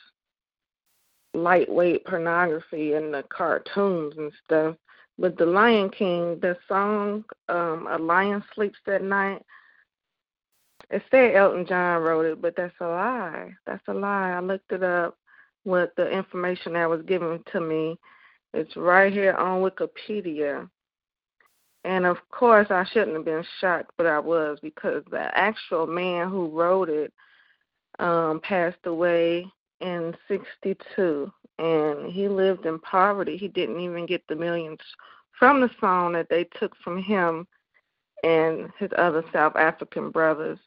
[1.33, 4.75] lightweight pornography in the cartoons and stuff.
[5.17, 9.41] But The Lion King, the song um, "A Lion Sleeps at Night,"
[10.89, 13.53] it said Elton John wrote it, but that's a lie.
[13.65, 14.31] That's a lie.
[14.31, 15.17] I looked it up
[15.63, 17.97] with the information that was given to me.
[18.53, 20.69] It's right here on Wikipedia.
[21.85, 26.29] And of course, I shouldn't have been shocked, but I was because the actual man
[26.29, 27.13] who wrote it
[27.99, 29.45] um, passed away
[29.81, 33.37] in 62 and he lived in poverty.
[33.37, 34.79] He didn't even get the millions
[35.37, 37.45] from the song that they took from him
[38.23, 40.57] and his other South African brothers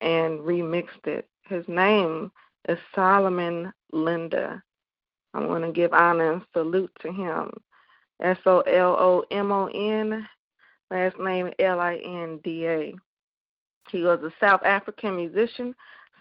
[0.00, 1.28] and remixed it.
[1.48, 2.30] His name
[2.68, 4.62] is Solomon Linda.
[5.34, 7.50] I want to give honor and salute to him.
[8.20, 10.26] S O L O M O N,
[10.90, 12.94] last name L I N D A.
[13.90, 15.74] He was a South African musician,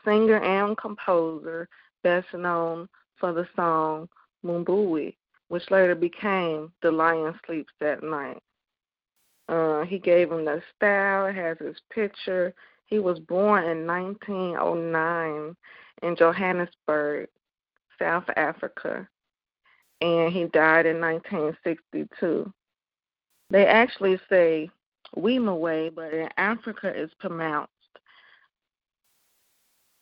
[0.06, 1.68] singer, and composer,
[2.04, 2.88] best known
[3.20, 4.08] for the song
[4.46, 5.16] Mbube,
[5.50, 8.42] which later became The Lion Sleeps at Night.
[9.50, 12.54] Uh, he gave him the style, has his picture.
[12.86, 15.56] He was born in 1909
[16.04, 17.30] in Johannesburg,
[18.00, 19.08] South Africa,
[20.02, 22.52] and he died in 1962.
[23.50, 24.70] They actually say
[25.16, 27.72] Wimoweh, but in Africa it's pronounced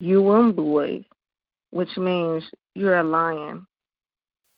[0.02, 1.06] Uwumbuwe,
[1.72, 2.44] which means
[2.74, 3.66] you're a lion.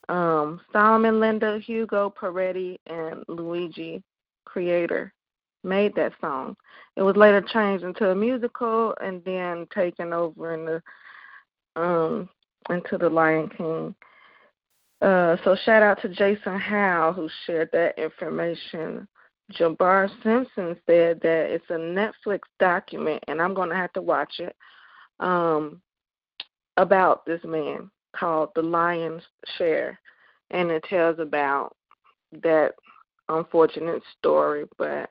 [0.10, 4.02] Um, Solomon Linda, Hugo Peretti, and Luigi
[4.48, 5.12] Creatore
[5.64, 6.56] made that song.
[6.96, 10.82] It was later changed into a musical and then taken over in the
[11.76, 12.30] um
[12.70, 13.94] into the Lion King.
[15.02, 19.08] Uh, so shout out to Jason Howe who shared that information.
[19.54, 24.40] Jabbar Simpson said that it's a Netflix document, and I'm going to have to watch
[24.40, 24.56] it.
[25.20, 25.82] Um,
[26.78, 29.24] about this man called The Lion's
[29.58, 30.00] Share,
[30.52, 31.76] and it tells about
[32.44, 32.74] that
[33.30, 34.66] unfortunate story.
[34.78, 35.10] But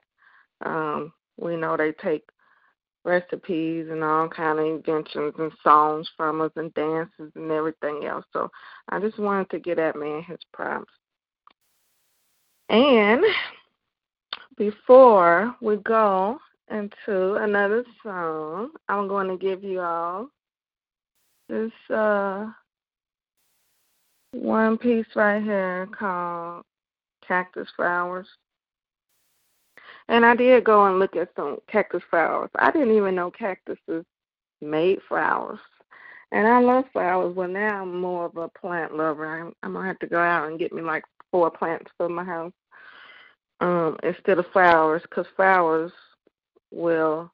[0.64, 2.24] um, we know they take
[3.06, 8.24] recipes and all kind of inventions and songs from us and dances and everything else.
[8.32, 8.50] So
[8.88, 10.92] I just wanted to get that man his props.
[12.68, 13.22] And
[14.58, 16.38] before we go
[16.70, 20.28] into another song, I'm going to give you all
[21.48, 22.46] this uh
[24.32, 26.64] one piece right here called
[27.26, 28.26] Cactus Flowers.
[30.08, 32.50] And I did go and look at some cactus flowers.
[32.56, 34.04] I didn't even know cactuses
[34.60, 35.58] made flowers.
[36.32, 39.40] And I love flowers, but now I'm more of a plant lover.
[39.40, 42.24] I'm, I'm gonna have to go out and get me like four plants for my
[42.24, 42.52] house
[43.60, 45.92] um, instead of flowers, because flowers
[46.72, 47.30] will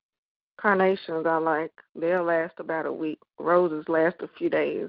[0.59, 3.19] carnations I like they'll last about a week.
[3.39, 4.89] Roses last a few days,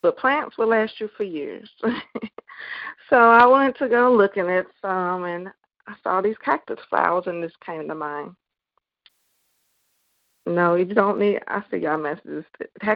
[0.00, 1.68] but plants will last you for years.
[3.10, 5.48] so I went to go looking at some, and
[5.88, 8.36] I saw these cactus flowers, and this came to mind.
[10.46, 11.40] No, you don't need.
[11.48, 12.44] I see y'all messages.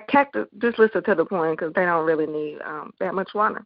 [0.09, 0.47] Cactus.
[0.59, 3.65] Just listen to the point because they don't really need um, that much water.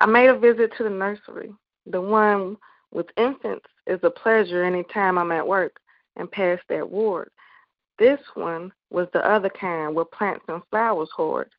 [0.00, 1.52] I made a visit to the nursery.
[1.86, 2.56] The one
[2.92, 5.78] with infants is a pleasure anytime I'm at work
[6.16, 7.30] and past that ward.
[7.98, 11.50] This one was the other kind where plants and flowers hoard.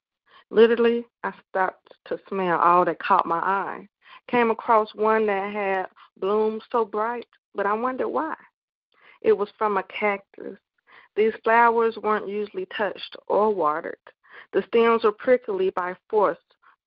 [0.52, 3.88] Literally, I stopped to smell all that caught my eye.
[4.30, 5.88] Came across one that had
[6.20, 8.36] blooms so bright, but I wondered why.
[9.22, 10.58] It was from a cactus.
[11.16, 13.98] These flowers weren't usually touched or watered.
[14.54, 16.38] The stems were prickly by force,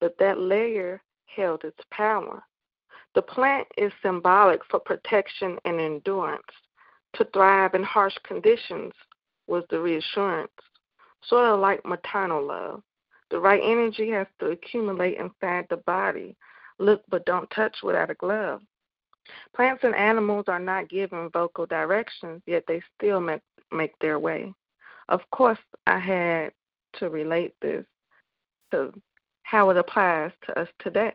[0.00, 2.42] but that layer held its power.
[3.14, 6.42] The plant is symbolic for protection and endurance.
[7.14, 8.94] To thrive in harsh conditions
[9.46, 10.52] was the reassurance,
[11.24, 12.82] sort of like maternal love.
[13.30, 16.36] The right energy has to accumulate inside the body.
[16.78, 18.62] Look but don't touch without a glove.
[19.54, 24.52] Plants and animals are not given vocal directions, yet they still make, make their way.
[25.08, 26.52] Of course, I had
[26.94, 27.84] to relate this
[28.70, 28.92] to
[29.42, 31.12] how it applies to us today.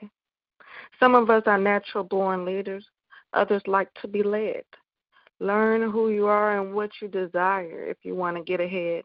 [1.00, 2.88] Some of us are natural born leaders,
[3.34, 4.64] others like to be led.
[5.40, 9.04] Learn who you are and what you desire if you want to get ahead.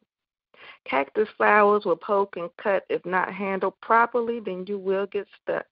[0.84, 2.84] Cactus flowers will poke and cut.
[2.88, 5.66] If not handled properly, then you will get stuck.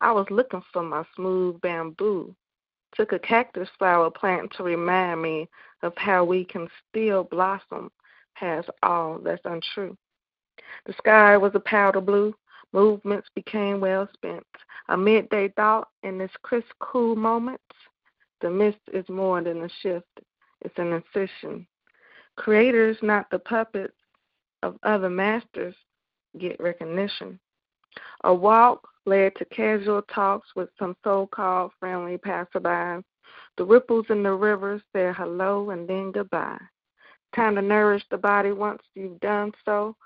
[0.00, 2.34] I was looking for my smooth bamboo.
[2.94, 5.48] Took a cactus flower plant to remind me
[5.82, 7.90] of how we can still blossom
[8.36, 9.96] past all that's untrue.
[10.86, 12.34] The sky was a powder blue.
[12.72, 14.46] Movements became well spent.
[14.88, 17.60] A midday thought in this crisp, cool moment
[18.40, 20.20] The mist is more than a shift,
[20.60, 21.66] it's an incision.
[22.36, 23.96] Creators, not the puppets
[24.62, 25.74] of other masters,
[26.38, 27.38] get recognition.
[28.24, 33.02] A walk led to casual talks with some so called friendly passerbys.
[33.56, 36.60] The ripples in the river said hello and then goodbye.
[37.34, 39.96] Time to nourish the body once you've done so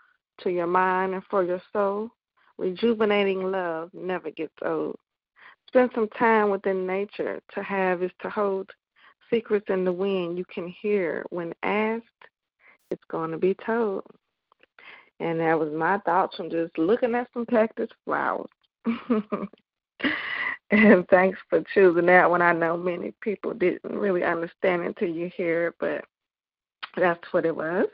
[0.40, 2.10] to your mind and for your soul.
[2.59, 4.97] Rejuvenating love never gets old.
[5.66, 7.40] Spend some time within nature.
[7.55, 8.70] To have is to hold.
[9.31, 12.05] Secrets in the wind you can hear when asked,
[12.90, 14.02] it's going to be told.
[15.20, 18.51] And that was my thoughts from just looking at some cactus flowers.
[20.70, 22.43] and thanks for choosing that one.
[22.43, 26.05] I know many people didn't really understand until you hear it, but
[26.97, 27.86] that's what it was.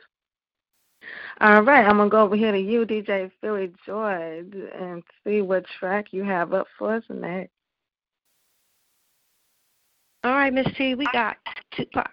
[1.40, 4.42] All right, I'm gonna go over here to you, DJ Philly Joy,
[4.78, 7.52] and see what track you have up for us next.
[10.24, 11.36] All right, Miss T, we got
[11.76, 12.10] Tupac.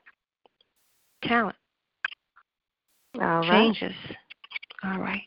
[1.23, 1.55] Talent.
[3.15, 3.73] All right.
[3.73, 3.95] Changes.
[4.83, 5.23] All right.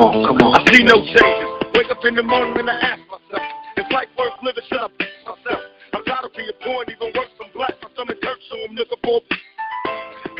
[0.00, 0.56] Come on, come on.
[0.56, 1.76] I see no changes.
[1.76, 3.44] Wake up in the morning and I ask myself,
[3.76, 4.88] if life worth living, should I
[5.28, 5.60] myself?
[5.92, 7.76] I'm tired of being poor even worse, I'm black.
[7.84, 9.20] My stomach hurts, so I'm looking for.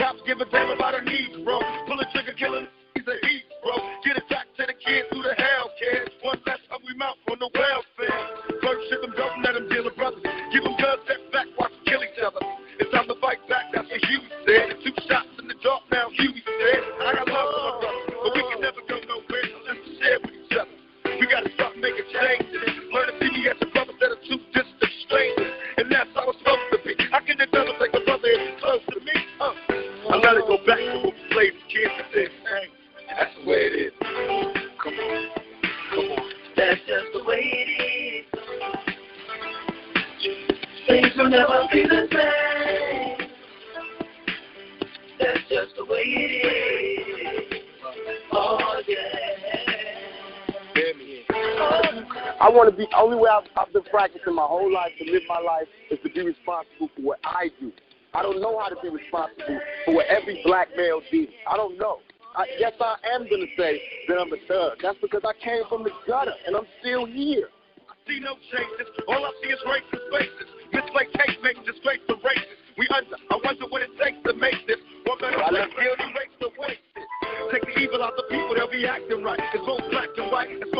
[0.00, 1.60] Cops give a damn about our needs, bro.
[1.84, 3.76] Pull a trigger, killing these are heat, bro.
[4.00, 6.08] Get it back to the kids who the hell cares.
[6.24, 8.20] One less hungry mouth on the welfare.
[8.64, 10.24] First ship them, don't let them deal with brothers.
[10.56, 10.64] Give
[53.00, 56.10] only way I've, I've been practicing my whole life to live my life is to
[56.10, 57.72] be responsible for what I do.
[58.12, 61.28] I don't know how to be responsible for what every black male did.
[61.48, 62.00] I don't know.
[62.36, 64.78] I, yes, I am going to say that I'm a thug.
[64.82, 67.48] That's because I came from the gutter and I'm still here.
[67.88, 68.86] I see no changes.
[69.08, 70.48] All I see is racist faces.
[70.72, 72.58] Misplaced hate makes disgrace to races.
[72.78, 73.18] We under.
[73.30, 74.78] I wonder what it takes to make this.
[75.06, 77.06] One better I place, guilty race to waste it.
[77.50, 79.40] Take the evil out the people, they'll be acting right.
[79.52, 80.48] It's both black and white.
[80.50, 80.70] It's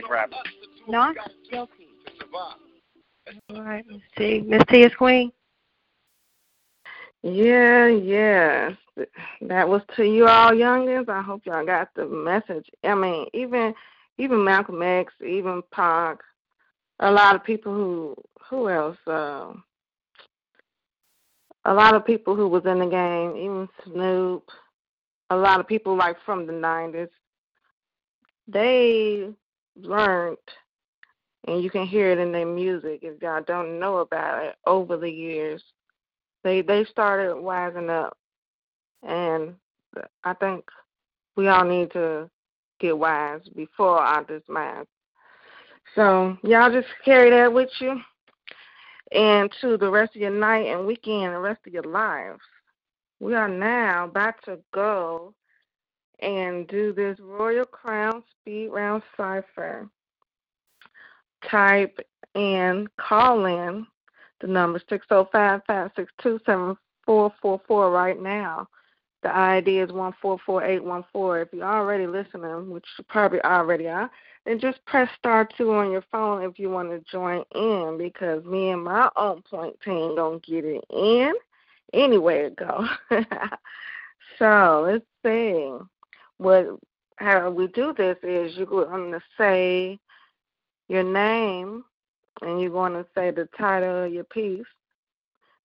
[0.00, 0.26] to
[0.86, 1.16] the not
[1.50, 1.88] guilty.
[3.50, 4.40] All right, Miss T.
[4.40, 5.30] Miss T is queen.
[7.22, 8.70] Yeah, yeah.
[9.42, 11.08] That was to you all youngins.
[11.08, 12.68] I hope y'all got the message.
[12.82, 13.74] I mean, even
[14.18, 16.18] even Malcolm X, even Pac,
[17.00, 18.14] a lot of people who
[18.48, 18.96] who else?
[19.06, 19.52] Uh,
[21.66, 24.48] a lot of people who was in the game, even Snoop,
[25.28, 27.08] a lot of people like from the nineties,
[28.48, 29.28] they
[29.84, 30.36] learned
[31.46, 34.96] and you can hear it in their music if y'all don't know about it over
[34.96, 35.62] the years
[36.44, 38.16] they they started wising up
[39.02, 39.54] and
[40.24, 40.64] i think
[41.36, 42.28] we all need to
[42.78, 44.86] get wise before our demise
[45.94, 48.00] So y'all just carry that with you
[49.12, 52.40] and to the rest of your night and weekend, the rest of your lives.
[53.18, 55.34] We are now about to go
[56.22, 59.88] and do this Royal Crown Speed Round Cipher.
[61.48, 61.98] Type
[62.34, 63.86] in, call in
[64.40, 68.68] the number 605 562 7444 right now.
[69.22, 71.42] The ID is 144814.
[71.42, 74.10] If you're already listening, which you probably already are,
[74.46, 78.42] then just press star two on your phone if you want to join in because
[78.44, 81.34] me and my on point team gonna get it in
[81.92, 82.86] anywhere it go.
[84.38, 85.70] so let's see.
[86.40, 86.68] What
[87.16, 89.98] how we do this is you're going to say
[90.88, 91.84] your name
[92.40, 94.64] and you're going to say the title of your piece.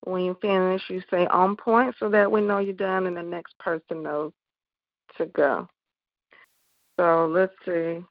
[0.03, 3.23] When you finish, you say on point so that we know you're done and the
[3.23, 4.33] next person knows
[5.17, 5.69] to go.
[6.99, 8.03] So let's see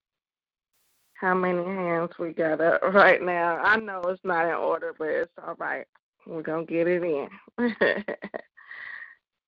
[1.21, 3.59] how many hands we got up right now.
[3.59, 5.87] I know it's not in order, but it's all right.
[6.27, 7.29] We're gonna get it in.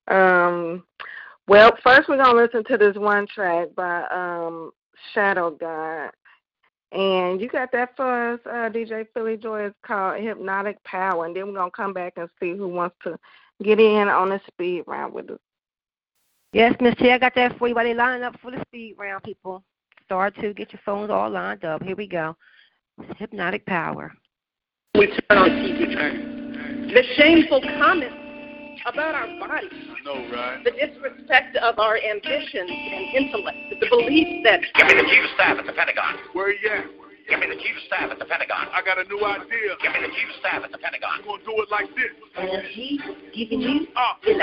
[0.14, 0.84] um,
[1.48, 4.73] well, first we're gonna listen to this one track by um,
[5.14, 6.10] Shadow God,
[6.93, 9.66] and you got that for us, uh, DJ Philly Joy.
[9.66, 13.16] It's called Hypnotic Power, and then we're gonna come back and see who wants to
[13.62, 15.39] get in on the speed round with us.
[16.52, 18.97] Yes, Miss T, I got that for you while they line up for the speed
[18.98, 19.62] round, people.
[20.05, 21.82] Star two, get your phones all lined up.
[21.82, 22.36] Here we go.
[23.18, 24.12] Hypnotic Power.
[24.94, 26.89] We turn on TV turn.
[26.89, 28.26] The shameful comments
[28.86, 29.70] about our bodies.
[29.72, 30.62] I know, right?
[30.64, 33.58] The disrespect of our ambitions and intellect.
[33.80, 34.60] The belief that.
[34.74, 36.14] Give me the chief of staff at the Pentagon.
[36.32, 37.05] Where are you at?
[37.28, 38.70] Give me the chief of staff at the Pentagon.
[38.70, 39.74] I got a new idea.
[39.82, 41.27] Give me the chief of staff at the Pentagon.
[41.27, 42.15] We're gonna do it like this.
[42.39, 43.03] And he's
[43.35, 44.35] giving you uh, a.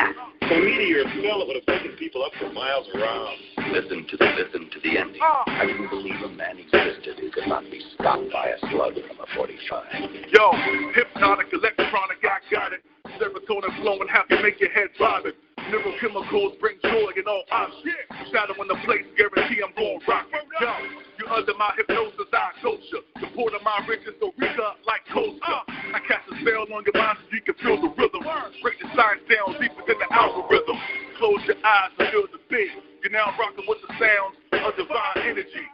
[0.44, 3.40] The meteor fell, it would have taken people up for miles around.
[3.72, 5.22] Listen to the listen to the ending.
[5.24, 5.48] uh.
[5.48, 9.18] I didn't believe a man existed who could not be stopped by a slug from
[9.24, 10.36] a 45.
[10.36, 10.44] Yo,
[10.92, 12.84] hypnotic, electronic, I got it.
[13.16, 15.32] Serotonin flowing, happy, make your head bobbing.
[15.72, 18.12] Neurochemicals bring joy in all objects.
[18.32, 20.28] Shadowing the place, guarantee I'm gon' rock.
[20.60, 20.70] Yo,
[21.12, 23.02] you under my hypnosis, I coach you.
[23.18, 25.66] The port of my riches, so Rika like Costa.
[25.66, 28.22] I cast a spell on your mind so you can feel the rhythm.
[28.62, 30.78] Break the science down deeper than the algorithm.
[31.18, 32.70] Close your eyes and feel the beat.
[33.02, 35.66] You're now rocking with the sounds of divine energy.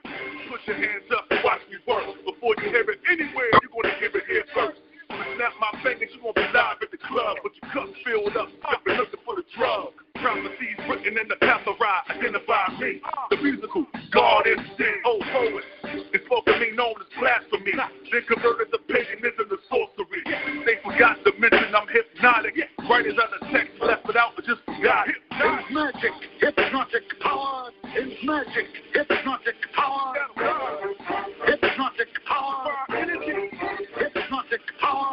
[0.47, 2.07] Put your hands up and watch me work.
[2.23, 4.79] Before you hear it anywhere, you're gonna hear it here first.
[5.09, 8.49] Snap my fingers, you won't be live at the club, but your cup's filled up,
[8.69, 9.93] sipping looking for the drug.
[10.15, 13.01] Prophecies written in the path of ride, identify me.
[13.31, 15.63] The musical God instinct, old poet.
[16.11, 16.27] It's
[16.59, 17.71] me known as blasphemy.
[18.11, 20.21] Then converted to paganism to sorcery.
[20.65, 22.55] They forgot to mention I'm hypnotic.
[22.89, 25.15] Writers out the text left it out, but just forgot it.
[25.31, 27.71] It's magic, hypnotic power.
[27.83, 30.13] It's magic, hypnotic power.
[31.45, 32.88] Hypnotic power.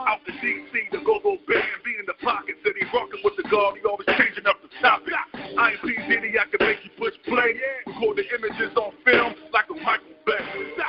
[0.06, 3.42] Out the DC, the go-go band, be in the pockets, Said he rocking with the
[3.50, 5.12] guard, he always changing up the topic.
[5.34, 5.98] I ain't P.
[6.06, 7.58] Diddy, I can make you push play.
[7.86, 10.38] Record the images on film like a Michael Bay.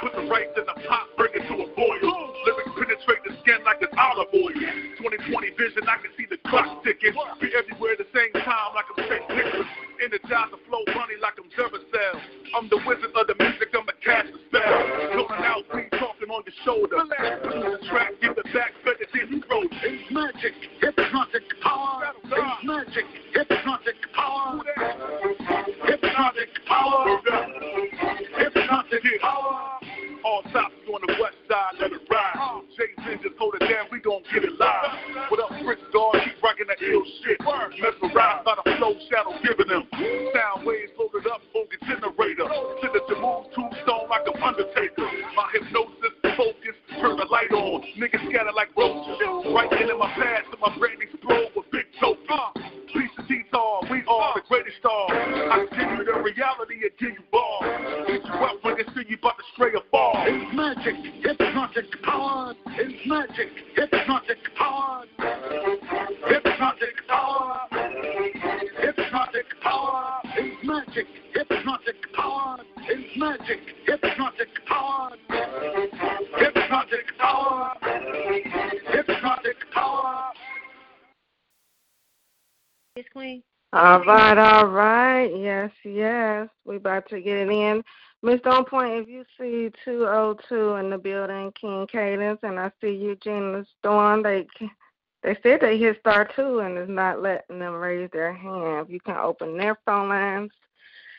[0.01, 2.36] Put the rights in the pot, bring it to a boil.
[2.47, 4.55] Lyrics penetrate the skin like an olive oil.
[5.03, 7.11] 2020 vision, I can see the clock ticking.
[7.43, 9.27] Be everywhere at the same time like I'm St.
[9.27, 9.67] Nicholas.
[9.99, 12.15] Energize the flow money like I'm Duracell.
[12.55, 15.27] I'm the wizard of the music, I'm a cast a spell.
[15.27, 17.03] Going out, we talking on your shoulder.
[17.03, 19.67] The track, give the back, better than you wrote.
[19.83, 22.15] It's magic, hypnotic power.
[22.15, 24.63] It's magic, hypnotic power.
[25.83, 27.19] Hypnotic power.
[28.39, 29.76] Hypnotic power.
[30.27, 32.35] All tops on the west side, let it ride.
[32.75, 35.31] Jay-Z just hold it down, we gon' get it live.
[35.31, 36.19] What up, Rich Dog?
[36.19, 37.39] Keep rocking that ill shit.
[37.39, 39.87] Mesmerized by the flow, shadow giving them.
[40.35, 42.43] Sound waves loaded up, focus generator.
[42.83, 45.07] Send it to move tombstone like I'm Undertaker.
[45.31, 45.96] My hypnosis,
[47.01, 47.81] turn the light on.
[47.97, 49.17] Niggas scatter like roaches.
[49.53, 52.17] Right in my past, and my brain explode with big dope.
[52.93, 55.11] Piece of detail, we are the greatest stars.
[55.11, 58.07] I give you the reality and give you bars.
[58.07, 60.13] Beat you up when they see you about to stray or fall.
[60.25, 62.53] It's magic, hypnotic power.
[62.67, 65.03] It's magic, hypnotic power.
[66.27, 67.67] Hypnotic power.
[68.81, 70.21] Hypnotic power.
[70.37, 72.57] It's magic, hypnotic power.
[72.89, 74.66] It's magic, hypnotic power.
[82.97, 83.43] Yes, Queen.
[83.73, 85.27] All right, all right.
[85.37, 86.49] Yes, yes.
[86.65, 87.83] We about to get it in.
[88.23, 92.95] Miss On Point, if you see 202 in the building, King Kadence, and I see
[92.95, 94.47] Eugene Storm, they
[95.21, 98.87] they said they hit star two and is not letting them raise their hand.
[98.89, 100.51] You can open their phone lines,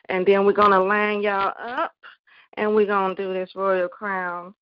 [0.08, 1.92] and then we're gonna line y'all up,
[2.54, 4.52] and we're gonna do this Royal Crown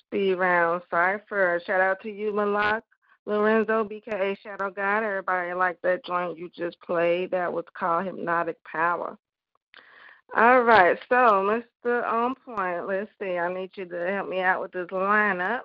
[0.00, 1.62] Speed Round Cipher.
[1.64, 2.82] Shout out to you, Malak.
[3.26, 5.02] Lorenzo, BKA Shadow God.
[5.02, 7.30] Everybody like that joint you just played.
[7.30, 9.16] That was called Hypnotic Power.
[10.36, 11.14] All right, so
[11.84, 12.04] Mr.
[12.04, 13.38] On Point, let's see.
[13.38, 15.60] I need you to help me out with this lineup.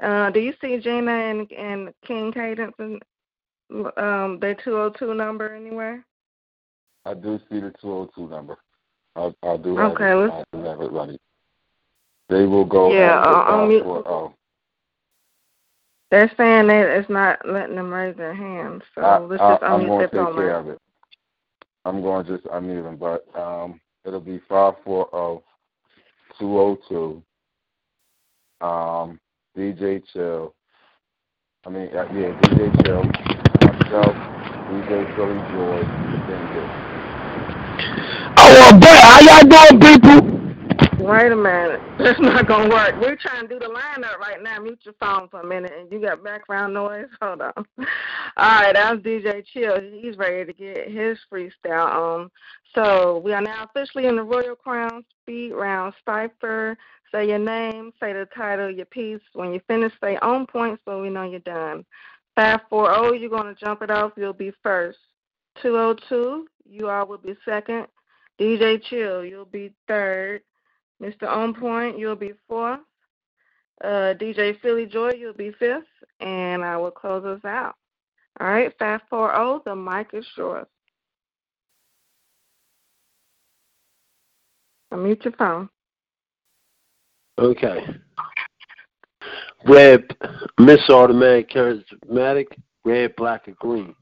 [0.00, 3.02] Uh, do you see Gina and, and King Kadence and
[3.96, 6.04] um, their 202 number anywhere?
[7.04, 8.56] I do see the 202 number.
[9.16, 10.14] I, I do have Okay, it.
[10.16, 11.18] let's- I do have it ready.
[12.28, 13.82] They will go Yeah, uh, mute.
[13.84, 14.34] 540.
[16.10, 19.62] They're saying that it's not letting them raise their hands, so I, let's I, just
[19.64, 20.78] I'm going to take care of it.
[21.84, 25.42] I'm going to just unmute them, but um, it'll be five four zero
[26.38, 27.22] two zero two.
[28.66, 29.20] Um,
[29.56, 30.54] DJ Chill.
[31.64, 33.02] I mean, uh, yeah, DJ Chill.
[33.02, 34.14] Myself,
[34.70, 36.86] DJ Philly Joy, and
[38.38, 40.35] Oh, boy, how y'all doing, people?
[41.06, 41.80] Wait a minute.
[42.00, 43.00] That's not going to work.
[43.00, 44.58] We're trying to do the lineup right now.
[44.58, 45.70] Mute your phone for a minute.
[45.78, 47.06] And you got background noise?
[47.22, 47.52] Hold on.
[47.56, 47.64] All
[48.36, 49.78] right, that's DJ Chill.
[50.02, 52.30] He's ready to get his freestyle on.
[52.74, 56.76] So we are now officially in the Royal Crown Speed Round Cipher.
[57.12, 59.22] Say your name, say the title of your piece.
[59.32, 61.84] When you finish, say on point so we know you're done.
[62.34, 64.12] 540, you're going to jump it off.
[64.16, 64.98] You'll be first.
[65.62, 67.86] 202, you all will be second.
[68.40, 70.42] DJ Chill, you'll be third.
[71.02, 71.28] Mr.
[71.28, 72.80] On Point, you'll be fourth.
[73.84, 75.84] Uh, DJ Philly Joy, you'll be fifth.
[76.20, 77.74] And I will close us out.
[78.40, 80.66] All right, 540, the mic is yours.
[84.92, 85.68] Unmute your phone.
[87.38, 87.86] Okay.
[89.66, 90.04] Red,
[90.58, 92.46] Miss Automatic, Charismatic,
[92.84, 93.94] red, black, and green.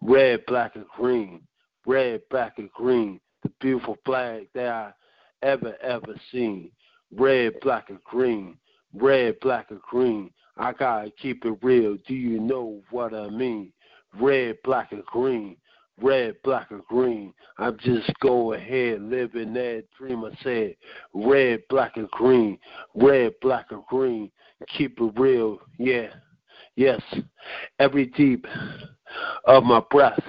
[0.00, 1.42] Red, black, and green.
[1.86, 3.20] Red, black, and green.
[3.42, 4.92] The beautiful flag that I
[5.42, 6.70] ever, ever seen.
[7.14, 8.56] Red, black, and green.
[8.94, 10.30] Red, black, and green.
[10.56, 11.96] I gotta keep it real.
[12.06, 13.72] Do you know what I mean?
[14.18, 15.56] Red, black, and green.
[16.00, 17.32] Red, black, and green.
[17.58, 20.24] I'm just go ahead living that dream.
[20.24, 20.76] I said,
[21.14, 22.58] red, black, and green.
[22.94, 24.30] Red, black, and green.
[24.76, 25.58] Keep it real.
[25.78, 26.08] Yeah.
[26.76, 27.00] Yes.
[27.78, 28.46] Every deep
[29.44, 30.20] of my breath.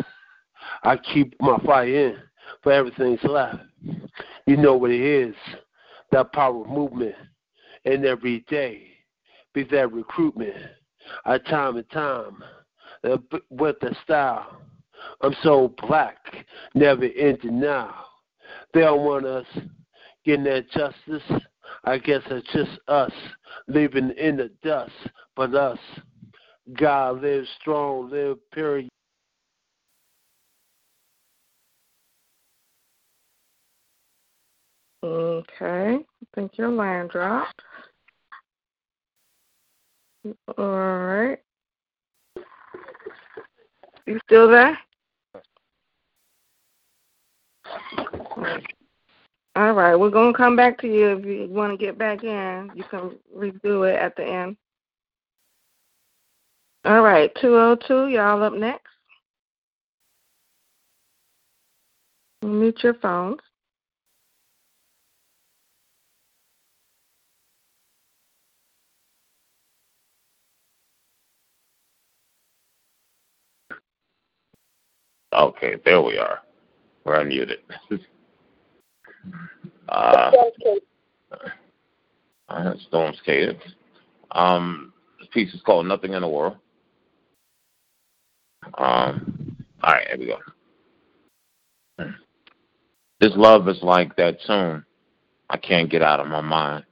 [0.83, 2.17] I keep my fire in
[2.63, 3.59] for everything's left.
[4.45, 5.35] You know what it is.
[6.11, 7.15] That power movement.
[7.85, 8.83] And every day
[9.53, 10.55] be that recruitment.
[11.25, 12.43] I time and time
[13.49, 14.61] with the style.
[15.21, 16.17] I'm so black,
[16.73, 17.93] never in denial.
[18.73, 19.45] They don't want us
[20.25, 21.23] getting that justice.
[21.83, 23.11] I guess it's just us
[23.67, 24.91] living in the dust,
[25.35, 25.79] but us.
[26.73, 28.89] God live strong, live period.
[35.07, 36.05] Okay.
[36.53, 37.61] Your line dropped.
[40.57, 41.39] All right.
[44.05, 44.77] You still there?
[49.55, 52.69] All right, we're gonna come back to you if you want to get back in.
[52.75, 54.55] You can redo it at the end.
[56.85, 58.91] All right, two oh two, y'all up next.
[62.43, 63.39] Mute your phones.
[75.37, 76.39] Okay, there we are.
[77.05, 77.57] We're unmuted.
[79.89, 80.31] uh,
[82.49, 83.61] uh, Storm's Kadence.
[84.31, 86.57] Um, this piece is called Nothing in the World.
[88.79, 90.39] Um, all right, here we go.
[93.19, 94.83] This love is like that tune
[95.49, 96.83] I can't get out of my mind.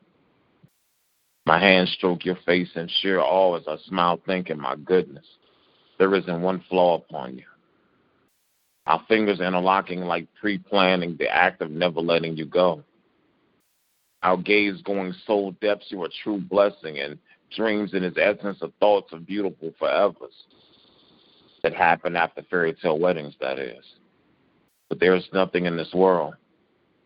[1.47, 5.25] My hands stroke your face in sheer awe as I smile, thinking, my goodness,
[5.97, 7.43] there isn't one flaw upon you.
[8.87, 12.83] Our fingers interlocking like pre planning the act of never letting you go.
[14.21, 17.17] Our gaze going soul depths, you are true blessing, and
[17.55, 20.33] dreams in its essence of thoughts of beautiful forevers
[21.63, 23.83] that happen after fairy tale weddings, that is.
[24.89, 26.35] But there is nothing in this world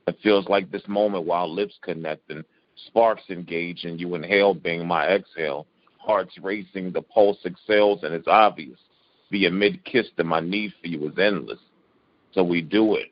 [0.05, 2.43] that feels like this moment while lips connect and
[2.87, 5.65] sparks engage and you inhale being my exhale,
[5.97, 8.79] hearts racing, the pulse excels, and it's obvious
[9.31, 11.59] via mid kiss that my need for you is endless.
[12.31, 13.11] So we do it.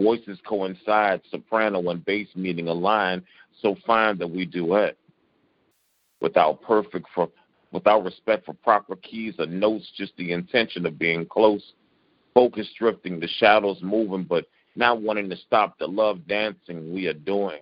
[0.00, 3.22] Voices coincide, soprano and bass meeting a line
[3.60, 4.96] so fine that we duet.
[6.20, 7.28] Without perfect for
[7.72, 11.74] without respect for proper keys or notes, just the intention of being close.
[12.34, 17.12] Focus drifting, the shadows moving, but not wanting to stop the love dancing we are
[17.12, 17.60] doing.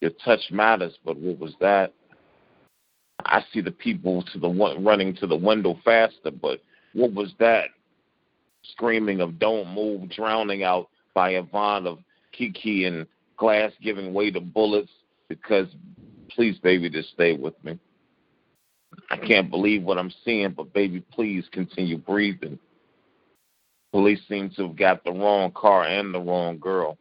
[0.00, 1.92] Your touch matters, but what was that?
[3.26, 6.60] I see the people to the one running to the window faster, but
[6.92, 7.70] what was that?
[8.72, 11.98] Screaming of "Don't move," drowning out by a Yvonne of
[12.32, 14.90] Kiki and Glass giving way to bullets
[15.28, 15.66] because,
[16.30, 17.78] please, baby, just stay with me.
[19.10, 22.58] I can't believe what I'm seeing, but baby, please continue breathing.
[23.92, 26.96] Police seem to have got the wrong car and the wrong girl.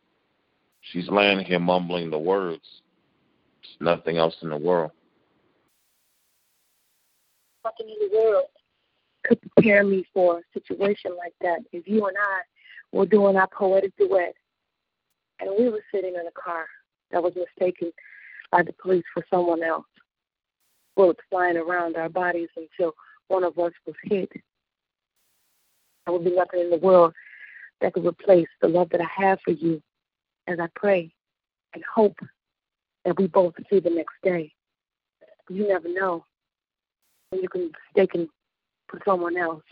[0.82, 2.82] She's laying here mumbling the words.
[3.62, 4.92] There's nothing else in the world.
[7.64, 8.46] Nothing in the world
[9.24, 11.60] could prepare me for a situation like that.
[11.72, 12.42] If you and I
[12.92, 14.36] were doing our poetic duet
[15.40, 16.68] and we were sitting in a car
[17.12, 17.92] that was mistaken
[18.52, 19.86] by the police for someone else,
[20.96, 22.94] bullets flying around our bodies until
[23.28, 24.32] one of us was hit,
[26.06, 27.14] there would be nothing in the world
[27.82, 29.82] that could replace the love that I have for you
[30.48, 31.12] as I pray
[31.74, 32.18] and hope
[33.06, 34.52] that we both see the next day.
[35.50, 36.26] You never know
[37.30, 38.30] when you can mistaken
[38.94, 39.64] for someone else.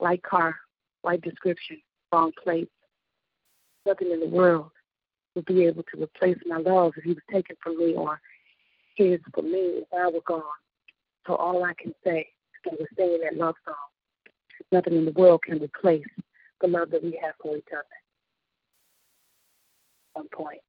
[0.00, 0.56] Like car,
[1.04, 1.80] like description,
[2.12, 2.66] wrong place.
[3.86, 4.70] Nothing in the world
[5.34, 8.20] would be able to replace my love if he was taken from me or
[8.96, 10.42] his for me if I were gone.
[11.26, 12.26] So all I can say is
[12.64, 13.74] that we're singing that love song.
[14.70, 16.04] Nothing in the world can replace
[16.60, 17.84] the love that we have for each other.
[20.16, 20.60] On point.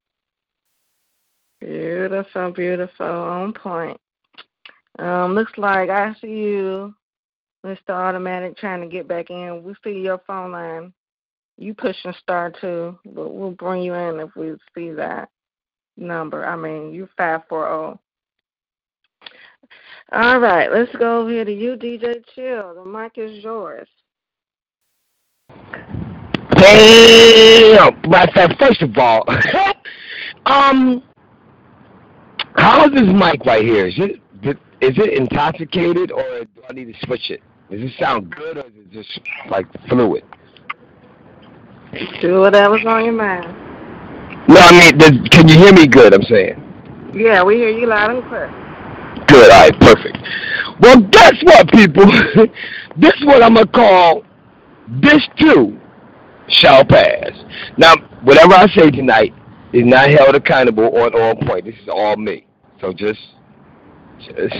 [1.60, 4.00] Beautiful, beautiful, on point.
[4.98, 6.94] Um, looks like I see you,
[7.64, 7.90] Mr.
[7.90, 9.62] Automatic, trying to get back in.
[9.62, 10.92] We see your phone line.
[11.56, 15.28] You pushing star two, but we'll bring you in if we see that
[15.96, 16.44] number.
[16.44, 18.00] I mean, you five four zero.
[20.12, 22.74] All right, let's go over here to you, DJ Chill.
[22.74, 23.88] The mic is yours.
[26.56, 27.94] Damn!
[28.04, 29.24] Of first of all,
[30.46, 31.02] um,
[32.56, 33.86] how is this mic right here?
[33.86, 34.20] Is it
[34.80, 37.40] is it intoxicated or do I need to switch it?
[37.74, 39.20] Does it sound good or is it just
[39.50, 40.22] like fluid?
[42.20, 43.46] Do whatever's on your mind.
[44.46, 46.14] No, I mean, can you hear me good?
[46.14, 47.12] I'm saying.
[47.12, 48.46] Yeah, we hear you loud and clear.
[49.26, 50.18] Good, all right, perfect.
[50.80, 52.06] Well, guess what, people?
[52.96, 54.22] this is what I'm gonna call
[55.02, 55.76] this too
[56.48, 57.32] shall pass.
[57.76, 59.34] Now, whatever I say tonight
[59.72, 61.64] is not held accountable on all point.
[61.64, 62.46] This is all me.
[62.80, 63.20] So just,
[64.20, 64.54] just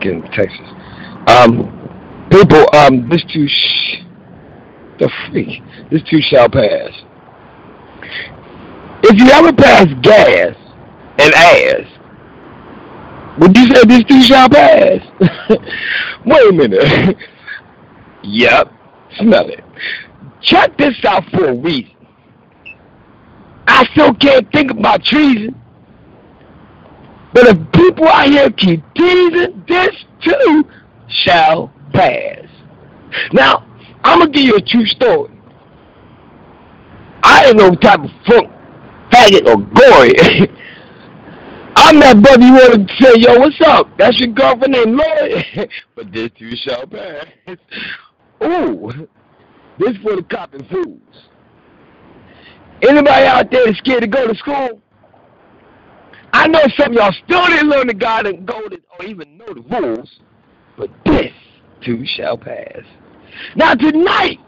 [0.00, 0.77] get in Texas.
[1.28, 4.02] Um, people, um, this too, sh-
[4.98, 6.90] the freak, this too shall pass.
[9.04, 10.56] If you ever pass gas
[11.18, 11.86] and ass,
[13.38, 15.00] would you say this too shall pass?
[16.24, 17.16] Wait a minute.
[18.22, 18.72] yep,
[19.18, 19.62] smell it.
[20.40, 21.94] Check this out for a reason.
[23.66, 25.60] I still can't think about treason.
[27.34, 30.64] But if people out here keep teasing, this too
[31.08, 32.46] shall pass.
[33.32, 33.66] Now,
[34.04, 35.32] I'm going to give you a true story.
[37.22, 38.50] I ain't no type of funk,
[39.10, 40.48] faggot, or gory.
[41.76, 43.88] I'm that brother you want to say, yo, what's up?
[43.98, 45.70] That's your girlfriend named Lloyd.
[45.94, 47.26] but this too shall pass.
[48.42, 49.08] Ooh,
[49.78, 51.00] this for the copping fools.
[52.82, 54.80] Anybody out there that's scared to go to school?
[56.32, 59.62] I know some y'all still didn't learn the God and golden or even know the
[59.62, 60.20] rules,
[60.78, 61.32] but this
[61.82, 62.82] too shall pass.
[63.56, 64.38] Now tonight,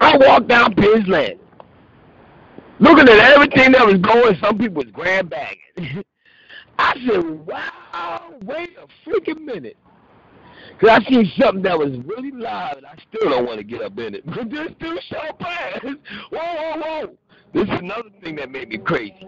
[0.00, 1.40] I walked down Landing,
[2.78, 4.36] looking at everything that was going.
[4.40, 6.04] Some people was grand bagging.
[6.78, 9.76] I said, wow, wait a freaking minute.
[10.78, 13.82] Because I seen something that was really loud, and I still don't want to get
[13.82, 14.24] up in it.
[14.34, 15.80] But this too shall pass.
[16.30, 17.16] Whoa, whoa, whoa.
[17.52, 19.26] This is another thing that made me crazy.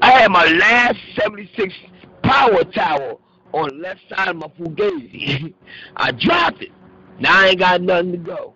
[0.00, 1.74] I had my last 76
[2.22, 3.16] power tower
[3.54, 5.54] on the left side of my Fugazi.
[5.96, 6.72] I dropped it.
[7.20, 8.54] Now I ain't got nothing to go.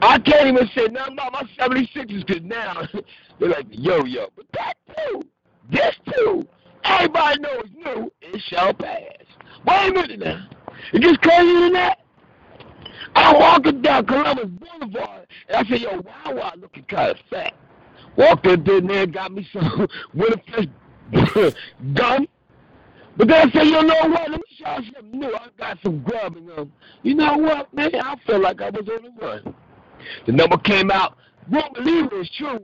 [0.00, 2.82] I can't even say nothing about my 76s because now
[3.38, 4.26] they're like, yo, yo.
[4.34, 5.22] But that too,
[5.70, 6.46] this too,
[6.82, 8.98] everybody knows new, it shall pass.
[9.64, 10.48] Wait a minute now.
[10.92, 12.00] It gets crazier than that.
[13.14, 17.54] I'm walking down Columbus Boulevard, and I say, yo, wow, wow, looking kind of fat.
[18.16, 21.54] Walked up there, there, got me some Winterfest
[21.94, 22.26] gum.
[23.16, 24.30] But then I say, you know what?
[24.30, 25.34] Let me show you something new.
[25.34, 26.58] I got some grub in them.
[26.58, 26.72] Um,
[27.02, 27.94] you know what, man?
[27.94, 29.54] I feel like I was on the run.
[30.26, 31.16] The number came out.
[31.50, 32.60] Won't believe it, it's true.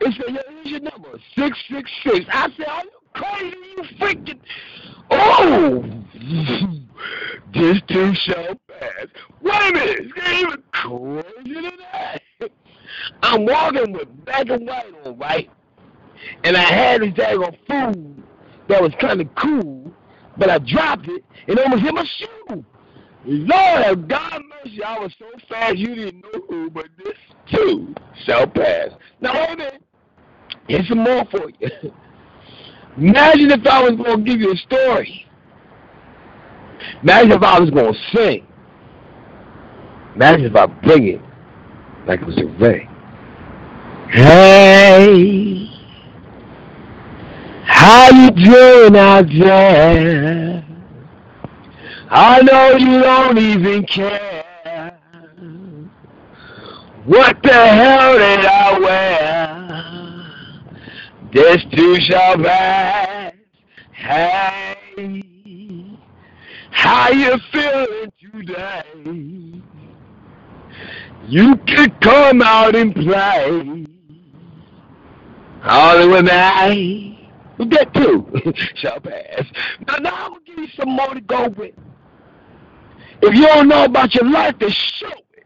[0.00, 2.24] It said, yo, here's your number, six six six.
[2.30, 3.56] I said, are you crazy?
[3.76, 4.40] You freaking
[5.10, 5.82] Oh
[7.52, 9.06] this too shall pass.
[9.42, 12.22] Wait a minute, it's even crazier than that.
[13.22, 15.50] I'm walking with black and white on, right?
[16.44, 18.22] and I had this daggone food
[18.70, 19.92] that was kind of cool,
[20.36, 22.64] but I dropped it and almost hit my shoe.
[23.24, 27.14] Lord God mercy, I was so fast you didn't know who, but this
[27.52, 27.94] too
[28.24, 28.90] shall pass.
[29.20, 29.82] Now hold minute.
[30.68, 31.68] Here's some more for you.
[32.96, 35.26] Imagine if I was going to give you a story.
[37.02, 38.46] Imagine if I was going to sing.
[40.14, 41.20] Imagine if I bring it
[42.06, 42.88] like it was a ring.
[44.10, 45.69] Hey,
[47.80, 50.62] how you doing out there?
[52.10, 54.44] I know you don't even care.
[57.06, 59.70] What the hell did I wear?
[61.32, 63.32] This too shall pass.
[63.92, 64.76] Hey,
[66.70, 69.62] how you feeling today?
[71.28, 73.86] You could come out and play.
[75.62, 77.19] Hollywood night.
[77.68, 78.26] That too
[78.76, 79.44] shall pass.
[79.86, 81.74] Now, now I'm gonna give you some more to go with.
[83.22, 85.44] If you don't know about your life, then show it.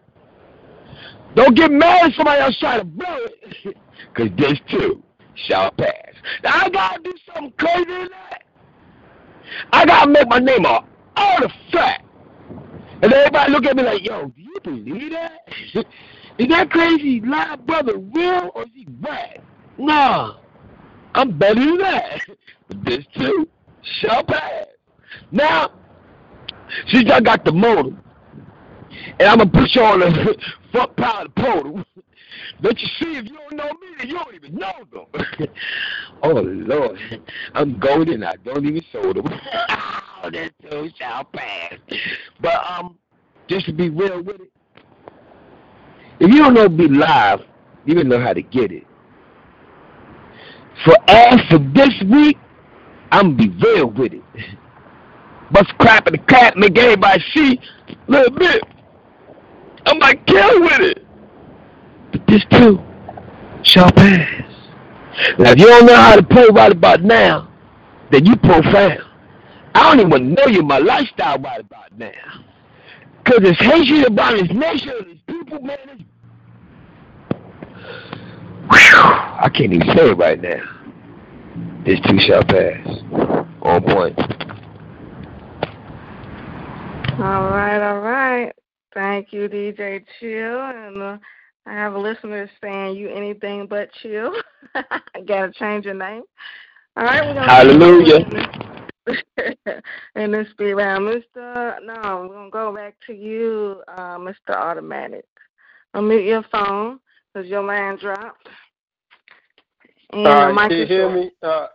[1.35, 3.19] Don't get mad if somebody else try to blow
[3.65, 3.77] it.
[4.15, 5.03] Cause this too
[5.35, 6.13] shall pass.
[6.45, 8.45] Now I gotta do something crazy than that.
[9.73, 10.85] I gotta make my name a
[11.17, 12.05] artifact.
[13.03, 15.49] And everybody look at me like, yo, do you believe that?
[16.39, 19.41] is that crazy live brother real or is he whack?
[19.79, 20.37] Nah.
[21.15, 22.21] I'm better than that.
[22.69, 23.49] But this too
[24.01, 24.67] shall pass.
[25.31, 25.71] Now,
[26.89, 27.97] since I got the motor,
[29.19, 30.37] and I'm gonna put you on the
[30.73, 31.85] fuck the podium,
[32.63, 35.49] let you see if you don't know me, then you don't even know them.
[36.23, 36.99] oh Lord,
[37.55, 38.25] I'm golden.
[38.25, 39.27] I don't even show them.
[40.23, 41.75] oh, this too shall pass.
[42.41, 42.97] But um,
[43.49, 44.51] just to be real with it,
[46.21, 47.41] if you don't know be live,
[47.85, 48.85] you don't know how to get it.
[50.83, 52.39] For as for this week,
[53.13, 54.23] I'm be real with it.
[55.53, 58.63] Bust crap in the clap, make everybody see a little bit.
[59.87, 61.07] I'm like kill with it.
[62.13, 62.81] But this too
[63.63, 64.43] shall pass.
[65.39, 67.49] Now if you don't know how to play right about now,
[68.11, 69.01] then you profound.
[69.75, 72.11] I don't even know you my lifestyle right about now.
[73.25, 75.79] Cause it's hatred about his nation, his people, man.
[75.89, 76.03] It's...
[78.71, 80.63] Whew, I can't even say it right now.
[81.85, 82.87] This too shall pass.
[83.63, 84.19] On point.
[87.19, 88.53] All right, all right.
[88.93, 90.61] Thank you, DJ Chill.
[90.61, 91.19] And uh,
[91.67, 94.33] I have a listener saying you anything but chill.
[94.75, 96.23] I gotta change your name.
[96.97, 98.25] All right, we're gonna Hallelujah.
[100.17, 101.77] in this speed round, Mr.
[101.85, 104.51] No, we're gonna go back to you, uh, Mr.
[104.51, 105.27] Automatic.
[105.95, 107.01] Unmute your phone
[107.33, 108.49] because your line dropped.
[110.15, 111.31] And All the right, can you hear me?
[111.43, 111.67] Uh,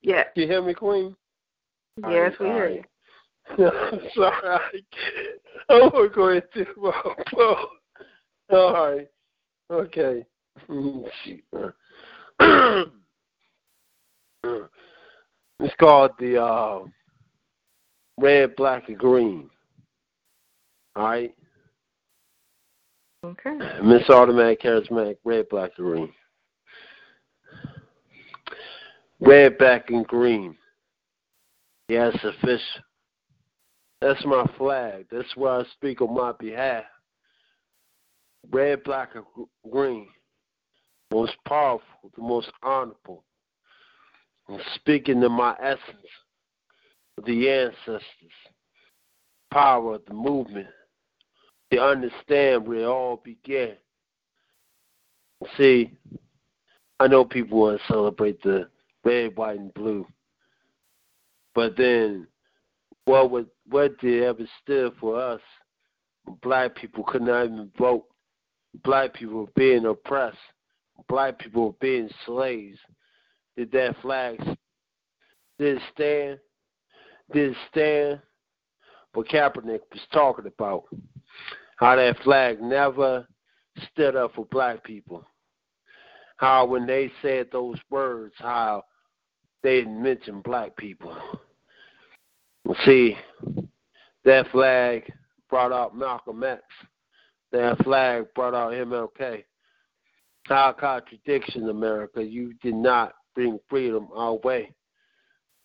[0.00, 0.22] Yeah.
[0.34, 1.16] can you hear me, Queen?
[2.08, 2.84] Yes, we hear you.
[3.58, 4.60] I'm sorry.
[5.68, 6.92] I'm gonna go ahead and my
[7.34, 7.56] phone.
[8.50, 9.08] All right.
[9.72, 10.24] Okay.
[15.58, 16.84] it's called the uh,
[18.20, 19.50] red, black, and green.
[20.94, 21.34] All right.
[23.24, 23.58] Okay.
[23.82, 26.12] Miss Automatic Charismatic, red, black, and green.
[29.20, 30.56] Red, black, and green.
[31.88, 32.82] Yes, official.
[34.00, 35.06] That's my flag.
[35.10, 36.84] That's where I speak on my behalf.
[38.50, 39.24] Red, black, and
[39.70, 40.08] green.
[41.12, 43.24] Most powerful, the most honorable.
[44.48, 46.06] I'm speaking in my essence
[47.24, 48.02] the ancestors.
[49.52, 50.68] Power of the movement.
[51.72, 53.76] To understand where it all began.
[55.56, 55.90] See,
[57.00, 58.68] I know people want to celebrate the
[59.06, 60.06] red, white, and blue.
[61.54, 62.26] But then,
[63.04, 65.40] what would what did ever stood for us?
[66.42, 68.04] Black people could not even vote.
[68.84, 70.36] Black people were being oppressed.
[71.08, 72.78] Black people were being slaves.
[73.56, 74.38] Did that flag
[75.58, 76.38] did stand?
[77.32, 78.20] Did stand?
[79.14, 80.84] What Kaepernick was talking about.
[81.76, 83.26] How that flag never
[83.92, 85.24] stood up for black people.
[86.36, 88.84] How when they said those words, how
[89.66, 91.12] they didn't mention black people.
[92.84, 93.16] See,
[94.24, 95.12] that flag
[95.50, 96.62] brought out Malcolm X.
[97.50, 99.42] That flag brought out MLK.
[100.44, 102.22] How contradiction, America.
[102.22, 104.72] You did not bring freedom our way.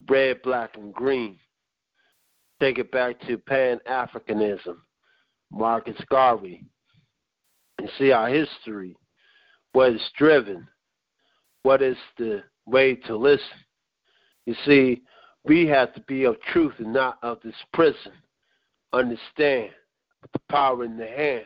[0.09, 1.37] Red, black, and green.
[2.59, 4.77] Take it back to Pan Africanism.
[5.51, 6.65] Marcus Garvey.
[7.77, 8.95] And see our history.
[9.73, 10.67] What is driven.
[11.61, 13.45] What is the way to listen.
[14.51, 15.01] You see,
[15.45, 18.11] we have to be of truth and not of this prison.
[18.91, 19.69] Understand
[20.33, 21.45] the power in the hand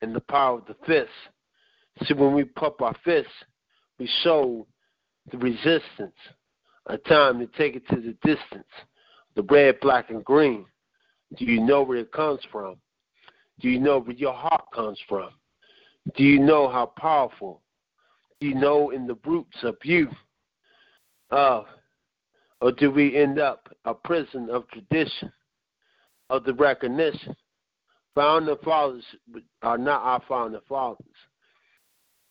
[0.00, 1.08] and the power of the fist.
[2.04, 3.30] See, when we pump our fists,
[4.00, 4.66] we show
[5.30, 6.16] the resistance,
[6.86, 8.66] a time to take it to the distance,
[9.36, 10.64] the red, black, and green.
[11.38, 12.74] Do you know where it comes from?
[13.60, 15.28] Do you know where your heart comes from?
[16.16, 17.62] Do you know how powerful?
[18.40, 20.08] Do you know in the roots of you?
[21.30, 21.66] Of,
[22.62, 25.32] or do we end up a prison of tradition,
[26.30, 27.34] of the recognition?
[28.14, 29.04] Founding fathers
[29.62, 31.04] are not our founding fathers.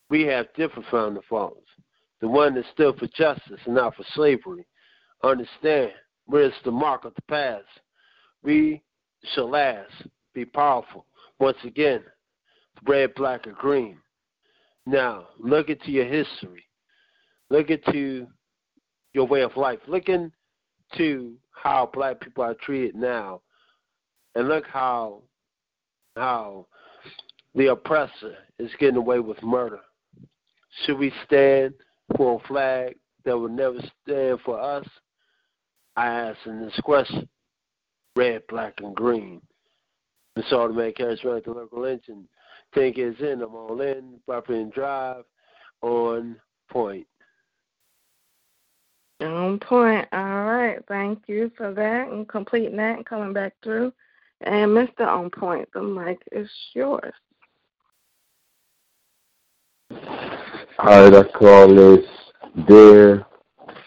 [0.09, 1.57] We have different founding fathers.
[2.21, 4.65] The one that stood for justice and not for slavery.
[5.21, 5.91] Understand,
[6.27, 7.65] where's the mark of the past?
[8.41, 8.81] We
[9.33, 9.91] shall last,
[10.33, 11.07] be powerful.
[11.39, 12.03] Once again,
[12.87, 13.97] red, black, or green.
[14.85, 16.63] Now, look into your history.
[17.49, 18.27] Look into
[19.13, 19.79] your way of life.
[19.88, 23.41] Look into how black people are treated now.
[24.35, 25.23] And look how
[26.15, 26.67] how
[27.55, 29.79] the oppressor is getting away with murder.
[30.85, 31.73] Should we stand
[32.15, 34.88] for a flag that will never stand for us?
[35.95, 37.27] I ask in this question.
[38.15, 39.41] Red, black, and green.
[40.35, 42.27] It's automatic carriage right to local engine.
[42.73, 43.41] Tank is in.
[43.41, 45.23] I'm all in, property and drive
[45.81, 46.38] on
[46.69, 47.07] point.
[49.22, 50.07] On point.
[50.11, 50.80] All right.
[50.88, 53.93] Thank you for that and completing that and coming back through.
[54.41, 55.02] And Mr.
[55.02, 57.14] On Point, the mic is yours.
[59.91, 59.99] All
[60.80, 62.06] right, I call this
[62.68, 63.26] Dear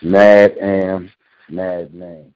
[0.03, 1.11] Mad Am
[1.49, 2.33] Mad Name.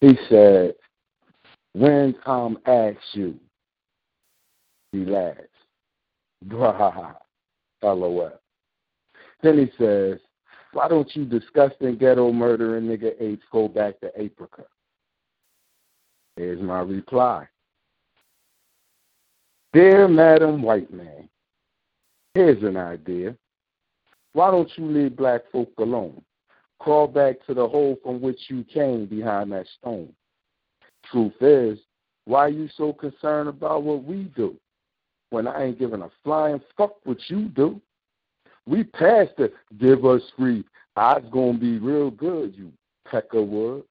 [0.00, 0.74] He said,
[1.74, 3.38] when Tom asks you,
[4.92, 5.42] relax.
[6.42, 7.14] Blah,
[7.82, 8.32] LOL.
[9.46, 10.18] Then he says,
[10.72, 14.64] why don't you disgusting ghetto murdering nigga H go back to Africa?
[16.34, 17.46] Here's my reply.
[19.72, 21.28] Dear Madam White Man,
[22.34, 23.36] here's an idea.
[24.32, 26.20] Why don't you leave black folk alone?
[26.80, 30.12] Crawl back to the hole from which you came behind that stone.
[31.12, 31.78] Truth is,
[32.24, 34.56] why are you so concerned about what we do
[35.30, 37.80] when I ain't giving a flying fuck what you do?
[38.66, 40.64] We passed the give us free.
[40.96, 42.72] I's gonna be real good, you
[43.10, 43.84] peckerwood.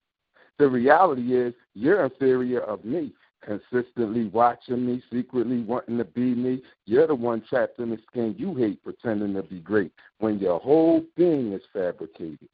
[0.57, 6.61] The reality is you're inferior of me, consistently watching me, secretly wanting to be me.
[6.85, 10.59] You're the one trapped in the skin you hate, pretending to be great when your
[10.59, 12.49] whole being is fabricated.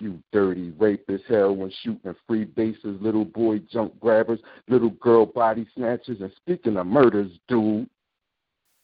[0.00, 6.20] You dirty rapist, heroin shooting, free bases, little boy junk grabbers, little girl body snatchers,
[6.20, 7.88] and speaking of murders, dude,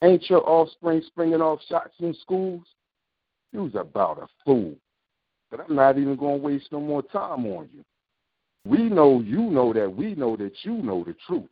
[0.04, 2.62] ain't your offspring springing off shots in schools?
[3.52, 4.74] You's about a fool.
[5.50, 7.84] But I'm not even going to waste no more time on you.
[8.66, 11.48] We know you know that we know that you know the truth.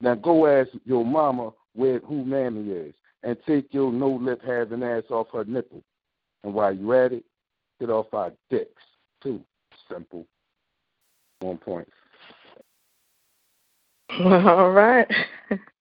[0.00, 4.82] Now go ask your mama where who mammy is and take your no lip having
[4.82, 5.82] ass off her nipple.
[6.42, 7.24] And while you're at it,
[7.78, 8.82] get off our dicks
[9.22, 9.40] too.
[9.90, 10.26] Simple.
[11.40, 11.88] One point.
[14.20, 15.06] All right.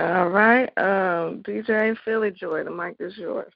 [0.00, 0.64] All right.
[0.78, 3.52] Um, DJ Philly Joy, the mic is yours.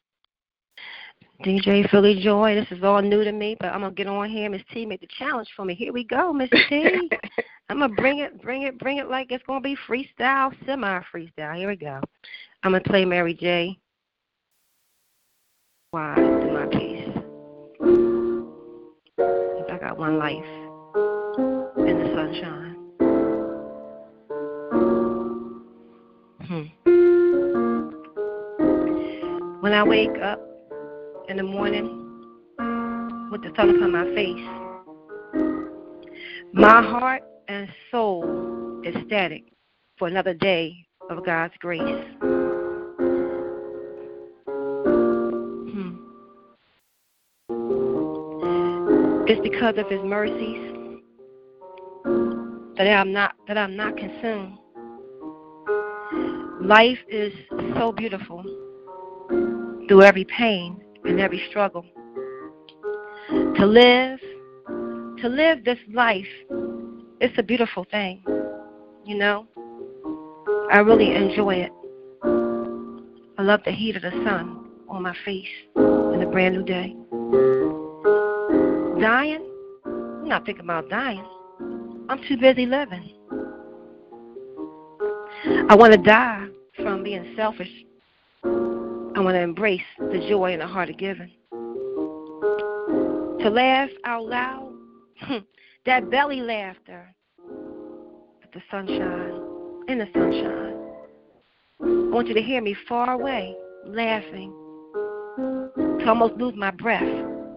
[1.42, 4.50] DJ Philly Joy, this is all new to me, but I'm gonna get on here.
[4.50, 5.74] Miss T made the challenge for me.
[5.74, 7.10] Here we go, Miss T.
[7.70, 11.56] I'm gonna bring it, bring it, bring it like it's gonna be freestyle, semi freestyle.
[11.56, 12.00] Here we go.
[12.62, 13.78] I'm gonna play Mary J.
[15.92, 17.08] Why do my piece?
[19.72, 20.44] I got one life
[21.78, 22.73] in the sunshine.
[26.46, 26.64] Hmm.
[29.60, 30.40] When I wake up
[31.28, 31.86] in the morning
[33.30, 34.46] with the sun upon my face.
[36.52, 39.44] My heart and soul is static
[39.98, 42.04] for another day of God's grace.
[45.72, 45.96] Hmm.
[49.26, 50.70] It's because of His mercies
[52.76, 54.58] that I'm not that I'm not consumed.
[56.64, 57.30] Life is
[57.76, 58.42] so beautiful
[59.86, 61.84] through every pain and every struggle.
[63.28, 64.18] To live,
[65.20, 66.24] to live this life,
[67.20, 68.24] it's a beautiful thing,
[69.04, 69.46] you know.
[70.72, 71.72] I really enjoy it.
[73.36, 75.44] I love the heat of the sun on my face
[75.76, 76.96] in a brand new day.
[79.02, 79.46] Dying?
[79.84, 81.26] I'm not thinking about dying.
[82.08, 83.10] I'm too busy living.
[85.68, 86.43] I want to die
[87.04, 87.70] being selfish
[89.16, 91.30] I want to embrace the joy and the heart of giving.
[93.40, 94.72] To laugh out loud,
[95.86, 97.14] that belly laughter
[98.42, 99.40] at the sunshine,
[99.86, 100.74] in the sunshine.
[101.80, 103.54] I want you to hear me far away,
[103.86, 104.52] laughing,
[106.00, 107.02] to almost lose my breath.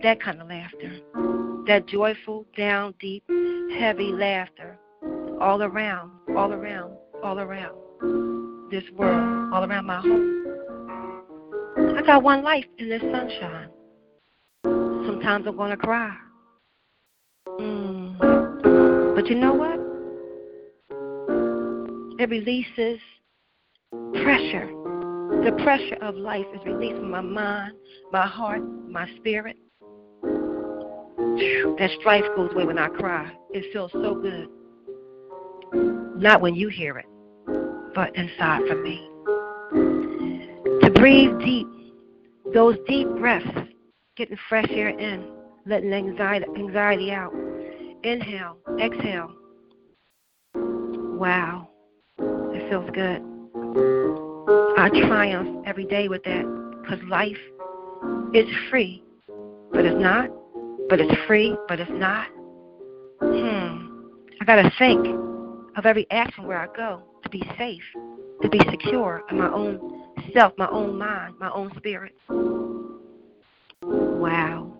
[0.03, 0.99] That kind of laughter.
[1.65, 3.23] That joyful, down deep,
[3.79, 4.77] heavy laughter.
[5.41, 6.93] All around, all around,
[7.23, 8.26] all around
[8.69, 10.33] this world, all around my home.
[11.97, 13.69] I got one life in this sunshine.
[14.63, 16.15] Sometimes I'm going to cry.
[17.59, 19.15] Mm.
[19.15, 19.79] But you know what?
[22.19, 22.99] It releases
[24.23, 24.67] pressure.
[25.43, 27.73] The pressure of life is released from my mind,
[28.11, 29.55] my heart, my spirit.
[30.23, 33.31] That strife goes away when I cry.
[33.51, 34.49] It feels so good.
[36.19, 37.05] Not when you hear it,
[37.97, 39.09] but inside for me.
[40.83, 41.65] To breathe deep,
[42.53, 43.47] those deep breaths,
[44.15, 45.25] getting fresh air in,
[45.65, 47.33] letting anxiety, anxiety out.
[48.03, 49.33] Inhale, exhale.
[50.53, 51.69] Wow,
[52.19, 53.23] it feels good.
[54.77, 56.45] I triumph every day with that
[56.83, 57.35] because life
[58.31, 59.03] is free,
[59.73, 60.29] but it's not.
[60.87, 62.27] But it's free, but it's not.
[63.21, 63.87] Hmm.
[64.39, 65.03] I got to think
[65.75, 67.83] of every action where I go to be safe,
[68.41, 72.13] to be secure in my own self, my own mind, my own spirit.
[73.81, 74.71] Wow.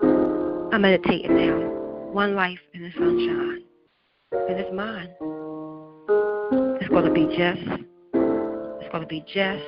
[0.00, 1.56] I'm meditating now.
[2.12, 3.62] One life in the sunshine.
[4.32, 5.10] And it's mine.
[6.80, 7.82] It's going to be just,
[8.80, 9.64] it's going to be just,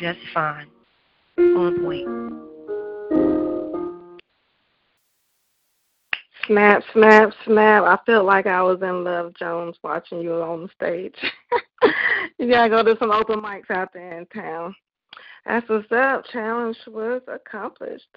[0.00, 0.68] just fine.
[1.38, 2.25] On point.
[6.46, 7.84] Snap, snap, snap.
[7.84, 11.14] I felt like I was in Love Jones watching you on the stage.
[12.38, 14.74] you gotta go to some open mics out there in town.
[15.44, 16.24] That's what's up.
[16.32, 18.16] Challenge was accomplished.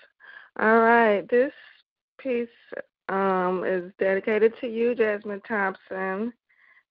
[0.59, 1.27] All right.
[1.29, 1.53] This
[2.19, 2.47] piece
[3.07, 6.33] um, is dedicated to you, Jasmine Thompson.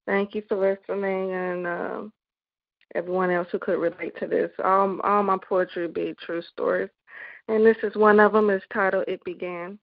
[0.07, 2.03] Thank you for listening and uh,
[2.95, 4.51] everyone else who could relate to this.
[4.65, 6.91] All, all my poetry be true stories.
[7.49, 8.51] And this is one of them.
[8.51, 9.79] It's titled It Began.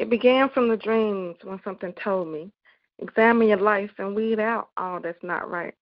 [0.00, 2.50] It began from the dreams when something told me.
[3.00, 5.74] Examine your life and weed out all that's not right.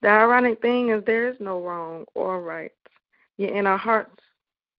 [0.00, 2.72] The ironic thing is there is no wrong or right.
[3.36, 4.22] Yet in our hearts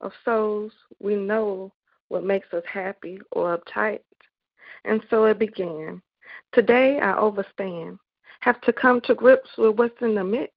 [0.00, 1.72] of souls, we know
[2.08, 4.00] what makes us happy or uptight.
[4.84, 6.02] And so it began.
[6.52, 8.00] Today I overstand,
[8.40, 10.52] have to come to grips with what's in the mix.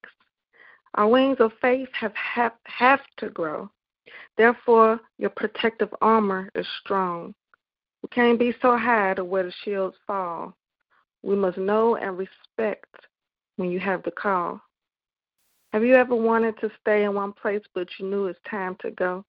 [0.95, 3.69] Our wings of faith have have, have to grow.
[4.37, 7.35] Therefore, your protective armor is strong.
[8.03, 10.55] We can't be so high to where the shields fall.
[11.23, 12.95] We must know and respect
[13.57, 14.61] when you have the call.
[15.71, 18.91] Have you ever wanted to stay in one place but you knew it's time to
[18.91, 19.23] go?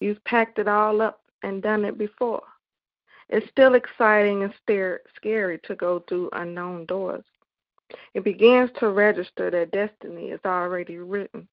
[0.00, 2.42] You've packed it all up and done it before.
[3.28, 4.54] It's still exciting and
[5.16, 7.24] scary to go through unknown doors.
[8.14, 11.48] It begins to register that destiny is already written.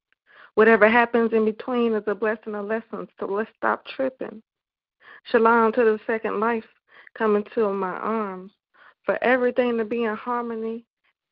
[0.56, 4.41] Whatever happens in between is a blessing or lesson, so let's stop tripping.
[5.31, 6.65] Shalom to the second life
[7.15, 8.52] coming to my arms,
[9.06, 10.85] for everything to be in harmony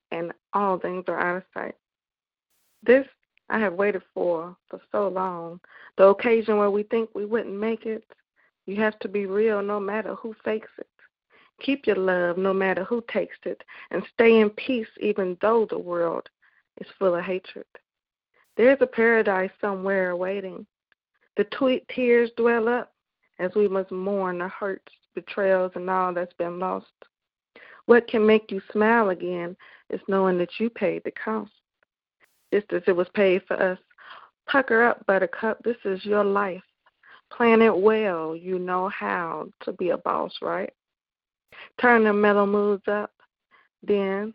[0.10, 1.76] and all things are out of sight.
[2.82, 3.06] This
[3.50, 5.60] I have waited for for so long.
[5.98, 8.04] The occasion where we think we wouldn't make it,
[8.66, 10.88] you have to be real no matter who fakes it.
[11.62, 15.78] Keep your love no matter who takes it, and stay in peace even though the
[15.78, 16.28] world
[16.82, 17.68] is full of hatred.
[18.58, 20.66] There's a paradise somewhere waiting.
[21.38, 22.93] The tweet tears dwell up
[23.40, 26.88] as we must mourn the hurts, betrayals, and all that's been lost.
[27.86, 29.56] What can make you smile again
[29.90, 31.52] is knowing that you paid the cost,
[32.54, 33.80] just as it was paid for us.
[34.48, 35.62] Pucker up, Buttercup.
[35.64, 36.64] This is your life.
[37.32, 38.36] Plan it well.
[38.36, 40.72] You know how to be a boss, right?
[41.80, 43.12] Turn the metal moods up.
[43.82, 44.34] Then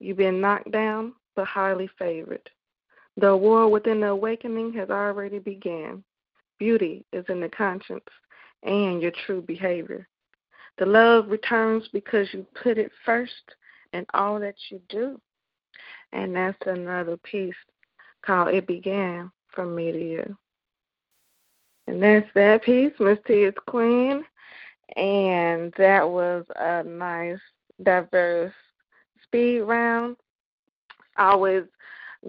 [0.00, 2.48] you've been knocked down, but highly favored.
[3.16, 6.02] The war within the awakening has already begun.
[6.58, 8.04] Beauty is in the conscience
[8.64, 10.08] and your true behavior.
[10.78, 13.32] The love returns because you put it first
[13.92, 15.20] in all that you do.
[16.12, 17.54] And that's another piece
[18.24, 20.36] called It Began from Me to You.
[21.86, 24.24] And that's that piece, Miss T is Queen.
[24.96, 27.38] And that was a nice,
[27.82, 28.52] diverse
[29.22, 30.16] speed round.
[31.16, 31.64] Always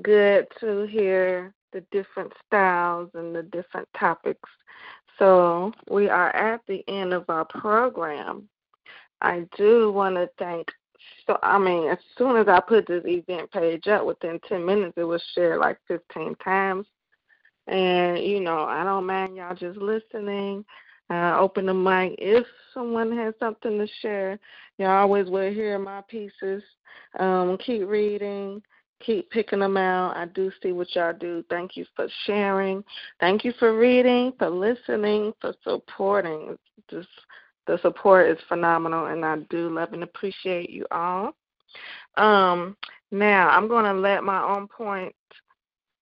[0.01, 4.49] good to hear the different styles and the different topics
[5.19, 8.47] so we are at the end of our program.
[9.21, 10.67] I do want to thank.
[11.27, 14.93] So I mean, as soon as I put this event page up, within ten minutes
[14.97, 16.85] it was shared like fifteen times.
[17.67, 20.63] And, you know, I don't mind y'all just listening.
[21.09, 22.15] Uh, open the mic.
[22.19, 24.39] If someone has something to share,
[24.77, 26.63] y'all always will hear my pieces.
[27.19, 28.61] Um, keep reading,
[28.99, 30.15] keep picking them out.
[30.15, 31.43] I do see what y'all do.
[31.49, 32.83] Thank you for sharing.
[33.19, 36.57] Thank you for reading, for listening, for supporting.
[36.89, 37.07] Just
[37.67, 41.33] the support is phenomenal, and I do love and appreciate you all.
[42.17, 42.77] Um,
[43.11, 45.15] now I'm going to let my on point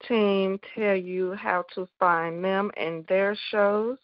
[0.07, 3.98] team tell you how to find them and their shows,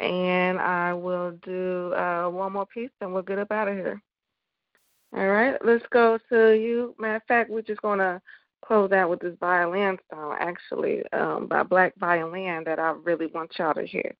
[0.00, 4.02] and I will do uh, one more piece, and we'll get up out of here.
[5.16, 6.94] All right, let's go to you.
[6.98, 8.20] Matter of fact, we're just going to
[8.64, 13.52] close out with this violin song, actually, um, by Black Violin, that I really want
[13.56, 14.12] y'all to hear.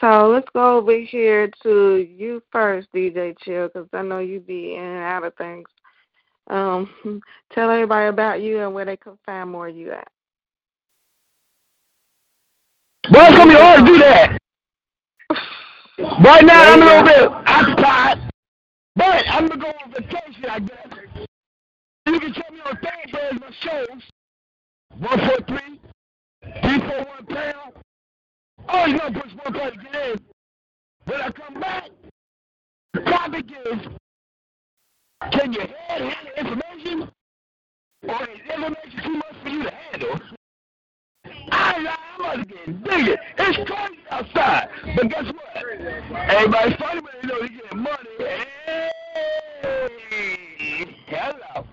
[0.00, 4.76] So let's go over here to you first, DJ Chill, because I know you be
[4.76, 5.66] in and out of things.
[6.48, 6.90] Um,
[7.52, 10.08] tell everybody about you and where they can find more of you at.
[13.10, 14.38] Well, it's gonna be hard to do that.
[15.96, 17.43] Right now, I'm a little bit
[19.34, 20.86] I'm gonna go on vacation, I guess.
[22.06, 24.02] You can check me on Thursdays, my shows.
[24.96, 25.80] One four three,
[26.62, 27.72] three four one pound.
[28.68, 29.32] Oh, you gonna push
[29.82, 30.20] get in.
[31.06, 31.90] When I come back,
[32.92, 33.80] the topic is,
[35.32, 37.10] can head handle information,
[38.04, 40.20] or is information too much for you to handle?
[41.50, 43.16] I, I'm about to get bigger.
[43.38, 46.20] It's cold outside, but guess what?
[46.28, 48.93] Everybody's funny when they know they getting money.
[51.06, 51.66] Hello.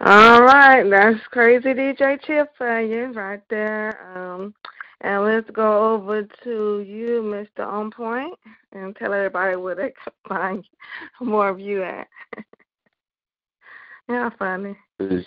[0.00, 4.16] All right, that's crazy DJ Chip for you right there.
[4.16, 4.54] Um,
[5.00, 7.66] and let's go over to you, Mr.
[7.66, 8.34] On Point,
[8.72, 10.64] and tell everybody where they can find
[11.20, 12.08] more of you at.
[14.08, 14.76] yeah, funny.
[14.98, 15.26] Peace.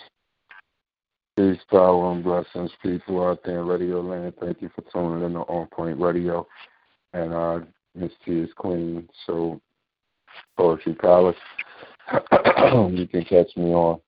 [1.36, 4.34] Peace, power, and blessings, people out there in Radio Land.
[4.40, 6.46] Thank you for tuning in to On Point Radio.
[7.12, 7.60] And uh,
[7.94, 9.60] Miss T is Queen, so
[10.56, 11.36] Poetry Palace.
[12.12, 14.00] you can catch me on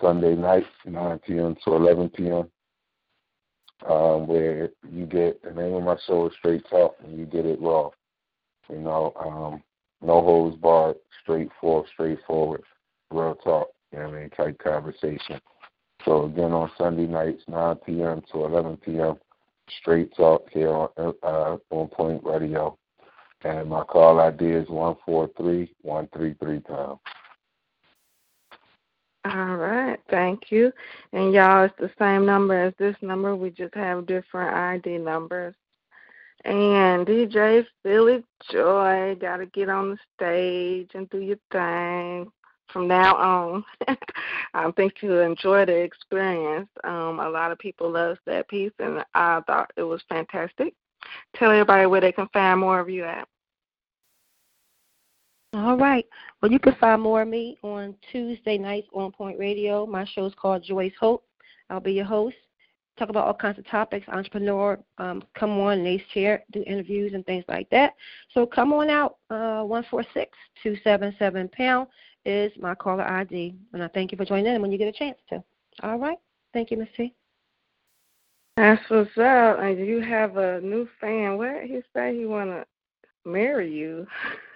[0.00, 1.56] Sunday nights, 9 p.m.
[1.64, 2.50] to 11 p.m.,
[3.88, 7.44] um, where you get the name of my show is Straight Talk, and you get
[7.46, 7.90] it raw.
[8.70, 9.62] You know, um,
[10.00, 12.62] no holds barred, straightforward, straightforward,
[13.10, 13.68] real talk.
[13.92, 14.30] You know what I mean?
[14.30, 15.40] Type conversation.
[16.04, 18.22] So again, on Sunday nights, 9 p.m.
[18.32, 19.16] to 11 p.m.,
[19.80, 20.88] Straight Talk here on
[21.22, 22.76] uh, On Point Radio.
[23.44, 26.98] And my call ID is one four three one three three pound.
[29.26, 30.72] All right, thank you.
[31.12, 33.36] And y'all, it's the same number as this number.
[33.36, 35.54] We just have different ID numbers.
[36.44, 42.30] And DJ Philly Joy, got to get on the stage and do your thing
[42.70, 43.64] from now on.
[44.54, 46.68] I think you'll enjoy the experience.
[46.82, 50.74] Um, a lot of people love that piece, and I thought it was fantastic.
[51.34, 53.26] Tell everybody where they can find more of you at.
[55.54, 56.04] All right.
[56.42, 59.86] Well, you can find more of me on Tuesday nights on Point Radio.
[59.86, 61.24] My show is called Joyce Hope.
[61.70, 62.34] I'll be your host.
[62.98, 64.08] Talk about all kinds of topics.
[64.08, 67.94] Entrepreneur, um, come on, Nace Chair, do interviews and things like that.
[68.32, 69.18] So come on out.
[69.30, 71.86] Uh, one four six two seven seven pound
[72.24, 74.98] is my caller ID, and I thank you for joining in when you get a
[74.98, 75.42] chance to.
[75.84, 76.18] All right.
[76.52, 77.14] Thank you, Miss T.
[78.56, 79.60] That's what's up.
[79.60, 81.38] And you have a new fan.
[81.38, 82.64] What he say he wanna
[83.24, 84.04] marry you?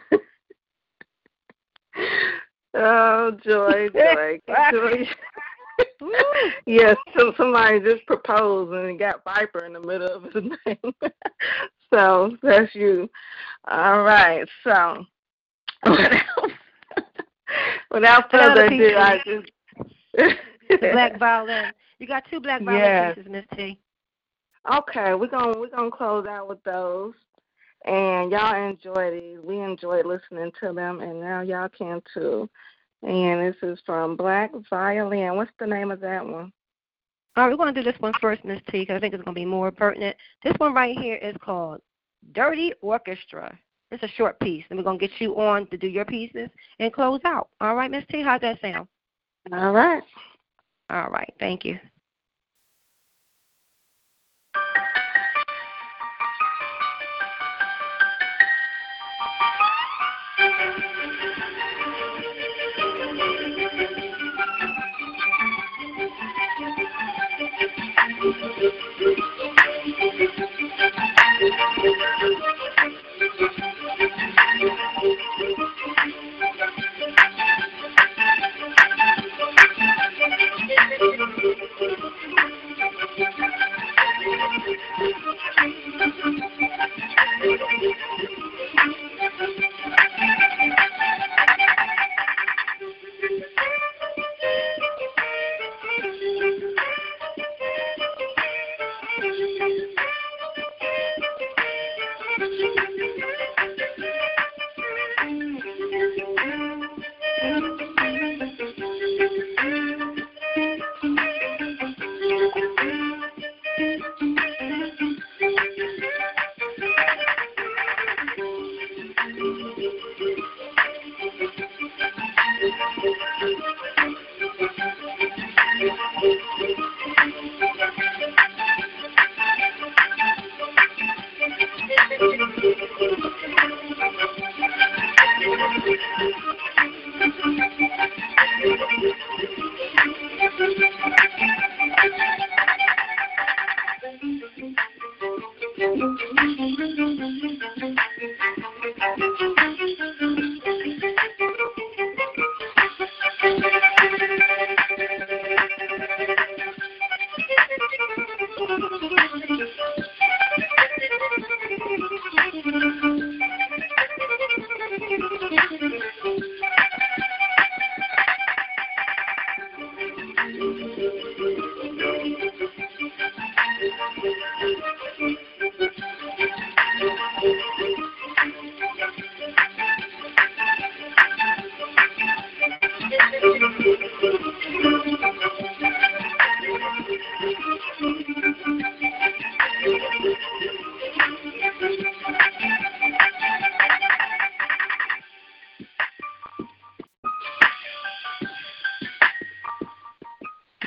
[2.78, 4.40] oh, joy, joy,
[4.72, 5.08] joy.
[6.66, 10.94] yes, so somebody just proposed and got Viper in the middle of his name.
[11.92, 13.08] so that's you.
[13.68, 14.48] All right.
[14.64, 15.04] So
[17.90, 19.50] without further ado, I just
[20.80, 21.72] black violin.
[21.98, 23.14] You got two black violin Yes.
[23.16, 23.78] pieces, Miss T.
[24.72, 27.14] Okay, we're gonna we're gonna close out with those.
[27.84, 29.38] And y'all enjoy these.
[29.42, 32.48] We enjoyed listening to them and now y'all can too.
[33.02, 35.36] And this is from Black Violin.
[35.36, 36.52] What's the name of that one?
[37.36, 39.22] All right, we're going to do this one first, Miss T, because I think it's
[39.22, 40.16] going to be more pertinent.
[40.42, 41.80] This one right here is called
[42.32, 43.56] Dirty Orchestra.
[43.92, 46.48] It's a short piece, and we're going to get you on to do your pieces
[46.80, 47.48] and close out.
[47.60, 48.88] All right, Miss T, how's that sound?
[49.52, 50.02] All right.
[50.90, 51.32] All right.
[51.38, 51.78] Thank you.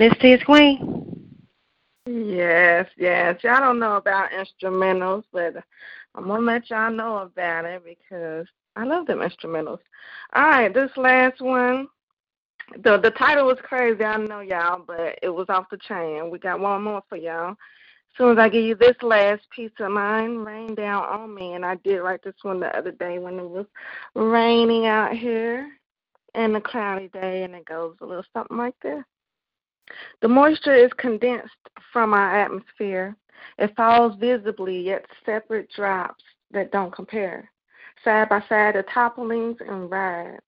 [0.01, 1.37] Miss T Queen.
[2.07, 3.37] Yes, yes.
[3.43, 5.57] Y'all don't know about instrumentals, but
[6.15, 9.77] I'm gonna let y'all know about it because I love them instrumentals.
[10.33, 11.87] All right, this last one.
[12.79, 16.31] The the title was crazy, I know y'all, but it was off the chain.
[16.31, 17.51] We got one more for y'all.
[17.51, 17.57] As
[18.17, 21.63] soon as I give you this last piece of mine, rain down on me, and
[21.63, 23.67] I did write this one the other day when it was
[24.15, 25.69] raining out here
[26.33, 29.03] and a cloudy day, and it goes a little something like this.
[30.21, 33.15] The moisture is condensed from our atmosphere.
[33.57, 37.49] It falls visibly, yet separate drops that don't compare.
[38.03, 40.41] Side by side, the topplings and rides.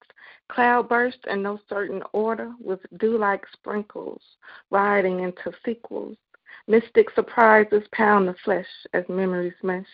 [0.49, 4.21] Cloud bursts in no certain order, with dew like sprinkles,
[4.69, 6.17] riding into sequels.
[6.67, 9.87] Mystic surprises pound the flesh as memories mesh.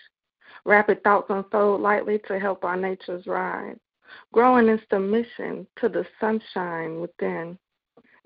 [0.66, 3.80] Rapid thoughts unfold lightly to help our natures ride.
[4.34, 7.58] Growing in submission to the sunshine within.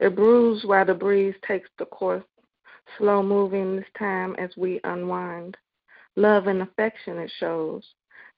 [0.04, 2.26] It brews while the breeze takes the course,
[2.98, 5.56] slow moving this time as we unwind.
[6.18, 7.86] Love and affection it shows.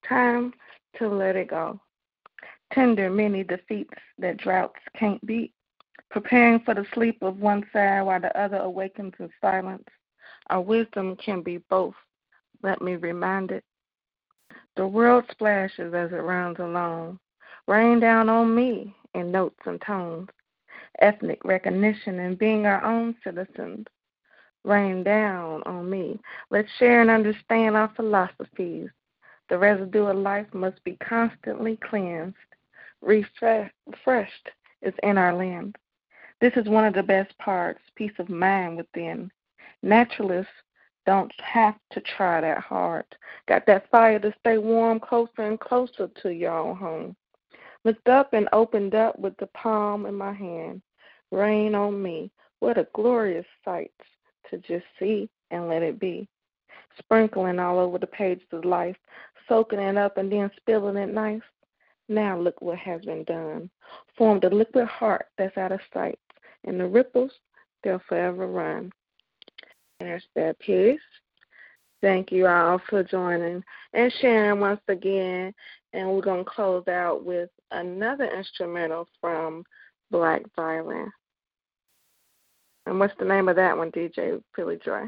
[0.07, 0.53] Time
[0.99, 1.79] to let it go.
[2.71, 5.53] Tender many defeats that droughts can't beat.
[6.11, 9.87] Preparing for the sleep of one side while the other awakens in silence.
[10.51, 11.95] Our wisdom can be both.
[12.61, 13.63] Let me remind it.
[14.75, 17.17] The world splashes as it runs along.
[17.67, 20.29] Rain down on me in notes and tones
[20.99, 23.85] ethnic recognition and being our own citizens
[24.63, 26.19] rain down on me.
[26.49, 28.89] Let's share and understand our philosophies.
[29.49, 32.35] The residue of life must be constantly cleansed.
[33.01, 34.49] Refreshed
[34.81, 35.75] is in our land.
[36.41, 39.31] This is one of the best parts, peace of mind within.
[39.83, 40.51] Naturalists
[41.05, 43.05] don't have to try that hard.
[43.47, 47.15] Got that fire to stay warm closer and closer to your own home.
[47.83, 50.81] Looked up and opened up with the palm in my hand.
[51.35, 52.31] Rain on me.
[52.61, 53.91] What a glorious sight
[54.49, 56.29] to just see and let it be.
[56.97, 58.95] Sprinkling all over the pages of life,
[59.49, 61.41] soaking it up and then spilling it nice.
[62.07, 63.69] Now look what has been done.
[64.17, 66.17] Formed a liquid heart that's out of sight,
[66.63, 67.31] and the ripples,
[67.83, 68.93] they'll forever run.
[69.99, 71.01] And there's that piece.
[71.99, 75.53] Thank you all for joining and sharing once again.
[75.91, 79.65] And we're going to close out with another instrumental from
[80.11, 81.11] Black Violin.
[82.85, 85.03] And what's the name of that one, DJ Philly Joy?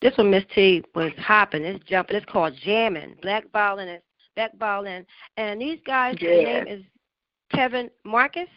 [0.00, 1.64] This one, Miss T, was hopping.
[1.64, 2.16] It's jumping.
[2.16, 3.16] It's called jamming.
[3.20, 4.02] Black violin is
[4.36, 5.04] black violin.
[5.36, 6.28] And these guys, yeah.
[6.28, 6.84] their name is
[7.52, 8.48] Kevin Marcus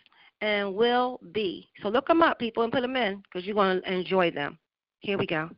[0.41, 1.67] and Wil B.
[1.81, 4.57] So look them up, people, and put them in because you're going to enjoy them.
[4.99, 5.49] Here we go.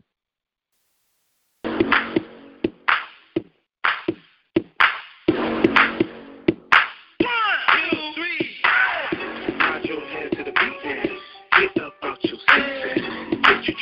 [9.85, 11.12] drink down, get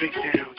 [0.01, 0.50] your hands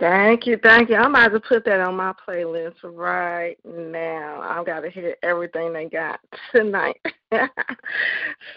[0.00, 0.94] Thank you, thank you.
[0.94, 4.40] I'm about to put that on my playlist right now.
[4.42, 6.20] I've got to hear everything they got
[6.52, 7.00] tonight.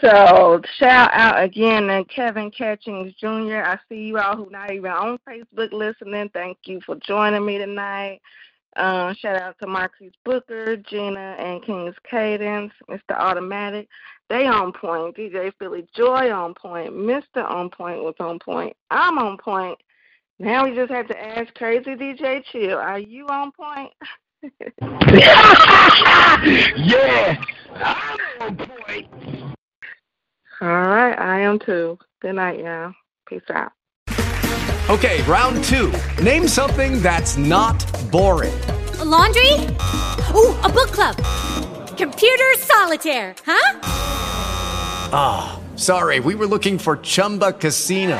[0.02, 3.64] so shout out again to Kevin Catchings Jr.
[3.64, 6.30] I see you all who not even on Facebook listening.
[6.32, 8.22] Thank you for joining me tonight.
[8.76, 13.18] Uh, shout out to Marquise Booker, Gina, and King's Kadence, Mr.
[13.18, 13.90] Automatic.
[14.30, 15.18] They on point.
[15.18, 16.94] DJ Philly Joy on point.
[16.94, 17.44] Mr.
[17.50, 18.78] On Point was on point.
[18.92, 19.78] I'm on point.
[20.42, 22.76] Now we just have to ask Crazy DJ Chill.
[22.76, 23.92] Are you on point?
[26.76, 27.40] yeah,
[27.76, 29.08] I'm on point.
[30.60, 32.00] All right, I am too.
[32.24, 32.92] Good night, y'all.
[33.28, 33.72] Peace out.
[34.90, 35.94] Okay, round two.
[36.24, 37.78] Name something that's not
[38.10, 38.60] boring.
[38.98, 39.54] A laundry?
[40.34, 41.18] Ooh, a book club.
[41.98, 43.80] Computer solitaire, huh?
[45.14, 48.20] Ah, sorry, we were looking for Chumba Casino.